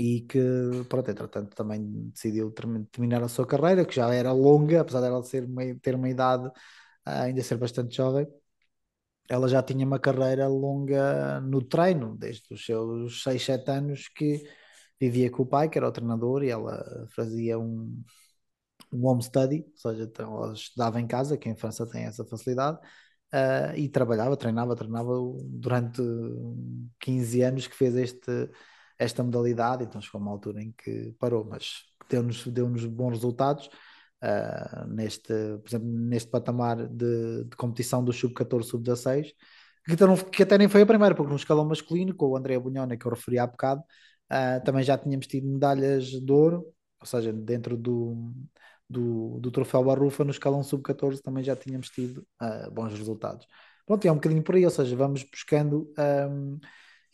e 0.00 0.22
que, 0.22 0.40
pronto, 0.88 1.10
entretanto, 1.10 1.54
também 1.54 2.10
decidiu 2.10 2.50
terminar 2.90 3.22
a 3.22 3.28
sua 3.28 3.46
carreira, 3.46 3.84
que 3.84 3.94
já 3.94 4.12
era 4.14 4.32
longa, 4.32 4.80
apesar 4.80 5.02
dela 5.02 5.22
ser 5.22 5.46
ter 5.82 5.94
uma 5.94 6.08
idade 6.08 6.46
uh, 6.48 6.52
ainda 7.04 7.42
ser 7.42 7.58
bastante 7.58 7.94
jovem, 7.96 8.26
ela 9.28 9.46
já 9.46 9.62
tinha 9.62 9.86
uma 9.86 9.98
carreira 9.98 10.48
longa 10.48 11.40
no 11.42 11.62
treino, 11.62 12.16
desde 12.16 12.54
os 12.54 12.64
seus 12.64 13.22
6, 13.22 13.44
7 13.44 13.70
anos 13.70 14.08
que 14.08 14.42
vivia 14.98 15.30
com 15.30 15.42
o 15.42 15.46
pai, 15.46 15.68
que 15.68 15.76
era 15.78 15.88
o 15.88 15.92
treinador, 15.92 16.42
e 16.44 16.50
ela 16.50 17.06
fazia 17.14 17.58
um, 17.58 18.02
um 18.92 19.06
home 19.06 19.22
study, 19.22 19.66
ou 19.66 19.76
seja, 19.76 20.04
então 20.04 20.34
ela 20.44 20.54
estudava 20.54 20.98
em 21.00 21.06
casa, 21.06 21.36
que 21.36 21.48
em 21.48 21.56
França 21.56 21.86
tem 21.86 22.04
essa 22.04 22.24
facilidade, 22.24 22.78
uh, 23.34 23.76
e 23.76 23.88
trabalhava, 23.88 24.36
treinava, 24.36 24.74
treinava 24.74 25.12
durante 25.44 26.02
15 26.98 27.42
anos 27.42 27.66
que 27.66 27.76
fez 27.76 27.94
este, 27.96 28.50
esta 29.00 29.22
modalidade, 29.24 29.84
então 29.84 30.00
chegou 30.00 30.20
uma 30.20 30.30
altura 30.30 30.62
em 30.62 30.72
que 30.72 31.14
parou, 31.18 31.42
mas 31.42 31.84
deu-nos 32.08 32.46
deu 32.46 32.68
bons 32.90 33.12
resultados. 33.12 33.68
Uh, 34.22 34.86
neste, 34.86 35.32
por 35.32 35.66
exemplo, 35.66 35.88
neste 35.88 36.28
patamar 36.28 36.86
de, 36.86 37.44
de 37.44 37.56
competição 37.56 38.04
do 38.04 38.12
sub-14, 38.12 38.62
sub-16, 38.64 39.32
que, 39.86 39.96
que 40.30 40.42
até 40.42 40.58
nem 40.58 40.68
foi 40.68 40.82
a 40.82 40.86
primeira, 40.86 41.14
porque 41.14 41.30
no 41.30 41.36
escalão 41.36 41.64
masculino, 41.64 42.14
com 42.14 42.26
o 42.26 42.36
André 42.36 42.58
Bunhona, 42.58 42.98
que 42.98 43.06
eu 43.06 43.10
referi 43.10 43.38
há 43.38 43.46
bocado, 43.46 43.80
uh, 43.80 44.62
também 44.62 44.84
já 44.84 44.98
tínhamos 44.98 45.26
tido 45.26 45.48
medalhas 45.48 46.04
de 46.04 46.30
ouro, 46.30 46.66
ou 47.00 47.06
seja, 47.06 47.32
dentro 47.32 47.78
do, 47.78 48.34
do, 48.86 49.40
do 49.40 49.50
troféu 49.50 49.82
Barrufa, 49.82 50.24
no 50.24 50.30
escalão 50.30 50.62
sub-14 50.62 51.22
também 51.22 51.42
já 51.42 51.56
tínhamos 51.56 51.88
tido 51.88 52.18
uh, 52.42 52.70
bons 52.70 52.92
resultados. 52.92 53.46
Pronto, 53.86 54.06
é 54.06 54.12
um 54.12 54.16
bocadinho 54.16 54.42
por 54.42 54.56
aí, 54.56 54.66
ou 54.66 54.70
seja, 54.70 54.94
vamos 54.94 55.24
buscando 55.24 55.90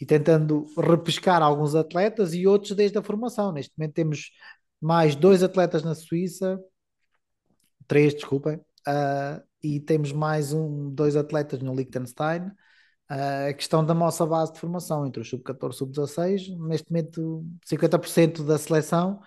e 0.01 0.05
tentando 0.05 0.66
repescar 0.76 1.42
alguns 1.42 1.74
atletas 1.74 2.34
e 2.34 2.47
outros 2.47 2.76
desde 2.76 2.99
a 2.99 3.03
formação. 3.03 3.53
Neste 3.53 3.72
momento 3.76 3.94
temos 3.94 4.30
mais 4.80 5.14
dois 5.14 5.42
atletas 5.42 5.82
na 5.82 5.94
Suíça, 5.94 6.59
três, 7.86 8.14
desculpem, 8.14 8.57
uh, 8.57 9.42
e 9.62 9.80
temos 9.80 10.12
mais 10.12 10.53
um, 10.53 10.90
dois 10.90 11.16
atletas 11.16 11.61
no 11.61 11.74
Liechtenstein. 11.74 12.49
Uh, 13.11 13.51
a 13.51 13.53
questão 13.55 13.84
da 13.84 13.94
nossa 13.94 14.26
base 14.26 14.53
de 14.53 14.61
formação 14.61 15.07
entre 15.07 15.20
o 15.20 15.24
sub-14 15.24 15.70
e 15.70 15.76
sub-16, 15.76 16.59
neste 16.59 16.90
momento 16.90 17.44
50% 17.64 18.44
da 18.44 18.59
seleção 18.59 19.20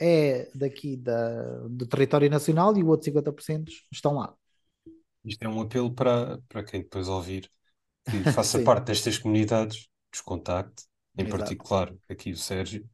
é 0.00 0.50
daqui 0.54 0.96
da, 0.96 1.68
do 1.68 1.86
território 1.86 2.28
nacional 2.28 2.76
e 2.76 2.82
o 2.82 2.88
outro 2.88 3.06
50% 3.12 3.70
estão 3.92 4.14
lá. 4.14 4.34
Isto 5.24 5.44
é 5.44 5.48
um 5.48 5.60
apelo 5.60 5.92
para, 5.94 6.40
para 6.48 6.64
quem 6.64 6.82
depois 6.82 7.06
ouvir 7.06 7.48
que 8.10 8.24
faça 8.32 8.58
parte 8.62 8.86
destas 8.86 9.18
comunidades, 9.18 9.88
dos 10.12 10.20
contacte, 10.20 10.84
em 11.16 11.22
Exato. 11.22 11.38
particular 11.38 11.92
aqui 12.08 12.30
o 12.30 12.36
Sérgio. 12.36 12.88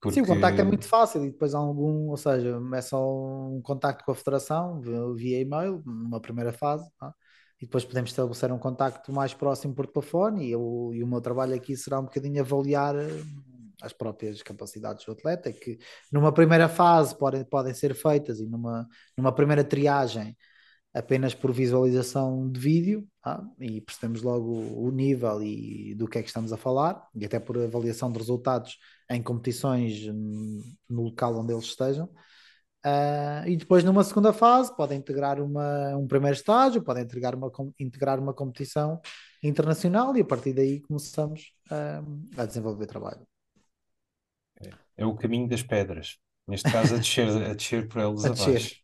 Porque... 0.00 0.14
Sim, 0.14 0.22
o 0.22 0.26
contacto 0.26 0.60
é 0.60 0.64
muito 0.64 0.86
fácil 0.86 1.24
e 1.24 1.30
depois 1.30 1.54
há 1.54 1.58
algum, 1.58 2.10
ou 2.10 2.16
seja, 2.16 2.60
é 2.74 2.80
só 2.80 3.00
um 3.48 3.60
contacto 3.62 4.04
com 4.04 4.12
a 4.12 4.14
federação 4.14 4.80
via 5.14 5.40
e-mail, 5.40 5.82
numa 5.84 6.20
primeira 6.20 6.52
fase, 6.52 6.88
tá? 6.98 7.14
e 7.60 7.64
depois 7.64 7.84
podemos 7.84 8.10
estabelecer 8.10 8.50
um 8.50 8.58
contacto 8.58 9.12
mais 9.12 9.32
próximo 9.32 9.72
por 9.72 9.86
telefone 9.86 10.48
e, 10.48 10.50
eu, 10.50 10.90
e 10.92 11.04
o 11.04 11.06
meu 11.06 11.20
trabalho 11.20 11.54
aqui 11.54 11.76
será 11.76 12.00
um 12.00 12.04
bocadinho 12.04 12.40
avaliar 12.40 12.96
as 13.80 13.92
próprias 13.92 14.42
capacidades 14.42 15.04
do 15.04 15.12
atleta, 15.12 15.52
que 15.52 15.78
numa 16.10 16.32
primeira 16.32 16.68
fase 16.68 17.16
podem, 17.16 17.44
podem 17.44 17.72
ser 17.72 17.94
feitas 17.94 18.40
e 18.40 18.46
numa, 18.46 18.88
numa 19.16 19.32
primeira 19.32 19.62
triagem 19.62 20.36
apenas 20.94 21.34
por 21.34 21.52
visualização 21.52 22.50
de 22.50 22.60
vídeo 22.60 23.08
tá? 23.22 23.42
e 23.58 23.80
percebemos 23.80 24.22
logo 24.22 24.52
o 24.52 24.90
nível 24.90 25.42
e 25.42 25.94
do 25.94 26.06
que 26.06 26.18
é 26.18 26.22
que 26.22 26.28
estamos 26.28 26.52
a 26.52 26.56
falar 26.56 27.06
e 27.14 27.24
até 27.24 27.38
por 27.40 27.58
avaliação 27.58 28.12
de 28.12 28.18
resultados 28.18 28.78
em 29.10 29.22
competições 29.22 30.06
no 30.06 31.02
local 31.02 31.36
onde 31.38 31.52
eles 31.52 31.64
estejam. 31.64 32.06
Uh, 32.84 33.46
e 33.46 33.56
depois 33.56 33.84
numa 33.84 34.02
segunda 34.02 34.32
fase 34.32 34.74
podem 34.76 34.98
integrar 34.98 35.40
uma, 35.40 35.96
um 35.96 36.06
primeiro 36.06 36.36
estágio, 36.36 36.82
podem 36.82 37.04
integrar 37.04 37.34
uma, 37.34 37.50
integrar 37.78 38.18
uma 38.18 38.34
competição 38.34 39.00
internacional 39.42 40.16
e 40.16 40.20
a 40.20 40.24
partir 40.24 40.52
daí 40.52 40.80
começamos 40.80 41.52
uh, 41.70 42.20
a 42.36 42.44
desenvolver 42.44 42.86
trabalho 42.86 43.24
é 44.96 45.06
o 45.06 45.14
caminho 45.14 45.48
das 45.48 45.62
pedras. 45.62 46.18
Neste 46.46 46.70
caso, 46.70 46.94
a 46.94 46.98
descer, 46.98 47.28
a 47.28 47.54
descer 47.54 47.88
por 47.88 48.00
elas 48.00 48.24
a 48.24 48.28
abaixo. 48.28 48.76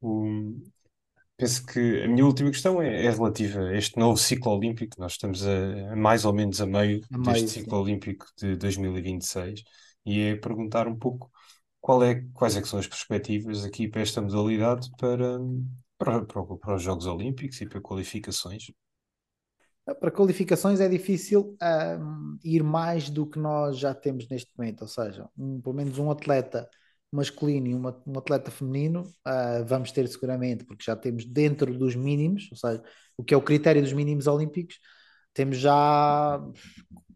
O, 0.00 0.56
penso 1.36 1.64
que 1.64 2.02
a 2.02 2.08
minha 2.08 2.26
última 2.26 2.50
questão 2.50 2.82
é, 2.82 3.06
é, 3.06 3.10
relativa 3.10 3.60
a 3.60 3.76
este 3.76 3.98
novo 3.98 4.18
ciclo 4.18 4.52
olímpico. 4.52 5.00
Nós 5.00 5.12
estamos 5.12 5.46
a, 5.46 5.92
a 5.92 5.96
mais 5.96 6.24
ou 6.24 6.32
menos 6.32 6.60
a 6.60 6.66
meio 6.66 7.00
a 7.12 7.18
deste 7.18 7.32
meio, 7.32 7.48
ciclo 7.48 7.76
sim. 7.76 7.82
olímpico 7.82 8.26
de 8.36 8.56
2026 8.56 9.62
e 10.04 10.20
é 10.20 10.36
perguntar 10.36 10.88
um 10.88 10.96
pouco 10.96 11.30
qual 11.80 12.02
é, 12.02 12.24
quais 12.34 12.56
é 12.56 12.60
que 12.60 12.68
são 12.68 12.78
as 12.78 12.86
perspectivas 12.86 13.64
aqui 13.64 13.88
para 13.88 14.02
esta 14.02 14.20
modalidade 14.20 14.90
para, 14.98 15.38
para, 15.96 16.24
para, 16.24 16.44
para 16.44 16.74
os 16.74 16.82
Jogos 16.82 17.06
Olímpicos 17.06 17.60
e 17.60 17.66
para 17.66 17.80
qualificações. 17.80 18.72
Para 19.84 20.10
qualificações 20.10 20.80
é 20.80 20.88
difícil 20.88 21.56
um, 21.62 22.36
ir 22.44 22.62
mais 22.62 23.08
do 23.08 23.26
que 23.26 23.38
nós 23.38 23.78
já 23.78 23.94
temos 23.94 24.28
neste 24.28 24.50
momento, 24.58 24.82
ou 24.82 24.88
seja, 24.88 25.26
um, 25.36 25.60
pelo 25.62 25.74
menos 25.74 25.98
um 25.98 26.10
atleta 26.10 26.68
masculino 27.10 27.66
e 27.68 27.74
uma, 27.74 28.02
um 28.06 28.18
atleta 28.18 28.50
feminino 28.50 29.02
uh, 29.26 29.64
vamos 29.66 29.92
ter 29.92 30.06
seguramente, 30.08 30.64
porque 30.64 30.84
já 30.84 30.94
temos 30.94 31.24
dentro 31.24 31.76
dos 31.76 31.94
mínimos, 31.94 32.48
ou 32.50 32.56
seja, 32.56 32.82
o 33.16 33.24
que 33.24 33.34
é 33.34 33.36
o 33.36 33.42
critério 33.42 33.82
dos 33.82 33.92
mínimos 33.92 34.26
olímpicos, 34.26 34.78
temos 35.32 35.58
já 35.58 36.40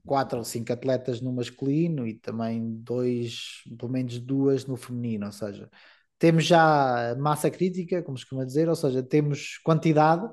quatro 0.05 0.39
ou 0.39 0.45
cinco 0.45 0.73
atletas 0.73 1.21
no 1.21 1.33
masculino 1.33 2.07
e 2.07 2.15
também 2.15 2.77
dois, 2.83 3.63
pelo 3.79 3.93
menos 3.93 4.19
duas 4.19 4.67
no 4.67 4.77
feminino, 4.77 5.27
ou 5.27 5.33
seja, 5.33 5.71
temos 6.19 6.45
já 6.45 7.15
massa 7.19 7.51
crítica, 7.51 8.03
como 8.03 8.17
se 8.17 8.25
costuma 8.25 8.45
dizer, 8.45 8.69
ou 8.69 8.77
seja, 8.77 9.03
temos 9.03 9.59
quantidade 9.59 10.29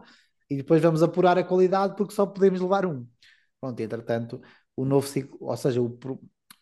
e 0.49 0.57
depois 0.57 0.81
vamos 0.81 1.03
apurar 1.03 1.37
a 1.37 1.43
qualidade 1.43 1.95
porque 1.95 2.13
só 2.13 2.25
podemos 2.25 2.61
levar 2.61 2.85
um. 2.85 3.07
Pronto, 3.59 3.79
entretanto, 3.79 4.41
o 4.75 4.85
novo 4.85 5.07
ciclo, 5.07 5.37
ou 5.41 5.57
seja, 5.57 5.81
o, 5.81 5.89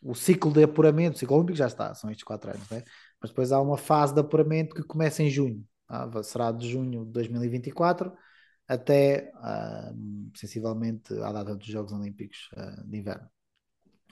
o 0.02 0.14
ciclo 0.16 0.52
de 0.52 0.64
apuramento, 0.64 1.16
o 1.16 1.20
ciclo 1.20 1.38
olímpico 1.38 1.58
já 1.58 1.68
está, 1.68 1.94
são 1.94 2.10
estes 2.10 2.24
quatro 2.24 2.52
anos, 2.52 2.70
né? 2.70 2.84
mas 3.22 3.32
depois 3.32 3.52
há 3.52 3.62
uma 3.62 3.78
fase 3.78 4.14
de 4.14 4.20
apuramento 4.20 4.76
que 4.76 4.84
começa 4.84 5.24
em 5.24 5.30
junho, 5.30 5.66
tá? 5.88 6.24
será 6.24 6.52
de 6.52 6.70
junho 6.70 7.06
de 7.06 7.12
2024 7.12 8.12
até 8.68 9.32
uh, 9.36 10.30
sensivelmente 10.36 11.14
à 11.22 11.32
data 11.32 11.56
dos 11.56 11.68
Jogos 11.68 11.94
Olímpicos 11.94 12.50
uh, 12.58 12.86
de 12.86 12.98
Inverno. 12.98 13.30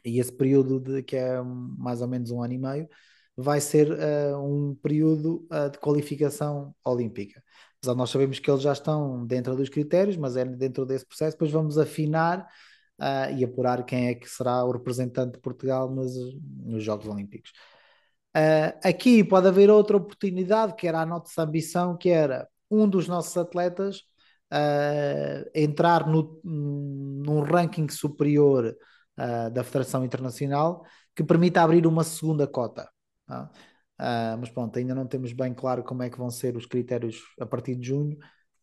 E 0.03 0.19
esse 0.19 0.31
período, 0.31 0.79
de, 0.79 1.03
que 1.03 1.17
é 1.17 1.41
mais 1.41 2.01
ou 2.01 2.07
menos 2.07 2.31
um 2.31 2.41
ano 2.41 2.53
e 2.53 2.57
meio, 2.57 2.87
vai 3.35 3.59
ser 3.59 3.91
uh, 3.91 4.37
um 4.37 4.75
período 4.75 5.45
de 5.71 5.77
qualificação 5.79 6.73
olímpica 6.85 7.43
apesar 7.85 7.95
nós 7.95 8.09
sabemos 8.09 8.39
que 8.39 8.49
eles 8.49 8.63
já 8.63 8.73
estão 8.73 9.25
dentro 9.25 9.55
dos 9.55 9.69
critérios, 9.69 10.17
mas 10.17 10.35
é 10.35 10.43
dentro 10.43 10.85
desse 10.85 11.05
processo, 11.05 11.35
depois 11.35 11.51
vamos 11.51 11.77
afinar 11.77 12.47
uh, 12.99 13.33
e 13.35 13.43
apurar 13.43 13.83
quem 13.85 14.07
é 14.07 14.15
que 14.15 14.29
será 14.29 14.63
o 14.63 14.71
representante 14.71 15.33
de 15.33 15.39
Portugal 15.39 15.89
nos, 15.89 16.13
nos 16.63 16.83
Jogos 16.83 17.07
Olímpicos. 17.07 17.51
Uh, 18.35 18.77
aqui 18.83 19.23
pode 19.23 19.47
haver 19.47 19.69
outra 19.69 19.97
oportunidade, 19.97 20.75
que 20.75 20.87
era 20.87 21.01
a 21.01 21.05
nossa 21.05 21.43
ambição, 21.43 21.97
que 21.97 22.09
era 22.09 22.47
um 22.69 22.87
dos 22.87 23.07
nossos 23.07 23.35
atletas 23.37 23.99
uh, 24.51 25.49
entrar 25.53 26.07
no, 26.07 26.39
num 26.43 27.41
ranking 27.41 27.89
superior 27.89 28.75
da 29.53 29.63
Federação 29.63 30.03
Internacional 30.03 30.83
que 31.15 31.23
permita 31.23 31.61
abrir 31.61 31.87
uma 31.87 32.03
segunda 32.03 32.45
cota. 32.45 32.89
Tá? 33.25 33.49
Uh, 33.99 34.37
mas 34.37 34.49
pronto, 34.49 34.77
ainda 34.77 34.93
não 34.93 35.07
temos 35.07 35.31
bem 35.31 35.53
claro 35.53 35.81
como 35.83 36.03
é 36.03 36.09
que 36.09 36.17
vão 36.17 36.29
ser 36.29 36.57
os 36.57 36.65
critérios 36.65 37.21
a 37.39 37.45
partir 37.45 37.75
de 37.75 37.87
junho 37.87 38.17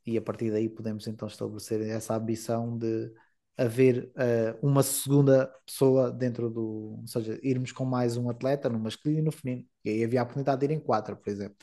e 0.04 0.18
a 0.18 0.22
partir 0.22 0.50
daí 0.50 0.68
podemos 0.68 1.06
então 1.06 1.26
estabelecer 1.26 1.80
essa 1.88 2.14
ambição 2.14 2.76
de 2.76 3.10
haver 3.56 4.10
uh, 4.16 4.66
uma 4.66 4.82
segunda 4.82 5.46
pessoa 5.66 6.10
dentro 6.10 6.48
do, 6.50 6.98
ou 7.00 7.06
seja, 7.06 7.38
irmos 7.42 7.72
com 7.72 7.84
mais 7.84 8.16
um 8.16 8.30
atleta 8.30 8.68
no 8.68 8.78
masculino 8.78 9.20
e 9.20 9.24
no 9.24 9.32
feminino. 9.32 9.66
E 9.84 9.90
aí 9.90 10.04
havia 10.04 10.20
a 10.20 10.22
oportunidade 10.24 10.60
de 10.60 10.72
ir 10.72 10.76
em 10.76 10.80
quatro, 10.80 11.16
por 11.16 11.30
exemplo. 11.30 11.56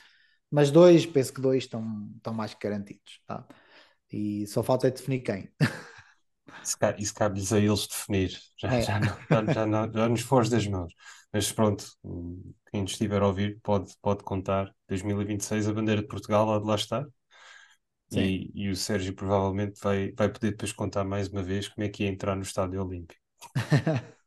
Mas 0.50 0.70
dois, 0.70 1.06
penso 1.06 1.32
que 1.32 1.40
dois 1.40 1.64
estão, 1.64 2.10
estão 2.16 2.34
mais 2.34 2.54
que 2.54 2.66
garantidos, 2.66 3.20
tá? 3.26 3.46
E 4.12 4.46
só 4.46 4.62
falta 4.62 4.88
é 4.88 4.90
definir 4.90 5.20
quem. 5.20 5.50
Isso 6.98 7.14
cabe-lhes 7.14 7.52
a 7.52 7.58
eles 7.58 7.86
definir. 7.86 8.38
Já, 8.56 8.74
é. 8.74 8.82
já, 8.82 9.00
não, 9.00 9.54
já, 9.54 9.66
não, 9.66 9.92
já 9.92 10.08
nos 10.08 10.20
foge 10.20 10.50
das 10.50 10.66
mãos. 10.66 10.92
Mas 11.32 11.50
pronto, 11.52 11.84
quem 12.70 12.82
nos 12.82 12.92
estiver 12.92 13.22
a 13.22 13.26
ouvir 13.26 13.60
pode, 13.62 13.94
pode 14.02 14.24
contar. 14.24 14.74
2026 14.88 15.68
a 15.68 15.72
bandeira 15.72 16.02
de 16.02 16.08
Portugal 16.08 16.52
há 16.52 16.58
de 16.58 16.66
lá 16.66 16.74
estar. 16.74 17.06
E, 18.12 18.50
e, 18.54 18.68
o 18.68 18.76
Sérgio 18.76 19.14
provavelmente 19.14 19.80
vai, 19.80 20.12
vai 20.12 20.28
poder 20.28 20.50
depois 20.50 20.72
contar 20.72 21.04
mais 21.04 21.28
uma 21.28 21.42
vez 21.42 21.68
como 21.68 21.84
é 21.84 21.88
que 21.88 22.02
ia 22.02 22.08
entrar 22.08 22.34
no 22.34 22.42
Estádio 22.42 22.84
Olímpico. 22.84 23.20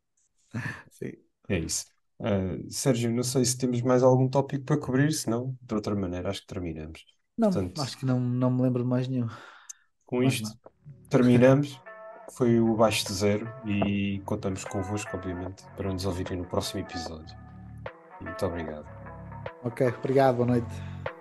Sim. 0.89 1.11
É 1.49 1.59
isso. 1.59 1.85
Uh, 2.19 2.69
Sérgio, 2.69 3.11
não 3.11 3.23
sei 3.23 3.43
se 3.43 3.57
temos 3.57 3.81
mais 3.81 4.01
algum 4.03 4.29
tópico 4.29 4.63
para 4.63 4.77
cobrir, 4.77 5.11
senão, 5.11 5.57
de 5.61 5.75
outra 5.75 5.95
maneira, 5.95 6.29
acho 6.29 6.41
que 6.41 6.47
terminamos. 6.47 7.03
Não, 7.37 7.49
Portanto, 7.49 7.81
acho 7.81 7.97
que 7.97 8.05
não, 8.05 8.19
não 8.19 8.51
me 8.51 8.61
lembro 8.61 8.83
de 8.83 8.89
mais 8.89 9.07
nenhum. 9.07 9.27
Com 10.05 10.19
mais 10.19 10.35
isto, 10.35 10.49
terminamos. 11.09 11.79
Foi 12.31 12.59
o 12.59 12.75
Baixo 12.75 13.05
de 13.05 13.13
Zero 13.13 13.47
e 13.65 14.21
contamos 14.25 14.63
convosco, 14.63 15.15
obviamente, 15.15 15.63
para 15.75 15.91
nos 15.91 16.05
ouvirem 16.05 16.37
no 16.37 16.45
próximo 16.45 16.79
episódio. 16.81 17.37
Muito 18.21 18.45
obrigado. 18.45 18.87
Ok, 19.63 19.87
obrigado, 19.99 20.37
boa 20.37 20.47
noite. 20.47 21.12